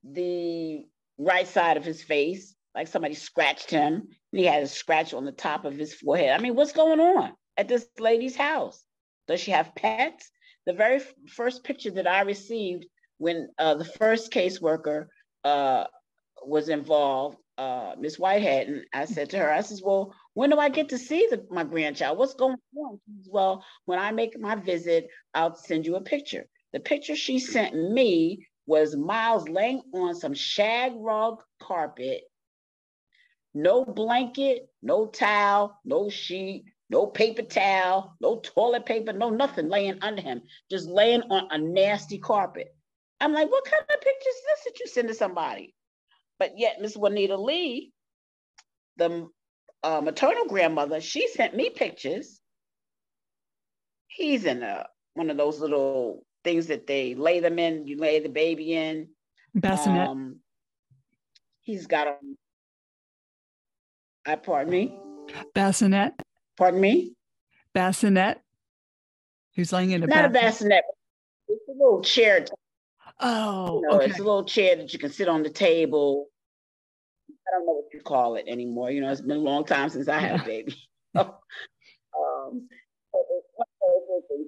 the 0.05 0.86
right 1.18 1.47
side 1.47 1.76
of 1.76 1.84
his 1.84 2.03
face, 2.03 2.55
like 2.74 2.89
somebody 2.89 3.14
scratched 3.14 3.70
him. 3.70 4.09
And 4.32 4.41
he 4.41 4.45
had 4.45 4.62
a 4.62 4.66
scratch 4.66 5.14
on 5.14 5.24
the 5.24 5.32
top 5.32 5.64
of 5.64 5.74
his 5.74 5.95
forehead. 5.95 6.30
I 6.30 6.43
mean, 6.43 6.55
what's 6.55 6.72
going 6.72 7.01
on 7.01 7.32
at 7.57 7.68
this 7.68 7.86
lady's 7.99 8.36
house? 8.36 8.84
Does 9.26 9.41
she 9.41 9.51
have 9.51 9.74
pets? 9.74 10.30
The 10.66 10.72
very 10.72 11.01
first 11.28 11.64
picture 11.64 11.91
that 11.93 12.07
I 12.07 12.22
received 12.22 12.86
when 13.18 13.49
uh, 13.59 13.74
the 13.74 13.84
first 13.84 14.32
caseworker 14.32 15.07
uh, 15.45 15.84
was 16.45 16.68
involved, 16.68 17.39
uh, 17.57 17.95
Miss 17.99 18.18
Whitehead, 18.18 18.68
and 18.68 18.84
I 18.93 19.05
said 19.05 19.30
to 19.30 19.39
her, 19.39 19.53
I 19.53 19.61
says, 19.62 19.82
well, 19.84 20.14
when 20.34 20.51
do 20.51 20.59
I 20.59 20.68
get 20.68 20.91
to 20.91 20.99
see 20.99 21.26
the, 21.30 21.45
my 21.51 21.64
grandchild? 21.64 22.18
What's 22.18 22.34
going 22.34 22.57
on? 22.76 23.01
Says, 23.16 23.28
well, 23.30 23.64
when 23.86 23.99
I 23.99 24.12
make 24.12 24.39
my 24.39 24.55
visit, 24.55 25.09
I'll 25.34 25.57
send 25.57 25.86
you 25.86 25.97
a 25.97 26.01
picture. 26.01 26.47
The 26.72 26.80
picture 26.80 27.16
she 27.16 27.39
sent 27.39 27.74
me 27.74 28.47
was 28.66 28.95
Miles 28.95 29.49
laying 29.49 29.82
on 29.95 30.14
some 30.14 30.34
shag 30.34 30.93
rug 30.97 31.43
carpet, 31.61 32.22
no 33.55 33.84
blanket, 33.84 34.68
no 34.82 35.07
towel, 35.07 35.80
no 35.84 36.11
sheet, 36.11 36.66
no 36.91 37.07
paper 37.07 37.43
towel, 37.43 38.14
no 38.20 38.41
toilet 38.41 38.86
paper, 38.86 39.12
no 39.12 39.30
nothing 39.30 39.68
laying 39.68 39.99
under 40.03 40.22
him, 40.22 40.43
just 40.70 40.86
laying 40.89 41.22
on 41.22 41.49
a 41.51 41.59
nasty 41.59 42.18
carpet. 42.18 42.74
I'm 43.21 43.33
like, 43.33 43.51
what 43.51 43.64
kind 43.64 43.83
of 43.83 44.01
picture 44.01 44.29
is 44.29 44.37
this 44.47 44.64
that 44.64 44.81
you 44.81 44.87
send 44.87 45.09
to 45.09 45.14
somebody? 45.14 45.75
But 46.39 46.53
yet, 46.57 46.81
Miss 46.81 46.97
Juanita 46.97 47.37
Lee, 47.37 47.93
the 48.97 49.29
uh, 49.83 50.01
maternal 50.01 50.47
grandmother, 50.47 51.01
she 51.01 51.29
sent 51.29 51.55
me 51.57 51.71
pictures. 51.71 52.41
He's 54.07 54.45
in 54.45 54.62
a 54.62 54.87
one 55.14 55.31
of 55.31 55.37
those 55.37 55.61
little 55.61 56.25
things 56.45 56.69
that 56.69 56.87
they 56.87 57.14
lay 57.14 57.41
them 57.41 57.59
in. 57.59 57.87
You 57.87 57.99
lay 57.99 58.21
the 58.21 58.29
baby 58.29 58.75
in. 58.75 59.09
Bassinet. 59.55 60.09
Um, 60.09 60.37
he's 61.62 61.87
got 61.87 62.07
a. 62.07 62.14
I 64.27 64.37
pardon 64.37 64.73
me. 64.73 64.97
Bassinet. 65.55 66.12
Pardon 66.57 66.81
me. 66.81 67.14
Bassinet. 67.75 68.37
He's 69.53 69.73
laying 69.73 69.91
in 69.91 70.05
a. 70.05 70.07
Not 70.07 70.33
bassinet. 70.33 70.37
a 70.37 70.47
bassinet. 70.47 70.85
It's 71.49 71.69
a 71.69 71.73
little 71.73 72.03
chair 72.03 72.45
Oh, 73.21 73.81
you 73.83 73.89
know, 73.89 73.97
okay. 73.97 74.07
it's 74.07 74.19
a 74.19 74.23
little 74.23 74.45
chair 74.45 74.77
that 74.77 74.93
you 74.93 74.99
can 74.99 75.11
sit 75.11 75.29
on 75.29 75.43
the 75.43 75.51
table. 75.51 76.29
I 77.31 77.51
don't 77.53 77.66
know 77.66 77.73
what 77.73 77.93
you 77.93 78.01
call 78.01 78.37
it 78.37 78.45
anymore. 78.47 78.91
You 78.91 79.01
know, 79.01 79.11
it's 79.11 79.21
been 79.21 79.37
a 79.37 79.41
long 79.41 79.64
time 79.64 79.89
since 79.89 80.09
I 80.09 80.19
had 80.19 80.41
a 80.41 80.45
baby. 80.47 80.77
um, 81.14 82.69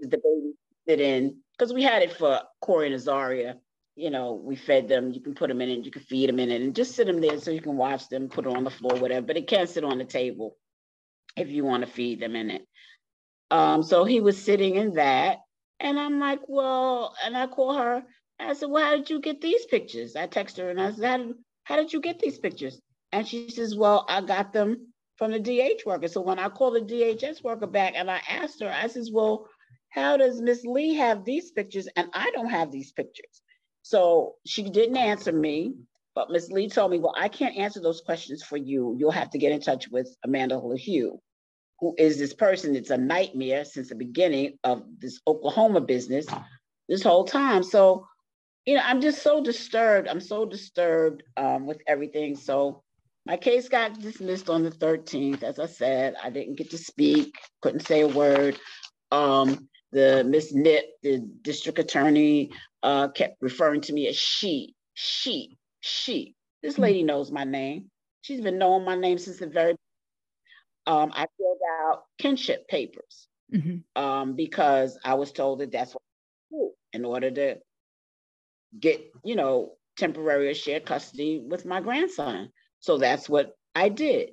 the 0.02 0.18
baby 0.18 0.52
sit 0.88 1.00
in 1.00 1.36
because 1.56 1.72
we 1.72 1.82
had 1.82 2.02
it 2.02 2.12
for 2.12 2.40
Corey 2.60 2.92
and 2.92 3.00
Azaria. 3.00 3.54
You 3.96 4.10
know, 4.10 4.32
we 4.32 4.56
fed 4.56 4.88
them. 4.88 5.12
You 5.12 5.20
can 5.20 5.34
put 5.34 5.48
them 5.48 5.60
in 5.60 5.68
it. 5.68 5.84
You 5.84 5.90
can 5.90 6.02
feed 6.02 6.28
them 6.28 6.38
in 6.38 6.50
it, 6.50 6.62
and 6.62 6.74
just 6.74 6.94
sit 6.94 7.06
them 7.06 7.20
there 7.20 7.38
so 7.38 7.50
you 7.50 7.60
can 7.60 7.76
watch 7.76 8.08
them. 8.08 8.28
Put 8.28 8.46
it 8.46 8.56
on 8.56 8.64
the 8.64 8.70
floor, 8.70 8.96
whatever. 8.96 9.26
But 9.26 9.36
it 9.36 9.48
can't 9.48 9.68
sit 9.68 9.84
on 9.84 9.98
the 9.98 10.04
table 10.04 10.56
if 11.36 11.48
you 11.48 11.64
want 11.64 11.84
to 11.84 11.90
feed 11.90 12.20
them 12.20 12.36
in 12.36 12.50
it. 12.50 12.66
Um, 13.50 13.82
so 13.82 14.04
he 14.04 14.20
was 14.20 14.40
sitting 14.40 14.76
in 14.76 14.94
that, 14.94 15.38
and 15.80 15.98
I'm 15.98 16.20
like, 16.20 16.40
well, 16.46 17.14
and 17.24 17.36
I 17.36 17.46
call 17.46 17.74
her. 17.74 18.04
I 18.48 18.54
said, 18.54 18.70
well, 18.70 18.84
how 18.84 18.96
did 18.96 19.10
you 19.10 19.20
get 19.20 19.40
these 19.40 19.66
pictures? 19.66 20.16
I 20.16 20.26
text 20.26 20.56
her 20.58 20.70
and 20.70 20.80
I 20.80 20.92
said, 20.92 21.04
how 21.04 21.16
did, 21.18 21.34
how 21.64 21.76
did 21.76 21.92
you 21.92 22.00
get 22.00 22.18
these 22.18 22.38
pictures? 22.38 22.80
And 23.12 23.26
she 23.26 23.50
says, 23.50 23.74
well, 23.76 24.06
I 24.08 24.20
got 24.20 24.52
them 24.52 24.92
from 25.16 25.32
the 25.32 25.38
DH 25.38 25.84
worker. 25.84 26.08
So 26.08 26.20
when 26.20 26.38
I 26.38 26.48
called 26.48 26.76
the 26.76 26.80
DHS 26.80 27.42
worker 27.42 27.66
back 27.66 27.94
and 27.96 28.10
I 28.10 28.20
asked 28.28 28.60
her, 28.60 28.70
I 28.70 28.86
says, 28.86 29.10
well, 29.12 29.48
how 29.90 30.16
does 30.16 30.40
Miss 30.40 30.64
Lee 30.64 30.94
have 30.94 31.24
these 31.24 31.50
pictures 31.50 31.88
and 31.96 32.08
I 32.14 32.30
don't 32.30 32.48
have 32.48 32.70
these 32.70 32.92
pictures? 32.92 33.42
So 33.82 34.36
she 34.46 34.62
didn't 34.62 34.96
answer 34.96 35.32
me, 35.32 35.74
but 36.14 36.30
Miss 36.30 36.50
Lee 36.50 36.68
told 36.68 36.92
me, 36.92 36.98
well, 36.98 37.14
I 37.18 37.28
can't 37.28 37.56
answer 37.56 37.80
those 37.80 38.00
questions 38.00 38.42
for 38.42 38.56
you. 38.56 38.96
You'll 38.98 39.10
have 39.10 39.30
to 39.30 39.38
get 39.38 39.52
in 39.52 39.60
touch 39.60 39.88
with 39.88 40.14
Amanda 40.24 40.54
LaHue, 40.56 41.18
who 41.80 41.94
is 41.98 42.18
this 42.18 42.34
person 42.34 42.72
that's 42.72 42.90
a 42.90 42.96
nightmare 42.96 43.64
since 43.64 43.88
the 43.88 43.94
beginning 43.94 44.58
of 44.64 44.84
this 44.98 45.20
Oklahoma 45.26 45.80
business 45.80 46.26
this 46.88 47.02
whole 47.02 47.24
time. 47.24 47.62
So 47.62 48.06
you 48.66 48.74
know, 48.74 48.82
I'm 48.84 49.00
just 49.00 49.22
so 49.22 49.42
disturbed. 49.42 50.08
I'm 50.08 50.20
so 50.20 50.44
disturbed 50.44 51.22
um, 51.36 51.66
with 51.66 51.80
everything. 51.86 52.36
So 52.36 52.82
my 53.26 53.36
case 53.36 53.68
got 53.68 53.98
dismissed 53.98 54.50
on 54.50 54.62
the 54.62 54.70
13th. 54.70 55.42
As 55.42 55.58
I 55.58 55.66
said, 55.66 56.14
I 56.22 56.30
didn't 56.30 56.56
get 56.56 56.70
to 56.70 56.78
speak, 56.78 57.34
couldn't 57.62 57.86
say 57.86 58.00
a 58.00 58.08
word. 58.08 58.58
Um, 59.10 59.68
the 59.92 60.24
Miss 60.24 60.52
Nip, 60.52 60.84
the 61.02 61.18
district 61.42 61.78
attorney, 61.78 62.50
uh, 62.82 63.08
kept 63.08 63.36
referring 63.40 63.80
to 63.82 63.92
me 63.92 64.08
as 64.08 64.16
she, 64.16 64.74
she, 64.94 65.56
she. 65.80 66.34
This 66.62 66.76
hmm. 66.76 66.82
lady 66.82 67.02
knows 67.02 67.32
my 67.32 67.44
name. 67.44 67.90
She's 68.22 68.40
been 68.40 68.58
knowing 68.58 68.84
my 68.84 68.96
name 68.96 69.18
since 69.18 69.38
the 69.38 69.46
very. 69.46 69.74
Um, 70.86 71.12
I 71.14 71.26
filled 71.36 71.58
out 71.82 72.04
kinship 72.18 72.68
papers 72.68 73.28
mm-hmm. 73.52 74.02
um, 74.02 74.34
because 74.34 74.98
I 75.04 75.14
was 75.14 75.32
told 75.32 75.60
that 75.60 75.72
that's 75.72 75.92
what 75.92 76.72
in 76.92 77.04
order 77.04 77.30
to 77.30 77.56
get, 78.78 79.00
you 79.24 79.36
know, 79.36 79.72
temporary 79.96 80.48
or 80.48 80.54
shared 80.54 80.86
custody 80.86 81.42
with 81.44 81.64
my 81.64 81.80
grandson. 81.80 82.50
So 82.80 82.98
that's 82.98 83.28
what 83.28 83.56
I 83.74 83.88
did. 83.88 84.30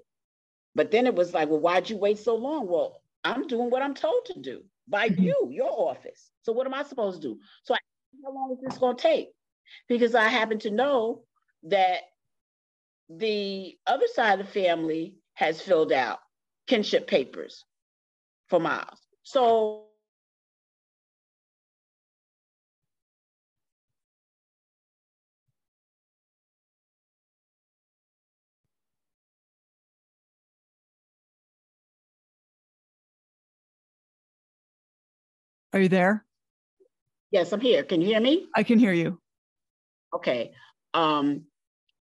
But 0.75 0.91
then 0.91 1.07
it 1.07 1.15
was 1.15 1.33
like, 1.33 1.49
well, 1.49 1.59
why'd 1.59 1.89
you 1.89 1.97
wait 1.97 2.19
so 2.19 2.35
long? 2.35 2.67
Well, 2.67 3.01
I'm 3.23 3.47
doing 3.47 3.69
what 3.69 3.81
I'm 3.81 3.95
told 3.95 4.25
to 4.25 4.39
do 4.39 4.63
by 4.87 5.09
mm-hmm. 5.09 5.23
you, 5.23 5.49
your 5.51 5.71
office. 5.71 6.29
So 6.43 6.51
what 6.51 6.67
am 6.67 6.73
I 6.73 6.83
supposed 6.83 7.21
to 7.21 7.27
do? 7.29 7.39
So 7.63 7.73
I, 7.73 7.77
how 8.23 8.31
long 8.31 8.51
is 8.53 8.59
this 8.61 8.77
going 8.77 8.95
to 8.95 9.01
take? 9.01 9.29
Because 9.89 10.15
I 10.15 10.27
happen 10.27 10.59
to 10.59 10.71
know 10.71 11.23
that 11.63 12.01
the 13.09 13.77
other 13.85 14.05
side 14.13 14.39
of 14.39 14.45
the 14.45 14.51
family 14.51 15.15
has 15.33 15.61
filled 15.61 15.91
out 15.91 16.19
kinship 16.67 17.07
papers 17.07 17.65
for 18.47 18.59
Miles. 18.59 18.99
So 19.23 19.86
Are 35.77 35.81
you 35.81 35.89
there? 35.89 36.25
Yes, 37.29 37.53
I'm 37.53 37.59
here. 37.59 37.83
Can 37.83 38.01
you 38.01 38.07
hear 38.07 38.19
me? 38.19 38.47
I 38.55 38.63
can 38.63 38.79
hear 38.79 38.93
you. 38.93 39.21
Okay. 40.11 40.53
Um, 40.95 41.43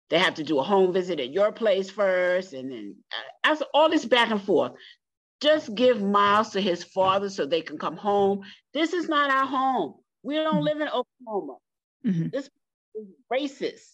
they 0.09 0.19
have 0.19 0.33
to 0.35 0.43
do 0.43 0.59
a 0.59 0.63
home 0.63 0.91
visit 0.91 1.21
at 1.21 1.31
your 1.31 1.53
place 1.53 1.89
first, 1.89 2.51
and 2.51 2.69
then 2.69 2.95
uh, 3.45 3.55
all 3.73 3.89
this 3.89 4.03
back 4.03 4.29
and 4.29 4.41
forth. 4.41 4.73
Just 5.39 5.73
give 5.73 6.01
Miles 6.01 6.49
to 6.49 6.59
his 6.59 6.83
father 6.83 7.29
so 7.29 7.45
they 7.45 7.61
can 7.61 7.77
come 7.77 7.95
home. 7.95 8.41
This 8.73 8.91
is 8.91 9.07
not 9.07 9.31
our 9.31 9.45
home. 9.45 9.93
We 10.21 10.35
don't 10.35 10.55
mm-hmm. 10.55 10.63
live 10.63 10.81
in 10.81 10.89
Oklahoma. 10.89 11.55
Mm-hmm. 12.05 12.27
This 12.33 12.49
is 12.95 13.07
racist. 13.31 13.87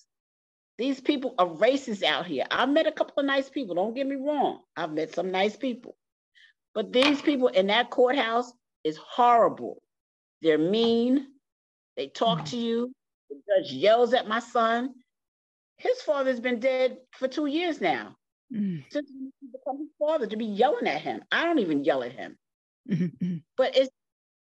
These 0.80 1.02
people 1.02 1.36
are 1.38 1.46
racist 1.46 2.02
out 2.02 2.26
here. 2.26 2.46
I've 2.50 2.70
met 2.70 2.88
a 2.88 2.92
couple 2.92 3.14
of 3.18 3.28
nice 3.28 3.48
people. 3.48 3.76
Don't 3.76 3.94
get 3.94 4.08
me 4.08 4.16
wrong. 4.16 4.62
I've 4.76 4.92
met 4.92 5.14
some 5.14 5.30
nice 5.30 5.56
people. 5.56 5.96
But 6.74 6.92
these 6.92 7.22
people 7.22 7.50
in 7.50 7.68
that 7.68 7.92
courthouse 7.92 8.52
is 8.84 8.98
horrible. 8.98 9.82
They're 10.42 10.58
mean. 10.58 11.28
They 11.96 12.08
talk 12.08 12.46
to 12.46 12.58
you. 12.58 12.94
The 13.30 13.36
judge 13.36 13.74
yells 13.74 14.14
at 14.14 14.28
my 14.28 14.40
son. 14.40 14.94
His 15.78 16.02
father's 16.02 16.40
been 16.40 16.60
dead 16.60 16.98
for 17.12 17.28
two 17.28 17.48
years 17.48 17.82
now. 17.82 18.16
Mm. 18.54 18.84
Since 18.92 19.10
he 19.10 19.48
become 19.52 19.80
his 19.80 19.90
father, 20.00 20.28
to 20.28 20.38
be 20.38 20.46
yelling 20.46 20.88
at 20.88 21.02
him. 21.02 21.22
I 21.32 21.44
don't 21.44 21.60
even 21.60 21.84
yell 21.84 22.04
at 22.04 22.14
him. 22.14 22.38
Mm-hmm. 22.90 23.38
But 23.58 23.76
it's, 23.76 23.90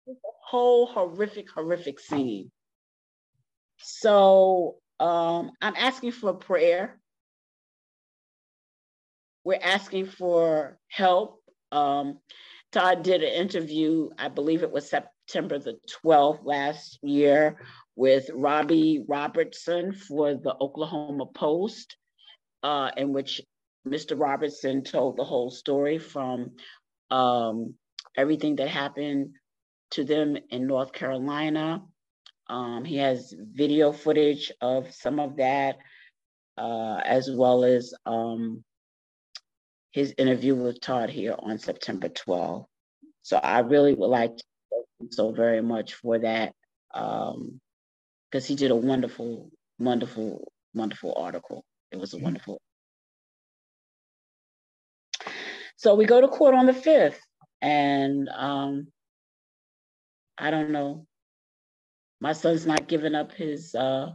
it's 0.06 0.20
a 0.24 0.36
whole 0.44 0.86
horrific, 0.86 1.50
horrific 1.50 2.00
scene. 2.00 2.50
So 3.78 4.76
um, 5.00 5.52
I'm 5.60 5.74
asking 5.76 6.12
for 6.12 6.34
prayer. 6.34 6.98
We're 9.44 9.60
asking 9.62 10.06
for 10.06 10.78
help. 10.88 11.42
Um, 11.72 12.18
Todd 12.76 13.02
did 13.02 13.22
an 13.22 13.32
interview, 13.32 14.10
I 14.18 14.28
believe 14.28 14.62
it 14.62 14.70
was 14.70 14.90
September 14.90 15.58
the 15.58 15.78
12th 16.04 16.44
last 16.44 16.98
year, 17.02 17.56
with 17.94 18.28
Robbie 18.34 19.02
Robertson 19.08 19.94
for 19.94 20.34
the 20.34 20.54
Oklahoma 20.60 21.24
Post, 21.24 21.96
uh, 22.62 22.90
in 22.98 23.14
which 23.14 23.40
Mr. 23.88 24.20
Robertson 24.20 24.84
told 24.84 25.16
the 25.16 25.24
whole 25.24 25.50
story 25.50 25.96
from 25.96 26.50
um, 27.10 27.72
everything 28.14 28.56
that 28.56 28.68
happened 28.68 29.30
to 29.92 30.04
them 30.04 30.36
in 30.50 30.66
North 30.66 30.92
Carolina. 30.92 31.82
Um, 32.46 32.84
he 32.84 32.98
has 32.98 33.34
video 33.54 33.90
footage 33.90 34.52
of 34.60 34.92
some 34.92 35.18
of 35.18 35.38
that, 35.38 35.78
uh, 36.58 37.00
as 37.02 37.30
well 37.30 37.64
as 37.64 37.94
um, 38.04 38.62
his 39.96 40.12
interview 40.18 40.54
with 40.54 40.78
Todd 40.78 41.08
here 41.08 41.34
on 41.38 41.58
September 41.58 42.10
12th. 42.10 42.66
So 43.22 43.38
I 43.38 43.60
really 43.60 43.94
would 43.94 44.08
like 44.08 44.36
to 44.36 44.44
thank 44.70 44.84
him 45.00 45.10
so 45.10 45.32
very 45.32 45.62
much 45.62 45.94
for 45.94 46.18
that, 46.18 46.52
because 46.92 47.34
um, 47.34 47.60
he 48.30 48.54
did 48.56 48.72
a 48.72 48.76
wonderful, 48.76 49.50
wonderful, 49.78 50.52
wonderful 50.74 51.14
article. 51.16 51.64
It 51.92 51.98
was 51.98 52.12
a 52.12 52.16
mm-hmm. 52.16 52.24
wonderful. 52.24 52.60
So 55.76 55.94
we 55.94 56.04
go 56.04 56.20
to 56.20 56.28
court 56.28 56.54
on 56.54 56.66
the 56.66 56.74
5th, 56.74 57.16
and 57.62 58.28
um, 58.28 58.88
I 60.36 60.50
don't 60.50 60.72
know. 60.72 61.06
My 62.20 62.34
son's 62.34 62.66
not 62.66 62.86
giving 62.86 63.14
up 63.14 63.32
his 63.32 63.74
uh, 63.74 64.10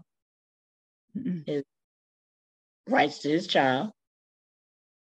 his 1.48 1.64
rights 2.88 3.18
to 3.24 3.30
his 3.32 3.48
child. 3.48 3.90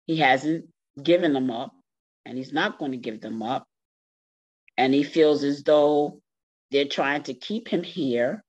He 0.06 0.16
hasn't 0.18 0.66
given 1.02 1.32
them 1.32 1.50
up, 1.50 1.72
and 2.24 2.36
he's 2.36 2.52
not 2.52 2.78
going 2.78 2.92
to 2.92 2.98
give 2.98 3.20
them 3.20 3.42
up. 3.42 3.64
And 4.76 4.92
he 4.92 5.02
feels 5.02 5.44
as 5.44 5.62
though 5.62 6.20
they're 6.70 6.86
trying 6.86 7.22
to 7.24 7.34
keep 7.34 7.68
him 7.68 7.82
here 7.82 8.42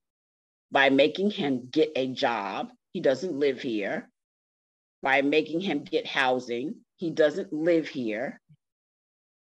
by 0.71 0.89
making 0.89 1.31
him 1.31 1.69
get 1.71 1.91
a 1.95 2.07
job. 2.07 2.69
He 2.93 2.99
doesn't 2.99 3.33
live 3.33 3.61
here. 3.61 4.09
By 5.01 5.21
making 5.21 5.61
him 5.61 5.83
get 5.83 6.07
housing. 6.07 6.75
He 6.97 7.11
doesn't 7.11 7.53
live 7.53 7.87
here. 7.87 8.41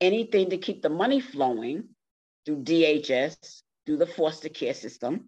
Anything 0.00 0.50
to 0.50 0.58
keep 0.58 0.82
the 0.82 0.90
money 0.90 1.20
flowing 1.20 1.84
through 2.44 2.62
DHS, 2.64 3.62
through 3.86 3.96
the 3.96 4.06
foster 4.06 4.50
care 4.50 4.74
system. 4.74 5.26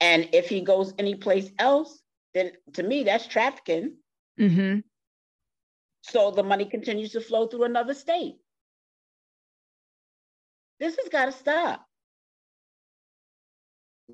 And 0.00 0.28
if 0.32 0.48
he 0.48 0.62
goes 0.62 0.92
anyplace 0.98 1.50
else, 1.58 2.00
then 2.34 2.52
to 2.72 2.82
me, 2.82 3.04
that's 3.04 3.26
trafficking. 3.26 3.94
Mm-hmm. 4.38 4.80
So 6.06 6.30
the 6.30 6.42
money 6.42 6.66
continues 6.66 7.12
to 7.12 7.20
flow 7.20 7.46
through 7.46 7.64
another 7.64 7.94
state. 7.94 8.34
This 10.78 10.96
has 10.96 11.08
got 11.08 11.26
to 11.26 11.32
stop. 11.32 11.86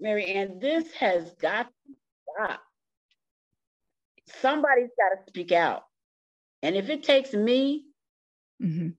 Mary 0.01 0.27
Ann, 0.27 0.61
this 0.61 0.93
has 0.93 1.33
got 1.41 1.67
to 1.67 1.95
stop. 2.23 2.61
Somebody's 4.41 4.91
got 4.97 5.17
to 5.17 5.29
speak 5.29 5.51
out. 5.51 5.83
And 6.63 6.77
if 6.77 6.89
it 6.91 7.03
takes 7.03 7.33
me, 7.33 7.87
mm-hmm. 8.63 8.91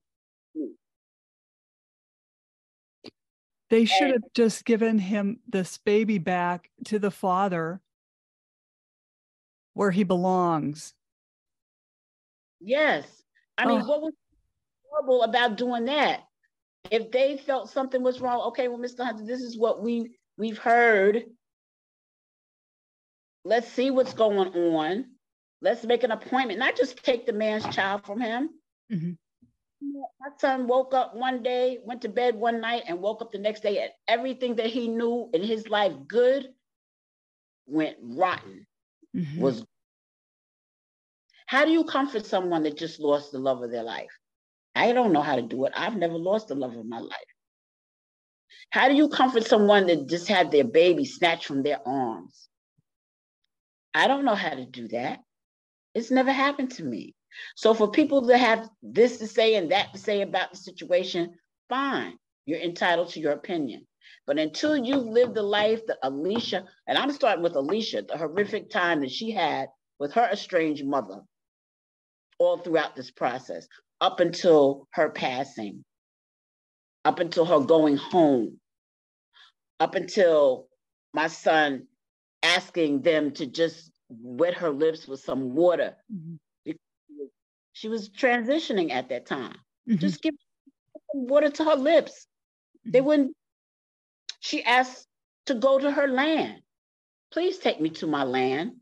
They 3.69 3.85
should 3.85 4.09
have 4.09 4.33
just 4.33 4.65
given 4.65 4.99
him 4.99 5.39
this 5.47 5.77
baby 5.77 6.17
back 6.17 6.69
to 6.87 6.99
the 6.99 7.09
father 7.09 7.79
where 9.75 9.91
he 9.91 10.03
belongs. 10.03 10.93
Yes. 12.61 13.05
I 13.57 13.65
mean, 13.65 13.81
oh. 13.81 13.87
what 13.87 14.01
was 14.01 14.13
horrible 14.89 15.23
about 15.23 15.57
doing 15.57 15.85
that? 15.85 16.21
If 16.89 17.11
they 17.11 17.37
felt 17.37 17.69
something 17.69 18.01
was 18.01 18.21
wrong, 18.21 18.41
okay, 18.47 18.67
well, 18.67 18.79
Mr. 18.79 19.03
Hunter, 19.03 19.25
this 19.25 19.41
is 19.41 19.57
what 19.57 19.83
we 19.83 20.11
we've 20.37 20.57
heard. 20.57 21.25
Let's 23.43 23.67
see 23.67 23.91
what's 23.91 24.13
going 24.13 24.39
on. 24.39 25.05
Let's 25.61 25.83
make 25.83 26.03
an 26.03 26.11
appointment, 26.11 26.59
not 26.59 26.75
just 26.75 27.03
take 27.03 27.25
the 27.25 27.33
man's 27.33 27.67
child 27.73 28.05
from 28.05 28.19
him. 28.19 28.49
Mm-hmm. 28.91 29.11
My 30.19 30.29
son 30.39 30.67
woke 30.67 30.93
up 30.93 31.15
one 31.15 31.43
day, 31.43 31.79
went 31.83 32.01
to 32.03 32.09
bed 32.09 32.35
one 32.35 32.61
night, 32.61 32.83
and 32.87 32.99
woke 32.99 33.21
up 33.21 33.31
the 33.31 33.39
next 33.39 33.61
day, 33.61 33.81
and 33.81 33.91
everything 34.07 34.55
that 34.55 34.67
he 34.67 34.87
knew 34.87 35.29
in 35.33 35.43
his 35.43 35.67
life 35.67 35.93
good 36.07 36.49
went 37.67 37.97
rotten. 38.01 38.65
Mm-hmm. 39.15 39.41
Was 39.41 39.65
how 41.51 41.65
do 41.65 41.71
you 41.71 41.83
comfort 41.83 42.25
someone 42.25 42.63
that 42.63 42.77
just 42.77 43.01
lost 43.01 43.33
the 43.33 43.37
love 43.37 43.61
of 43.61 43.71
their 43.71 43.83
life? 43.83 44.17
I 44.73 44.93
don't 44.93 45.11
know 45.11 45.21
how 45.21 45.35
to 45.35 45.41
do 45.41 45.65
it. 45.65 45.73
I've 45.75 45.97
never 45.97 46.17
lost 46.17 46.47
the 46.47 46.55
love 46.55 46.77
of 46.77 46.85
my 46.85 46.99
life. 46.99 47.31
How 48.69 48.87
do 48.87 48.95
you 48.95 49.09
comfort 49.09 49.45
someone 49.45 49.87
that 49.87 50.07
just 50.07 50.29
had 50.29 50.49
their 50.49 50.63
baby 50.63 51.03
snatched 51.03 51.45
from 51.45 51.61
their 51.61 51.85
arms? 51.85 52.47
I 53.93 54.07
don't 54.07 54.23
know 54.23 54.33
how 54.33 54.51
to 54.51 54.65
do 54.65 54.87
that. 54.87 55.19
It's 55.93 56.09
never 56.09 56.31
happened 56.31 56.71
to 56.75 56.85
me. 56.85 57.15
So 57.57 57.73
for 57.73 57.91
people 57.91 58.25
to 58.29 58.37
have 58.37 58.69
this 58.81 59.17
to 59.17 59.27
say 59.27 59.55
and 59.55 59.71
that 59.71 59.91
to 59.91 59.99
say 59.99 60.21
about 60.21 60.51
the 60.51 60.57
situation, 60.57 61.33
fine, 61.67 62.13
you're 62.45 62.61
entitled 62.61 63.09
to 63.09 63.19
your 63.19 63.33
opinion. 63.33 63.85
But 64.25 64.39
until 64.39 64.77
you've 64.77 65.03
lived 65.05 65.35
the 65.35 65.43
life 65.43 65.85
that 65.87 65.97
Alicia, 66.01 66.63
and 66.87 66.97
I'm 66.97 67.11
starting 67.11 67.43
with 67.43 67.57
Alicia, 67.57 68.03
the 68.03 68.17
horrific 68.17 68.69
time 68.69 69.01
that 69.01 69.11
she 69.11 69.31
had 69.31 69.67
with 69.99 70.13
her 70.13 70.29
estranged 70.31 70.85
mother 70.85 71.23
all 72.41 72.57
throughout 72.57 72.95
this 72.95 73.11
process, 73.11 73.67
up 74.01 74.19
until 74.19 74.87
her 74.93 75.09
passing, 75.09 75.83
up 77.05 77.19
until 77.19 77.45
her 77.45 77.59
going 77.59 77.97
home, 77.97 78.59
up 79.79 79.95
until 79.95 80.67
my 81.13 81.27
son 81.27 81.87
asking 82.41 83.01
them 83.01 83.31
to 83.31 83.45
just 83.45 83.91
wet 84.09 84.55
her 84.55 84.71
lips 84.71 85.07
with 85.07 85.19
some 85.19 85.53
water 85.53 85.95
mm-hmm. 86.11 86.35
She 87.73 87.87
was 87.87 88.09
transitioning 88.09 88.91
at 88.91 89.09
that 89.09 89.25
time. 89.25 89.55
Mm-hmm. 89.89 89.97
Just 89.97 90.21
give 90.21 90.35
water 91.13 91.49
to 91.49 91.63
her 91.63 91.75
lips. 91.75 92.27
They 92.85 92.99
mm-hmm. 92.99 93.07
wouldn't. 93.07 93.35
She 94.39 94.63
asked 94.63 95.07
to 95.45 95.55
go 95.55 95.79
to 95.79 95.89
her 95.89 96.07
land. 96.07 96.61
Please 97.31 97.57
take 97.57 97.79
me 97.79 97.89
to 97.91 98.07
my 98.07 98.23
land. 98.23 98.73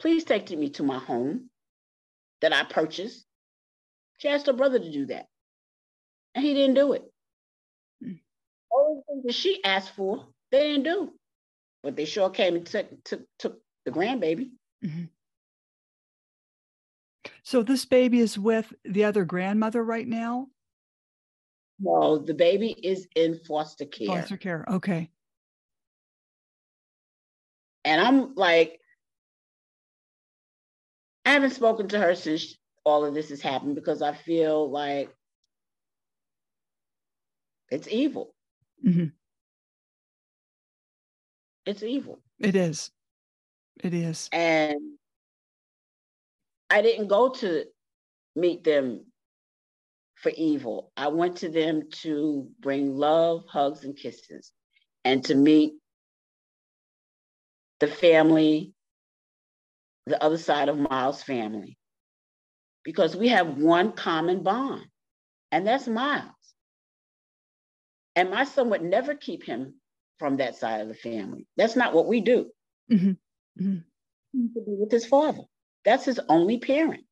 Please 0.00 0.24
take 0.24 0.50
me 0.50 0.70
to 0.70 0.82
my 0.82 0.98
home 0.98 1.50
that 2.40 2.52
I 2.52 2.64
purchased. 2.64 3.24
She 4.18 4.28
asked 4.28 4.46
her 4.46 4.52
brother 4.52 4.78
to 4.78 4.92
do 4.92 5.06
that. 5.06 5.26
And 6.34 6.44
he 6.44 6.54
didn't 6.54 6.74
do 6.74 6.92
it. 6.92 7.04
All 8.70 9.02
the 9.06 9.12
things 9.12 9.24
that 9.24 9.34
she 9.34 9.62
asked 9.64 9.94
for, 9.94 10.26
they 10.52 10.60
didn't 10.60 10.84
do. 10.84 11.12
But 11.82 11.96
they 11.96 12.04
sure 12.04 12.30
came 12.30 12.56
and 12.56 12.66
took, 12.66 12.86
took, 13.04 13.22
took 13.38 13.60
the 13.84 13.90
grandbaby. 13.90 14.50
Mm-hmm. 14.84 15.04
So 17.42 17.62
this 17.62 17.84
baby 17.86 18.20
is 18.20 18.38
with 18.38 18.72
the 18.84 19.04
other 19.04 19.24
grandmother 19.24 19.82
right 19.82 20.06
now? 20.06 20.48
No, 21.80 22.18
the 22.18 22.34
baby 22.34 22.72
is 22.82 23.08
in 23.14 23.38
foster 23.38 23.86
care. 23.86 24.08
Foster 24.08 24.36
care. 24.36 24.64
Okay. 24.68 25.10
And 27.84 28.00
I'm 28.00 28.34
like, 28.34 28.80
I 31.28 31.32
haven't 31.32 31.50
spoken 31.50 31.88
to 31.88 31.98
her 31.98 32.14
since 32.14 32.56
all 32.84 33.04
of 33.04 33.12
this 33.12 33.28
has 33.28 33.42
happened 33.42 33.74
because 33.74 34.00
I 34.00 34.14
feel 34.14 34.70
like 34.70 35.14
it's 37.70 37.86
evil. 37.86 38.34
Mm-hmm. 38.82 39.08
It's 41.66 41.82
evil. 41.82 42.22
It 42.38 42.56
is. 42.56 42.90
It 43.84 43.92
is. 43.92 44.30
And 44.32 44.78
I 46.70 46.80
didn't 46.80 47.08
go 47.08 47.28
to 47.28 47.66
meet 48.34 48.64
them 48.64 49.04
for 50.14 50.32
evil. 50.34 50.92
I 50.96 51.08
went 51.08 51.36
to 51.38 51.50
them 51.50 51.90
to 52.04 52.48
bring 52.58 52.96
love, 52.96 53.44
hugs, 53.46 53.84
and 53.84 53.94
kisses, 53.94 54.50
and 55.04 55.22
to 55.26 55.34
meet 55.34 55.74
the 57.80 57.86
family, 57.86 58.72
the 60.08 60.22
other 60.22 60.38
side 60.38 60.68
of 60.68 60.78
Miles' 60.78 61.22
family, 61.22 61.78
because 62.84 63.16
we 63.16 63.28
have 63.28 63.58
one 63.58 63.92
common 63.92 64.42
bond, 64.42 64.86
and 65.52 65.66
that's 65.66 65.88
Miles. 65.88 66.32
And 68.16 68.30
my 68.30 68.44
son 68.44 68.70
would 68.70 68.82
never 68.82 69.14
keep 69.14 69.44
him 69.44 69.74
from 70.18 70.38
that 70.38 70.56
side 70.56 70.80
of 70.80 70.88
the 70.88 70.94
family. 70.94 71.46
That's 71.56 71.76
not 71.76 71.94
what 71.94 72.06
we 72.06 72.20
do. 72.20 72.50
Mm-hmm. 72.90 73.10
Mm-hmm. 73.64 73.78
To 74.54 74.60
be 74.60 74.74
with 74.76 74.90
his 74.90 75.06
father. 75.06 75.42
That's 75.84 76.04
his 76.04 76.20
only 76.28 76.58
parent. 76.58 77.04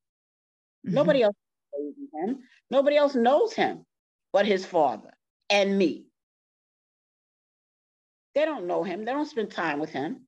Mm-hmm. 0.85 0.95
Nobody 0.95 1.23
else 1.23 1.37
knows 1.73 1.95
him. 2.15 2.39
Nobody 2.71 2.97
else 2.97 3.15
knows 3.15 3.53
him 3.53 3.85
but 4.33 4.47
his 4.47 4.67
father 4.67 5.11
and 5.49 5.79
me. 5.79 6.07
They 8.35 8.45
don't 8.45 8.67
know 8.67 8.83
him. 8.83 9.05
They 9.05 9.13
don't 9.13 9.25
spend 9.25 9.51
time 9.51 9.79
with 9.79 9.91
him. 9.91 10.26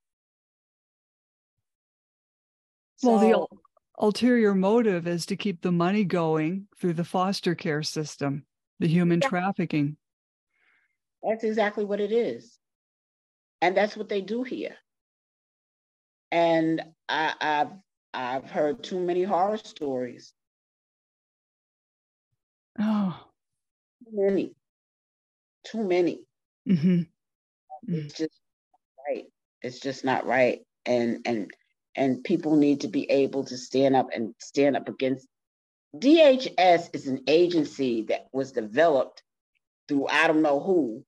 So, 2.99 3.17
well, 3.17 3.49
the 3.49 4.05
ulterior 4.05 4.55
motive 4.55 5.07
is 5.07 5.27
to 5.27 5.37
keep 5.37 5.63
the 5.63 5.73
money 5.73 6.05
going 6.05 6.67
through 6.81 6.95
the 6.95 7.05
foster 7.05 7.55
care 7.55 7.83
system, 7.83 8.45
the 8.81 8.89
human 8.89 9.21
yeah. 9.23 9.29
trafficking. 9.29 9.97
That's 11.23 11.45
exactly 11.45 11.85
what 11.85 12.01
it 12.01 12.13
is. 12.13 12.59
And 13.61 13.77
that's 13.77 13.97
what 13.97 14.09
they 14.09 14.21
do 14.21 14.43
here. 14.43 14.77
And 16.31 16.83
I, 17.09 17.35
I've 17.41 17.73
I've 18.13 18.51
heard 18.51 18.83
too 18.83 19.01
many 19.01 19.23
horror 19.23 19.59
stories. 19.59 20.33
Oh. 22.81 23.27
Too 24.05 24.11
many. 24.13 24.55
Too 25.65 25.85
many. 25.85 26.21
Mm-hmm. 26.69 27.03
It's 27.87 28.15
just 28.15 28.41
right. 29.09 29.25
It's 29.63 29.79
just 29.79 30.05
not 30.05 30.27
right. 30.27 30.61
And 30.85 31.21
and 31.25 31.51
and 31.99 32.23
people 32.23 32.57
need 32.57 32.81
to 32.83 32.89
be 32.89 33.11
able 33.11 33.45
to 33.45 33.59
stand 33.59 33.97
up 33.97 34.09
and 34.15 34.35
stand 34.39 34.77
up 34.77 34.89
against 34.89 35.27
DHS 35.97 36.95
is 36.95 37.07
an 37.09 37.25
agency 37.27 38.03
that 38.03 38.27
was 38.33 38.53
developed 38.53 39.23
through 39.89 40.07
I 40.07 40.29
don't 40.29 40.43
know 40.43 40.61
who. 40.61 41.05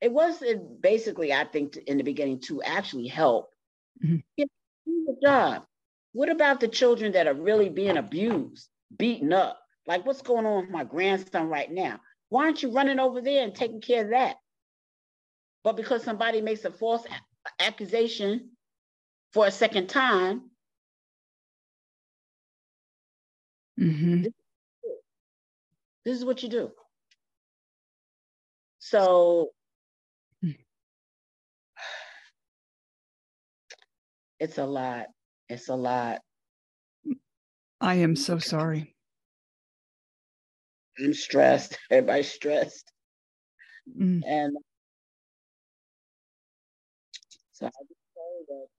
It 0.00 0.12
was 0.12 0.42
basically, 0.80 1.32
I 1.32 1.44
think, 1.44 1.76
in 1.76 1.98
the 1.98 2.04
beginning 2.04 2.40
to 2.42 2.62
actually 2.62 3.06
help. 3.06 3.50
Mm-hmm. 4.04 4.16
Get 4.36 4.48
the 4.86 5.16
job. 5.22 5.64
What 6.12 6.30
about 6.30 6.60
the 6.60 6.68
children 6.68 7.12
that 7.12 7.26
are 7.26 7.34
really 7.34 7.68
being 7.68 7.96
abused, 7.96 8.68
beaten 8.96 9.32
up? 9.32 9.60
Like 9.86 10.06
what's 10.06 10.22
going 10.22 10.46
on 10.46 10.62
with 10.62 10.70
my 10.70 10.84
grandson 10.84 11.48
right 11.48 11.70
now? 11.70 12.00
Why 12.30 12.44
aren't 12.44 12.62
you 12.62 12.72
running 12.72 12.98
over 12.98 13.20
there 13.20 13.44
and 13.44 13.54
taking 13.54 13.80
care 13.80 14.04
of 14.04 14.10
that? 14.10 14.36
But 15.64 15.76
because 15.76 16.02
somebody 16.02 16.40
makes 16.40 16.64
a 16.64 16.70
false 16.70 17.04
accusation 17.60 18.51
for 19.32 19.46
a 19.46 19.50
second 19.50 19.88
time, 19.88 20.50
mm-hmm. 23.80 24.24
this, 26.04 26.18
is 26.18 26.24
what 26.24 26.42
you 26.42 26.48
do. 26.48 26.70
So 28.78 29.50
it's 34.38 34.58
a 34.58 34.66
lot. 34.66 35.06
It's 35.48 35.68
a 35.68 35.74
lot. 35.74 36.20
I 37.80 37.94
am 37.96 38.14
so 38.16 38.38
sorry. 38.38 38.94
I'm 40.98 41.14
stressed. 41.14 41.78
Everybody's 41.90 42.30
stressed. 42.30 42.92
Mm. 43.98 44.22
And 44.26 44.56
so 47.52 47.66
I 47.66 47.70
just 47.70 47.72
say 47.72 47.76
that, 47.76 47.91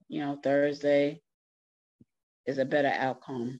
you 0.08 0.20
know, 0.20 0.38
Thursday 0.42 1.20
is 2.46 2.58
a 2.58 2.64
better 2.64 2.92
outcome 2.94 3.58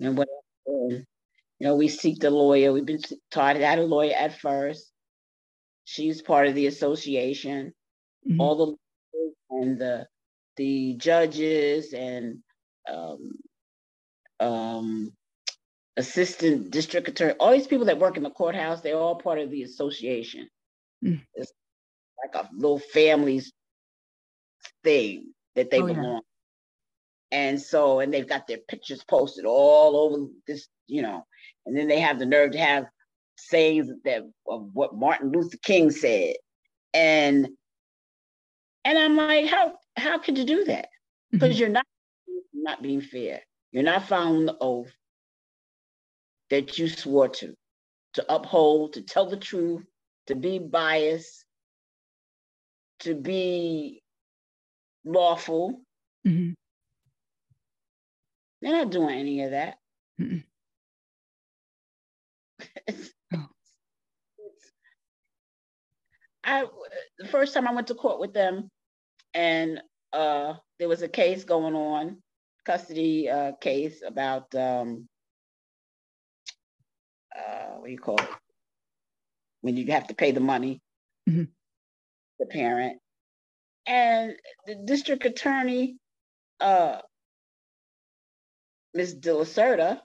than 0.00 0.16
what 0.16 0.28
you 0.66 1.66
know, 1.66 1.74
we 1.74 1.88
seek 1.88 2.20
the 2.20 2.30
lawyer. 2.30 2.72
We've 2.72 2.86
been 2.86 3.02
taught 3.30 3.58
that 3.58 3.78
a 3.78 3.82
lawyer 3.82 4.14
at 4.14 4.38
first. 4.38 4.92
She's 5.84 6.22
part 6.22 6.46
of 6.46 6.54
the 6.54 6.66
association. 6.66 7.72
Mm-hmm. 8.28 8.40
All 8.40 8.56
the 8.56 8.76
and 9.50 9.78
the 9.78 10.06
the 10.56 10.94
judges 10.94 11.92
and 11.92 12.38
um, 12.92 13.32
um, 14.40 15.12
assistant 15.96 16.70
district 16.70 17.08
attorney, 17.08 17.34
all 17.40 17.52
these 17.52 17.66
people 17.66 17.86
that 17.86 17.98
work 17.98 18.16
in 18.16 18.22
the 18.22 18.30
courthouse, 18.30 18.80
they're 18.80 18.96
all 18.96 19.16
part 19.16 19.38
of 19.38 19.50
the 19.50 19.62
association. 19.62 20.48
Mm. 21.04 21.22
It's 21.34 21.52
like 22.22 22.44
a 22.44 22.48
little 22.54 22.78
family's 22.78 23.52
thing 24.84 25.32
that 25.54 25.70
they 25.70 25.80
oh, 25.80 25.86
belong. 25.86 26.14
Yeah. 26.14 26.20
And 27.30 27.60
so, 27.60 28.00
and 28.00 28.12
they've 28.12 28.28
got 28.28 28.46
their 28.46 28.58
pictures 28.68 29.04
posted 29.04 29.44
all 29.44 29.96
over 29.96 30.26
this, 30.46 30.66
you 30.86 31.02
know, 31.02 31.26
and 31.66 31.76
then 31.76 31.88
they 31.88 32.00
have 32.00 32.18
the 32.18 32.26
nerve 32.26 32.52
to 32.52 32.58
have 32.58 32.86
sayings 33.36 33.90
that 34.04 34.22
of 34.46 34.70
what 34.72 34.96
Martin 34.96 35.30
Luther 35.30 35.58
King 35.62 35.90
said. 35.90 36.34
And 36.94 37.48
and 38.84 38.98
I'm 38.98 39.16
like, 39.16 39.46
how 39.46 39.74
how 39.96 40.18
could 40.18 40.38
you 40.38 40.44
do 40.44 40.64
that? 40.64 40.88
Because 41.30 41.50
mm-hmm. 41.50 41.60
you're 41.60 41.68
not 41.68 41.86
not 42.54 42.82
being 42.82 43.02
fair. 43.02 43.42
You're 43.72 43.82
not 43.82 44.08
following 44.08 44.46
the 44.46 44.56
oath 44.60 44.92
that 46.50 46.78
you 46.78 46.88
swore 46.88 47.28
to, 47.28 47.54
to 48.14 48.34
uphold, 48.34 48.94
to 48.94 49.02
tell 49.02 49.28
the 49.28 49.36
truth, 49.36 49.84
to 50.26 50.34
be 50.34 50.58
biased, 50.58 51.44
to 53.00 53.14
be 53.14 54.02
lawful. 55.04 55.80
Mm-hmm. 56.26 56.52
They're 58.60 58.72
not 58.72 58.90
doing 58.90 59.16
any 59.18 59.42
of 59.42 59.52
that. 59.52 59.76
oh. 63.34 63.46
I 66.44 66.66
the 67.18 67.28
first 67.28 67.54
time 67.54 67.68
I 67.68 67.72
went 67.72 67.86
to 67.88 67.94
court 67.94 68.18
with 68.20 68.32
them, 68.32 68.68
and 69.34 69.80
uh, 70.12 70.54
there 70.78 70.88
was 70.88 71.02
a 71.02 71.08
case 71.08 71.44
going 71.44 71.74
on, 71.74 72.22
custody 72.64 73.28
uh, 73.28 73.52
case 73.60 74.02
about 74.04 74.52
um, 74.54 75.08
uh, 77.36 77.76
what 77.76 77.86
do 77.86 77.92
you 77.92 77.98
call 77.98 78.16
it? 78.16 78.28
When 79.60 79.76
you 79.76 79.86
have 79.92 80.08
to 80.08 80.14
pay 80.14 80.32
the 80.32 80.40
money, 80.40 80.80
mm-hmm. 81.28 81.44
the 82.38 82.46
parent, 82.46 82.98
and 83.88 84.34
the 84.66 84.74
district 84.74 85.24
attorney, 85.24 85.96
uh, 86.60 86.98
Ms. 88.94 89.14
De 89.14 89.34
La 89.34 89.44
Cerda, 89.44 90.00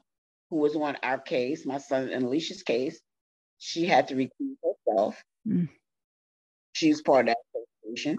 who 0.50 0.58
was 0.58 0.76
on 0.76 0.98
our 1.04 1.20
case, 1.20 1.66
my 1.66 1.78
son 1.78 2.10
and 2.10 2.24
Alicia's 2.24 2.64
case, 2.64 3.00
she 3.60 3.86
had 3.86 4.08
to 4.08 4.16
recuse 4.16 4.56
herself. 4.64 5.22
Mm. 5.48 5.70
She 6.72 6.90
was 6.90 7.02
part 7.02 7.28
of 7.28 7.36
that 7.36 7.62
association. 7.86 8.18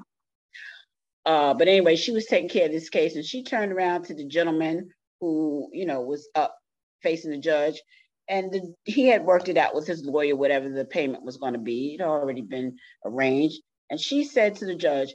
Uh, 1.27 1.55
but 1.55 1.69
anyway, 1.69 1.97
she 1.97 2.13
was 2.13 2.27
taking 2.27 2.51
care 2.51 2.67
of 2.67 2.73
this 2.73 2.91
case, 2.91 3.17
and 3.17 3.25
she 3.25 3.43
turned 3.43 3.73
around 3.73 4.05
to 4.05 4.15
the 4.15 4.27
gentleman 4.27 4.91
who, 5.21 5.71
you 5.73 5.87
know, 5.87 6.03
was 6.03 6.29
up 6.35 6.57
facing 7.03 7.31
the 7.31 7.39
judge, 7.39 7.81
and 8.29 8.53
the, 8.53 8.75
he 8.85 9.07
had 9.07 9.25
worked 9.25 9.49
it 9.49 9.57
out 9.57 9.75
with 9.75 9.87
his 9.87 10.05
lawyer, 10.05 10.37
whatever 10.37 10.69
the 10.69 10.85
payment 10.85 11.25
was 11.25 11.39
going 11.39 11.55
to 11.55 11.59
be. 11.59 11.95
It 11.95 12.01
had 12.01 12.09
already 12.09 12.43
been 12.43 12.77
arranged. 13.05 13.61
And 13.91 14.01
she 14.01 14.25
said 14.25 14.57
to 14.57 14.67
the 14.67 14.75
judge, 14.75 15.15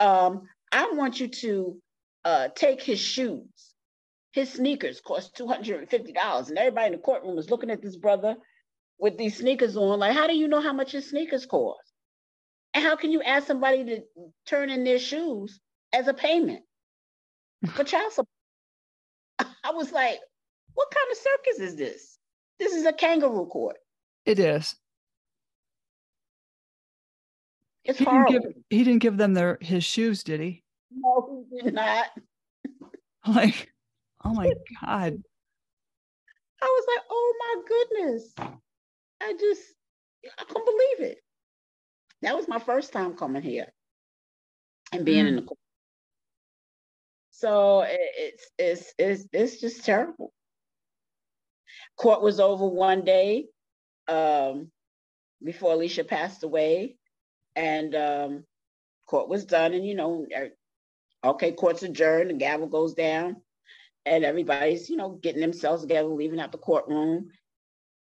um, 0.00 0.42
I 0.72 0.90
want 0.92 1.20
you 1.20 1.28
to 1.28 1.80
uh, 2.24 2.48
take 2.54 2.82
his 2.82 3.00
shoes. 3.00 3.74
His 4.32 4.52
sneakers 4.52 5.00
cost 5.00 5.36
$250. 5.36 6.48
And 6.48 6.58
everybody 6.58 6.86
in 6.86 6.92
the 6.92 6.98
courtroom 6.98 7.36
was 7.36 7.50
looking 7.50 7.70
at 7.70 7.82
this 7.82 7.96
brother 7.96 8.36
with 8.98 9.16
these 9.16 9.38
sneakers 9.38 9.76
on, 9.76 9.98
like, 10.00 10.14
how 10.14 10.26
do 10.26 10.36
you 10.36 10.48
know 10.48 10.60
how 10.60 10.72
much 10.72 10.92
his 10.92 11.08
sneakers 11.08 11.46
cost? 11.46 11.80
And 12.74 12.84
how 12.84 12.96
can 12.96 13.10
you 13.10 13.22
ask 13.22 13.46
somebody 13.46 13.84
to 13.84 14.00
turn 14.46 14.70
in 14.70 14.84
their 14.84 14.98
shoes 14.98 15.58
as 15.92 16.08
a 16.08 16.14
payment 16.14 16.62
for 17.72 17.84
child 17.84 18.12
support? 18.12 18.28
I 19.64 19.72
was 19.72 19.92
like, 19.92 20.18
what 20.74 20.88
kind 20.90 21.10
of 21.10 21.18
circus 21.18 21.70
is 21.70 21.76
this? 21.76 22.18
This 22.58 22.72
is 22.72 22.84
a 22.84 22.92
kangaroo 22.92 23.46
court. 23.46 23.76
It 24.26 24.38
is. 24.38 24.74
It's 27.88 27.98
he 27.98 28.04
horrible. 28.04 28.32
Didn't 28.32 28.44
give, 28.44 28.62
he 28.70 28.84
didn't 28.84 29.02
give 29.02 29.16
them 29.16 29.34
their 29.34 29.58
his 29.60 29.82
shoes, 29.82 30.22
did 30.22 30.40
he? 30.40 30.62
No, 30.94 31.44
he 31.50 31.62
did 31.62 31.74
not. 31.74 32.06
Like, 33.26 33.70
oh 34.24 34.32
my 34.32 34.50
God. 34.80 35.22
I 36.62 36.64
was 36.64 36.84
like, 36.94 37.04
oh 37.10 37.34
my 37.40 37.62
goodness. 37.68 38.34
I 39.20 39.34
just, 39.38 39.62
I 40.38 40.44
couldn't 40.44 40.64
believe 40.64 41.10
it. 41.10 41.18
That 42.22 42.34
was 42.34 42.48
my 42.48 42.58
first 42.58 42.92
time 42.92 43.16
coming 43.16 43.42
here 43.42 43.66
and 44.92 45.04
being 45.04 45.26
mm. 45.26 45.28
in 45.28 45.36
the 45.36 45.42
court. 45.42 45.58
So 47.32 47.84
it's, 47.86 48.50
it's, 48.58 48.94
it's, 48.98 49.24
it's 49.32 49.60
just 49.60 49.84
terrible. 49.84 50.32
Court 51.98 52.22
was 52.22 52.40
over 52.40 52.66
one 52.66 53.04
day 53.04 53.46
um, 54.06 54.70
before 55.44 55.74
Alicia 55.74 56.04
passed 56.04 56.44
away, 56.44 56.96
and 57.58 57.94
um, 57.96 58.44
court 59.06 59.28
was 59.28 59.44
done. 59.44 59.74
And 59.74 59.84
you 59.84 59.96
know, 59.96 60.26
er, 60.34 60.50
okay, 61.24 61.52
court's 61.52 61.82
adjourned. 61.82 62.30
The 62.30 62.34
gavel 62.34 62.68
goes 62.68 62.94
down, 62.94 63.36
and 64.06 64.24
everybody's 64.24 64.88
you 64.88 64.96
know 64.96 65.18
getting 65.20 65.40
themselves 65.40 65.82
together, 65.82 66.08
leaving 66.08 66.40
out 66.40 66.52
the 66.52 66.58
courtroom. 66.58 67.30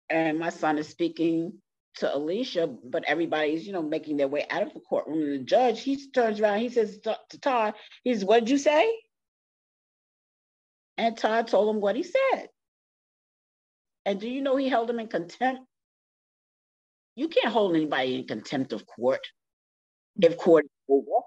And 0.09 0.39
my 0.39 0.51
son 0.51 0.77
is 0.77 0.87
speaking 0.87 1.53
to 1.95 2.15
Alicia, 2.15 2.67
but 2.67 3.03
everybody's 3.07 3.65
you 3.65 3.73
know 3.73 3.81
making 3.81 4.17
their 4.17 4.27
way 4.27 4.45
out 4.49 4.61
of 4.61 4.73
the 4.73 4.79
courtroom. 4.79 5.21
And 5.23 5.33
the 5.33 5.43
judge 5.43 5.81
he 5.81 6.09
turns 6.11 6.39
around, 6.39 6.59
he 6.59 6.69
says 6.69 6.99
to 6.99 7.39
Todd, 7.41 7.73
"He 8.03 8.13
says, 8.13 8.23
what 8.23 8.41
did 8.41 8.51
you 8.51 8.59
say?" 8.59 8.87
And 10.99 11.17
Todd 11.17 11.47
told 11.47 11.75
him 11.75 11.81
what 11.81 11.95
he 11.95 12.03
said. 12.03 12.49
And 14.05 14.19
do 14.19 14.29
you 14.29 14.41
know 14.41 14.55
he 14.55 14.69
held 14.69 14.89
him 14.89 14.99
in 14.99 15.07
contempt? 15.07 15.61
You 17.15 17.27
can't 17.27 17.53
hold 17.53 17.75
anybody 17.75 18.15
in 18.15 18.25
contempt 18.25 18.71
of 18.73 18.85
court 18.85 19.19
if 20.21 20.37
court 20.37 20.65
is 20.65 20.71
over. 20.89 21.21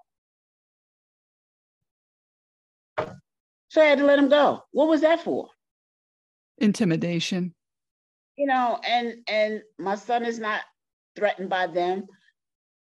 So 3.69 3.81
I 3.81 3.85
had 3.85 3.99
to 3.99 4.05
let 4.05 4.19
him 4.19 4.29
go. 4.29 4.65
What 4.73 4.89
was 4.89 5.03
that 5.03 5.23
for? 5.23 5.49
Intimidation. 6.59 7.55
You 8.37 8.47
know, 8.47 8.81
and 8.87 9.19
and 9.29 9.63
my 9.79 9.95
son 9.95 10.25
is 10.25 10.39
not 10.39 10.63
threatened 11.17 11.51
by 11.51 11.67
them. 11.67 12.07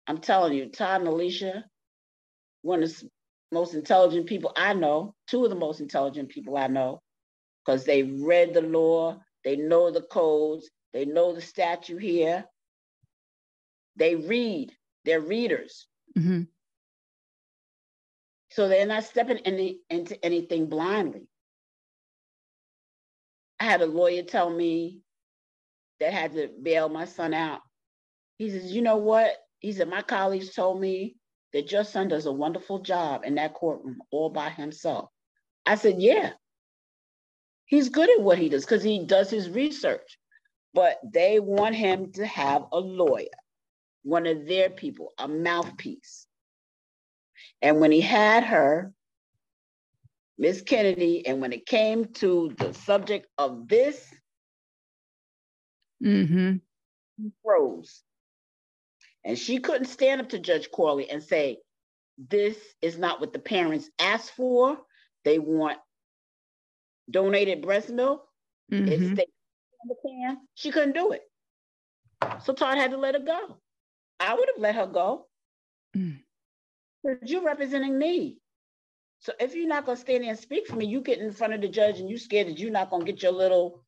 I'm 0.07 0.19
telling 0.19 0.53
you, 0.53 0.67
Todd 0.67 1.01
and 1.01 1.09
Alicia, 1.09 1.65
one 2.63 2.83
of 2.83 2.91
the 2.91 3.09
most 3.53 3.75
intelligent 3.75 4.27
people 4.27 4.53
I 4.57 4.75
know, 4.75 5.15
two 5.29 5.45
of 5.45 5.51
the 5.51 5.57
most 5.57 5.81
intelligent 5.81 6.29
people 6.29 6.57
I 6.57 6.67
know, 6.67 7.01
because 7.65 7.85
they 7.85 8.03
read 8.03 8.53
the 8.53 8.63
law, 8.63 9.21
they 9.45 9.57
know 9.57 9.91
the 9.91 10.03
codes, 10.03 10.71
they 10.93 11.05
know 11.05 11.33
the 11.35 11.41
statute 11.41 12.03
here. 12.03 12.45
They 13.97 14.17
read, 14.17 14.73
they're 15.05 15.21
readers. 15.21 15.87
Mm-hmm. 16.17 16.43
So 18.51 18.69
they're 18.69 18.87
not 18.87 19.05
stepping 19.05 19.39
any, 19.39 19.81
into 19.91 20.23
anything 20.25 20.67
blindly. 20.67 21.27
I 23.59 23.65
had 23.65 23.83
a 23.83 23.87
lawyer 23.87 24.23
tell 24.23 24.51
me 24.51 25.01
that 26.01 26.13
had 26.13 26.33
to 26.35 26.49
bail 26.63 26.89
my 26.89 27.05
son 27.05 27.35
out. 27.35 27.61
He 28.39 28.51
says, 28.51 28.73
you 28.73 28.83
know 28.83 28.97
what? 28.97 29.33
He 29.61 29.73
said, 29.73 29.89
my 29.89 30.03
colleagues 30.03 30.55
told 30.55 30.81
me 30.81 31.17
that 31.53 31.73
your 31.73 31.85
son 31.85 32.09
does 32.09 32.27
a 32.27 32.33
wonderful 32.33 32.81
job 32.81 33.23
in 33.25 33.37
that 33.37 33.55
courtroom 33.55 33.99
all 34.11 34.29
by 34.29 34.51
himself. 34.51 35.09
I 35.65 35.77
said, 35.77 36.01
yeah, 36.03 36.33
he's 37.67 37.89
good 37.89 38.11
at 38.11 38.21
what 38.21 38.39
he 38.39 38.49
does 38.49 38.65
because 38.65 38.83
he 38.83 39.07
does 39.07 39.31
his 39.31 39.49
research. 39.49 40.19
But 40.75 40.99
they 41.13 41.39
want 41.39 41.77
him 41.77 42.13
to 42.13 42.27
have 42.27 42.65
a 42.73 42.79
lawyer, 42.79 43.27
one 44.05 44.27
of 44.27 44.47
their 44.47 44.71
people, 44.71 45.13
a 45.19 45.27
mouthpiece. 45.27 46.27
And 47.61 47.81
when 47.81 47.91
he 47.91 48.01
had 48.01 48.45
her, 48.45 48.93
Miss 50.39 50.63
Kennedy, 50.63 51.27
and 51.27 51.41
when 51.41 51.53
it 51.53 51.67
came 51.67 52.07
to 52.15 52.55
the 52.59 52.73
subject 52.73 53.27
of 53.39 53.67
this, 53.69 54.13
mm-hmm. 56.05 56.57
he 57.17 57.33
froze. 57.43 58.03
And 59.25 59.39
she 59.39 59.59
couldn't 59.59 59.87
stand 59.87 60.21
up 60.21 60.29
to 60.31 60.39
Judge 60.39 60.71
Corley 60.71 61.11
and 61.11 61.23
say, 61.23 61.59
this 62.29 62.57
is 62.83 62.99
not 62.99 63.21
what 63.21 63.33
the 63.33 63.39
parents 63.39 63.89
asked 63.99 64.33
for. 64.33 64.79
They 65.25 65.39
want 65.39 65.79
donated 67.11 67.63
breast 67.63 67.89
milk. 67.89 68.27
Mm-hmm. 68.73 68.89
It's 68.89 69.17
the 69.17 69.97
can. 70.07 70.39
She 70.55 70.71
couldn't 70.71 70.95
do 70.95 71.13
it. 71.13 71.23
So 72.45 72.53
Todd 72.53 72.79
had 72.79 72.91
to 72.91 72.97
let 72.97 73.15
her 73.15 73.21
go. 73.21 73.59
I 74.21 74.35
would 74.35 74.49
have 74.55 74.61
let 74.61 74.75
her 74.75 74.87
go. 74.87 75.27
Mm. 75.97 76.21
But 77.03 77.29
you're 77.29 77.45
representing 77.45 77.99
me. 77.99 78.39
So 79.21 79.33
if 79.41 79.55
you're 79.55 79.69
not 79.69 79.87
gonna 79.87 79.97
stand 79.97 80.23
there 80.23 80.31
and 80.31 80.39
speak 80.39 80.67
for 80.67 80.77
me, 80.77 80.87
you 80.87 81.01
get 81.01 81.19
in 81.19 81.33
front 81.33 81.55
of 81.55 81.61
the 81.61 81.69
judge 81.69 82.01
and 82.01 82.09
you 82.09 82.19
scared 82.19 82.49
that 82.49 82.59
you're 82.59 82.71
not 82.71 82.91
gonna 82.91 83.05
get 83.05 83.23
your 83.23 83.33
little, 83.33 83.85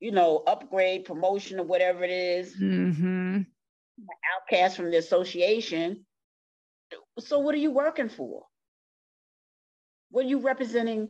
you 0.00 0.10
know, 0.10 0.42
upgrade, 0.46 1.04
promotion, 1.04 1.60
or 1.60 1.64
whatever 1.64 2.04
it 2.04 2.10
is. 2.10 2.56
Mm-hmm 2.56 3.42
outcast 4.34 4.76
from 4.76 4.90
the 4.90 4.98
association. 4.98 6.04
So 7.18 7.38
what 7.38 7.54
are 7.54 7.58
you 7.58 7.70
working 7.70 8.08
for? 8.08 8.44
What 10.10 10.24
are 10.24 10.28
you 10.28 10.40
representing 10.40 11.08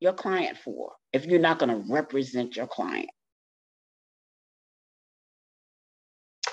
your 0.00 0.12
client 0.12 0.58
for 0.58 0.92
if 1.12 1.26
you're 1.26 1.38
not 1.38 1.58
going 1.58 1.70
to 1.70 1.92
represent 1.92 2.56
your 2.56 2.66
client? 2.66 3.10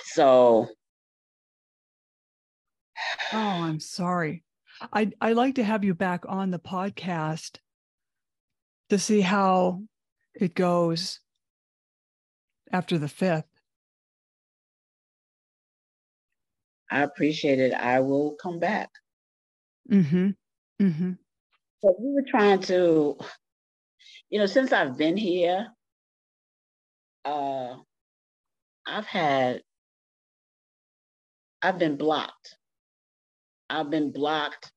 So 0.03 0.67
Oh, 3.33 3.37
I'm 3.63 3.79
sorry. 3.79 4.43
I 4.93 5.11
I'd 5.21 5.35
like 5.35 5.55
to 5.55 5.63
have 5.63 5.83
you 5.83 5.93
back 5.93 6.23
on 6.27 6.51
the 6.51 6.59
podcast 6.59 7.57
to 8.89 8.99
see 8.99 9.21
how 9.21 9.81
it 10.33 10.55
goes 10.55 11.19
after 12.71 12.97
the 12.97 13.07
fifth. 13.07 13.45
I 16.89 17.01
appreciate 17.01 17.59
it. 17.59 17.73
I 17.73 17.99
will 17.99 18.35
come 18.41 18.59
back. 18.59 18.89
Mm-hmm. 19.91 20.29
Mm-hmm. 20.81 21.11
So 21.81 21.95
we 21.99 22.13
were 22.13 22.25
trying 22.27 22.61
to, 22.63 23.17
you 24.29 24.39
know, 24.39 24.45
since 24.45 24.71
I've 24.71 24.97
been 24.97 25.17
here, 25.17 25.67
uh, 27.25 27.75
I've 28.85 29.05
had, 29.05 29.61
I've 31.61 31.77
been 31.77 31.97
blocked. 31.97 32.56
I've 33.69 33.89
been 33.89 34.11
blocked 34.11 34.71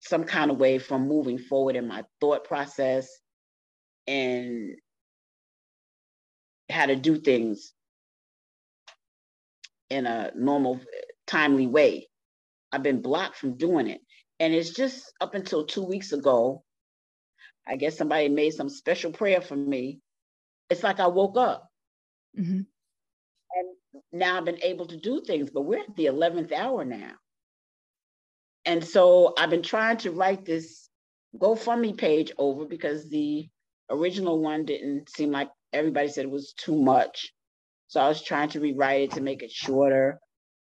some 0.00 0.24
kind 0.24 0.50
of 0.50 0.58
way 0.58 0.78
from 0.78 1.08
moving 1.08 1.38
forward 1.38 1.76
in 1.76 1.88
my 1.88 2.04
thought 2.20 2.44
process 2.44 3.08
and 4.06 4.76
how 6.70 6.86
to 6.86 6.96
do 6.96 7.18
things 7.18 7.72
in 9.90 10.06
a 10.06 10.32
normal, 10.34 10.80
timely 11.26 11.66
way. 11.66 12.08
I've 12.72 12.82
been 12.82 13.00
blocked 13.00 13.36
from 13.36 13.56
doing 13.56 13.88
it. 13.88 14.00
And 14.40 14.52
it's 14.52 14.70
just 14.70 15.12
up 15.20 15.34
until 15.34 15.64
two 15.64 15.84
weeks 15.84 16.12
ago, 16.12 16.64
I 17.66 17.76
guess 17.76 17.96
somebody 17.96 18.28
made 18.28 18.52
some 18.52 18.68
special 18.68 19.12
prayer 19.12 19.40
for 19.40 19.56
me. 19.56 20.00
It's 20.68 20.82
like 20.82 21.00
I 21.00 21.06
woke 21.06 21.38
up. 21.38 21.68
Mm-hmm. 22.38 22.62
Now 24.12 24.38
I've 24.38 24.44
been 24.44 24.62
able 24.62 24.86
to 24.86 24.96
do 24.96 25.20
things, 25.20 25.50
but 25.50 25.62
we're 25.62 25.80
at 25.80 25.96
the 25.96 26.06
11th 26.06 26.52
hour 26.52 26.84
now. 26.84 27.12
And 28.64 28.84
so 28.84 29.34
I've 29.36 29.50
been 29.50 29.62
trying 29.62 29.98
to 29.98 30.10
write 30.10 30.44
this 30.44 30.88
GoFundMe 31.38 31.96
page 31.96 32.32
over 32.38 32.64
because 32.64 33.08
the 33.08 33.48
original 33.90 34.40
one 34.40 34.64
didn't 34.64 35.10
seem 35.10 35.30
like 35.30 35.50
everybody 35.72 36.08
said 36.08 36.24
it 36.24 36.30
was 36.30 36.54
too 36.54 36.80
much. 36.80 37.32
So 37.88 38.00
I 38.00 38.08
was 38.08 38.22
trying 38.22 38.48
to 38.50 38.60
rewrite 38.60 39.02
it 39.02 39.10
to 39.12 39.20
make 39.20 39.42
it 39.42 39.50
shorter. 39.50 40.18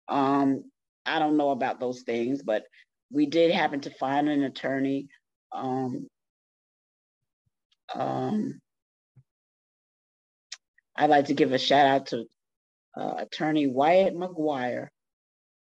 Um, 0.09 0.65
I 1.05 1.19
don't 1.19 1.37
know 1.37 1.51
about 1.51 1.81
those 1.81 2.03
things, 2.03 2.43
but 2.43 2.63
we 3.11 3.27
did 3.27 3.51
happen 3.51 3.81
to 3.81 3.91
find 3.91 4.29
an 4.29 4.45
attorney. 4.45 5.09
Um, 5.53 6.07
um, 7.95 8.61
I'd 10.97 11.11
like 11.11 11.27
to 11.27 11.35
give 11.35 11.53
a 11.53 11.59
shout 11.59 11.87
out 11.87 12.07
to 12.09 12.25
uh, 12.99 13.15
attorney 13.19 13.67
Wyatt 13.67 14.15
McGuire 14.15 14.89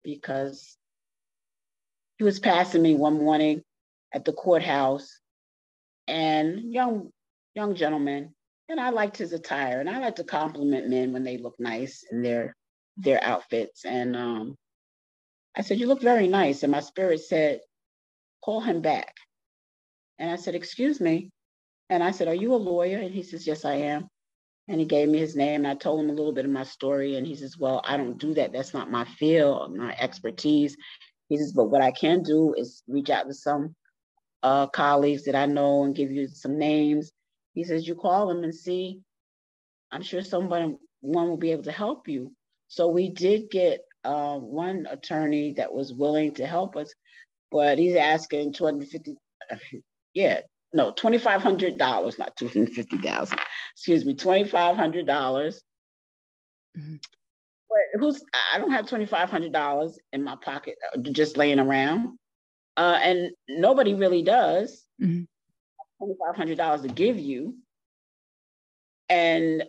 because 0.02 0.76
he 2.18 2.24
was 2.24 2.38
passing 2.38 2.82
me 2.82 2.94
one 2.94 3.14
morning 3.14 3.62
at 4.12 4.24
the 4.24 4.32
courthouse 4.32 5.20
and 6.06 6.72
young 6.72 7.10
young 7.54 7.74
gentleman 7.74 8.34
and 8.68 8.80
I 8.80 8.90
liked 8.90 9.16
his 9.16 9.32
attire, 9.32 9.80
and 9.80 9.90
I 9.90 9.98
like 9.98 10.16
to 10.16 10.24
compliment 10.24 10.88
men 10.88 11.12
when 11.12 11.24
they 11.24 11.38
look 11.38 11.54
nice 11.58 12.04
in 12.10 12.22
their 12.22 12.56
their 12.96 13.22
outfits. 13.22 13.84
And 13.84 14.16
um, 14.16 14.56
I 15.56 15.62
said, 15.62 15.78
"You 15.78 15.86
look 15.86 16.00
very 16.00 16.28
nice." 16.28 16.62
And 16.62 16.72
my 16.72 16.80
spirit 16.80 17.20
said, 17.20 17.60
"Call 18.42 18.60
him 18.60 18.80
back." 18.80 19.14
And 20.18 20.30
I 20.30 20.36
said, 20.36 20.54
"Excuse 20.54 21.00
me." 21.00 21.30
And 21.90 22.02
I 22.02 22.12
said, 22.12 22.28
"Are 22.28 22.34
you 22.34 22.54
a 22.54 22.56
lawyer?" 22.56 22.98
And 22.98 23.12
he 23.12 23.22
says, 23.22 23.46
"Yes, 23.46 23.64
I 23.64 23.74
am." 23.74 24.08
And 24.68 24.80
he 24.80 24.86
gave 24.86 25.08
me 25.08 25.18
his 25.18 25.36
name. 25.36 25.64
And 25.64 25.66
I 25.66 25.74
told 25.74 26.00
him 26.00 26.10
a 26.10 26.14
little 26.14 26.32
bit 26.32 26.46
of 26.46 26.50
my 26.50 26.64
story. 26.64 27.16
And 27.16 27.26
he 27.26 27.36
says, 27.36 27.58
"Well, 27.58 27.82
I 27.84 27.96
don't 27.96 28.18
do 28.18 28.34
that. 28.34 28.52
That's 28.52 28.74
not 28.74 28.90
my 28.90 29.04
field, 29.04 29.76
my 29.76 29.94
expertise." 29.98 30.76
He 31.28 31.36
says, 31.36 31.52
"But 31.52 31.66
what 31.66 31.82
I 31.82 31.90
can 31.90 32.22
do 32.22 32.54
is 32.54 32.82
reach 32.88 33.10
out 33.10 33.26
to 33.28 33.34
some 33.34 33.74
uh, 34.42 34.66
colleagues 34.68 35.24
that 35.24 35.34
I 35.34 35.46
know 35.46 35.84
and 35.84 35.94
give 35.94 36.10
you 36.10 36.28
some 36.28 36.58
names." 36.58 37.12
He 37.54 37.62
says, 37.64 37.86
you 37.86 37.94
call 37.94 38.26
them 38.26 38.44
and 38.44 38.54
see. 38.54 39.00
I'm 39.90 40.02
sure 40.02 40.22
somebody, 40.22 40.76
one 41.00 41.28
will 41.28 41.36
be 41.36 41.52
able 41.52 41.62
to 41.64 41.72
help 41.72 42.08
you. 42.08 42.32
So 42.68 42.88
we 42.88 43.10
did 43.10 43.50
get 43.50 43.80
uh, 44.02 44.36
one 44.38 44.86
attorney 44.90 45.54
that 45.54 45.72
was 45.72 45.94
willing 45.94 46.34
to 46.34 46.46
help 46.46 46.76
us, 46.76 46.92
but 47.50 47.78
he's 47.78 47.96
asking 47.96 48.54
250, 48.54 49.14
yeah, 50.14 50.40
no, 50.74 50.90
$2,500, 50.90 52.18
not 52.18 52.36
250,000, 52.36 53.38
excuse 53.74 54.04
me, 54.04 54.14
$2,500. 54.14 55.06
Mm-hmm. 56.76 56.96
But 57.68 58.00
who's, 58.00 58.22
I 58.52 58.58
don't 58.58 58.72
have 58.72 58.86
$2,500 58.86 59.94
in 60.12 60.24
my 60.24 60.34
pocket, 60.34 60.74
uh, 60.92 60.98
just 60.98 61.36
laying 61.36 61.60
around. 61.60 62.18
Uh, 62.76 62.98
and 63.00 63.30
nobody 63.48 63.94
really 63.94 64.22
does. 64.22 64.84
Mm-hmm. 65.00 65.22
$2,500 66.04 66.82
to 66.82 66.88
give 66.88 67.20
you. 67.20 67.56
And 69.08 69.62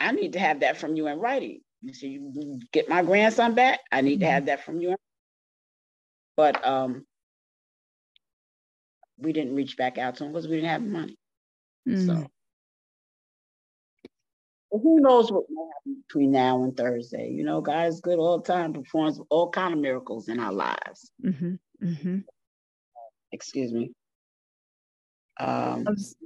I 0.00 0.12
need 0.12 0.32
to 0.32 0.38
have 0.38 0.60
that 0.60 0.78
from 0.78 0.96
you 0.96 1.08
in 1.08 1.18
writing. 1.18 1.60
You 1.82 1.92
see, 1.92 2.08
you 2.08 2.60
get 2.72 2.88
my 2.88 3.02
grandson 3.02 3.54
back. 3.54 3.80
I 3.92 4.00
need 4.00 4.20
to 4.20 4.26
have 4.26 4.44
mm-hmm. 4.44 4.46
that 4.46 4.64
from 4.64 4.80
you. 4.80 4.96
But 6.38 6.66
um, 6.66 7.04
we 9.18 9.32
didn't 9.32 9.54
reach 9.54 9.76
back 9.76 9.98
out 9.98 10.16
to 10.16 10.24
him 10.24 10.32
because 10.32 10.48
we 10.48 10.56
didn't 10.56 10.70
have 10.70 10.82
money. 10.82 11.18
Mm. 11.88 12.06
So 12.06 12.26
well, 14.70 14.82
who 14.82 15.00
knows 15.00 15.30
what 15.30 15.44
will 15.48 15.70
happen 15.72 16.02
between 16.06 16.32
now 16.32 16.62
and 16.64 16.76
Thursday? 16.76 17.30
You 17.30 17.44
know, 17.44 17.60
God 17.60 17.86
is 17.86 18.00
good 18.00 18.18
all 18.18 18.38
the 18.38 18.44
time, 18.44 18.72
performs 18.72 19.20
all 19.30 19.50
kind 19.50 19.72
of 19.72 19.80
miracles 19.80 20.28
in 20.28 20.40
our 20.40 20.52
lives. 20.52 21.10
Mm-hmm. 21.24 21.54
Mm-hmm. 21.82 22.18
excuse 23.32 23.72
me. 23.72 23.92
Um, 25.38 25.84
I 25.86 25.90
was 25.90 26.16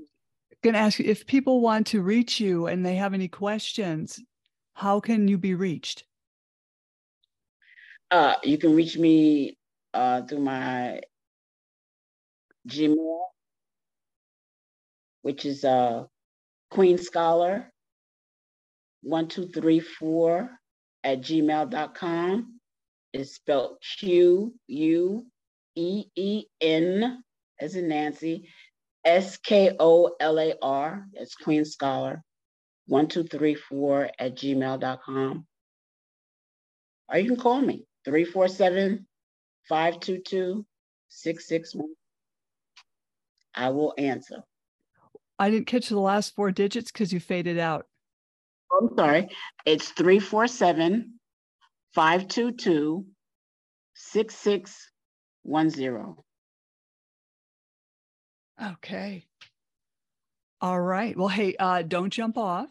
going 0.63 0.75
to 0.75 0.81
ask 0.81 0.99
you 0.99 1.05
if 1.05 1.27
people 1.27 1.61
want 1.61 1.89
to 1.89 2.03
reach 2.03 2.41
you 2.41 2.67
and 2.67 2.87
they 2.87 2.95
have 2.95 3.15
any 3.15 3.29
questions, 3.29 4.21
how 4.75 5.01
can 5.01 5.29
you 5.29 5.37
be 5.37 5.55
reached? 5.55 6.05
Uh, 8.11 8.35
you 8.43 8.59
can 8.59 8.75
reach 8.75 8.97
me 8.97 9.59
uh, 9.95 10.23
through 10.23 10.41
my 10.41 11.01
Gmail, 12.69 13.21
which 15.23 15.45
is 15.45 15.65
uh, 15.65 16.05
Queen 16.71 16.99
Skolar 16.99 17.67
one 19.03 19.29
two 19.29 19.49
three 19.49 19.81
four 19.81 20.51
at 21.05 21.21
gmail.com. 21.21 22.61
It's 23.13 23.35
spelled 23.35 23.79
Q 23.99 24.55
U 24.69 25.27
E 25.75 26.05
E 26.15 26.45
N 26.61 27.23
as 27.61 27.77
in 27.77 27.89
Nancy, 27.89 28.49
S 29.05 29.37
K 29.39 29.77
O 29.79 30.15
L 30.21 30.39
A 30.39 30.55
R. 30.63 31.07
That's 31.15 31.35
Queen 31.35 31.63
Skolar. 31.63 32.21
One 32.87 33.09
two 33.09 33.25
three 33.25 33.55
four 33.55 34.11
at 34.19 34.37
gmail.com. 34.37 35.47
Or 37.13 37.19
you 37.19 37.29
can 37.29 37.41
call 37.41 37.61
me 37.61 37.87
347 38.05 39.07
522 39.69 40.65
661. 41.09 42.00
I 43.55 43.71
will 43.71 43.95
answer. 43.99 44.43
I 45.39 45.51
didn't 45.51 45.67
catch 45.67 45.89
the 45.89 45.99
last 45.99 46.35
four 46.35 46.51
digits 46.51 46.93
because 46.93 47.13
you 47.13 47.21
faded 47.21 47.59
out. 47.59 47.87
I'm 48.73 48.89
sorry. 48.97 49.29
It's 49.67 49.91
347 49.91 51.19
522 51.95 53.05
6610. 53.95 56.17
Okay. 58.63 59.27
All 60.61 60.81
right. 60.81 61.17
Well, 61.17 61.29
hey, 61.29 61.57
uh, 61.59 61.83
don't 61.83 62.11
jump 62.11 62.37
off. 62.37 62.69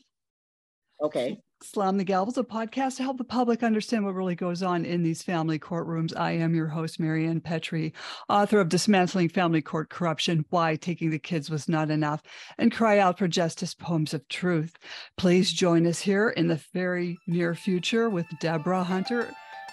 Okay. 1.01 1.41
Slam 1.61 1.97
the 1.97 2.05
Gavel 2.05 2.33
a 2.37 2.43
podcast 2.43 2.97
to 2.97 3.03
help 3.03 3.17
the 3.17 3.23
public 3.23 3.63
understand 3.63 4.05
what 4.05 4.15
really 4.15 4.35
goes 4.35 4.63
on 4.63 4.85
in 4.85 5.03
these 5.03 5.21
family 5.21 5.59
courtrooms. 5.59 6.17
I 6.17 6.31
am 6.31 6.55
your 6.55 6.67
host, 6.67 6.99
Marianne 6.99 7.41
Petrie, 7.41 7.93
author 8.29 8.61
of 8.61 8.69
Dismantling 8.69 9.27
Family 9.29 9.61
Court 9.61 9.89
Corruption 9.89 10.45
Why 10.51 10.77
Taking 10.77 11.09
the 11.09 11.19
Kids 11.19 11.49
Was 11.49 11.67
Not 11.67 11.91
Enough, 11.91 12.23
and 12.57 12.71
Cry 12.71 12.99
Out 12.99 13.17
for 13.17 13.27
Justice 13.27 13.73
Poems 13.73 14.13
of 14.13 14.25
Truth. 14.29 14.77
Please 15.17 15.51
join 15.51 15.85
us 15.85 15.99
here 15.99 16.29
in 16.29 16.47
the 16.47 16.61
very 16.73 17.19
near 17.27 17.53
future 17.55 18.09
with 18.09 18.25
Deborah 18.39 18.83
Hunter 18.83 19.29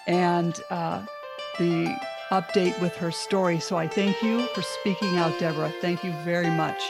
and 0.07 0.59
uh, 0.69 1.05
the 1.57 1.95
update 2.31 2.79
with 2.81 2.95
her 2.97 3.11
story. 3.11 3.61
So 3.61 3.77
I 3.77 3.87
thank 3.87 4.21
you 4.21 4.47
for 4.47 4.61
speaking 4.61 5.17
out, 5.17 5.39
Deborah. 5.39 5.73
Thank 5.79 6.03
you 6.03 6.11
very 6.25 6.49
much. 6.49 6.81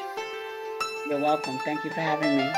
You're 1.08 1.20
welcome. 1.20 1.60
Thank 1.60 1.84
you 1.84 1.92
for 1.92 2.02
having 2.02 2.38
me. 2.38 2.52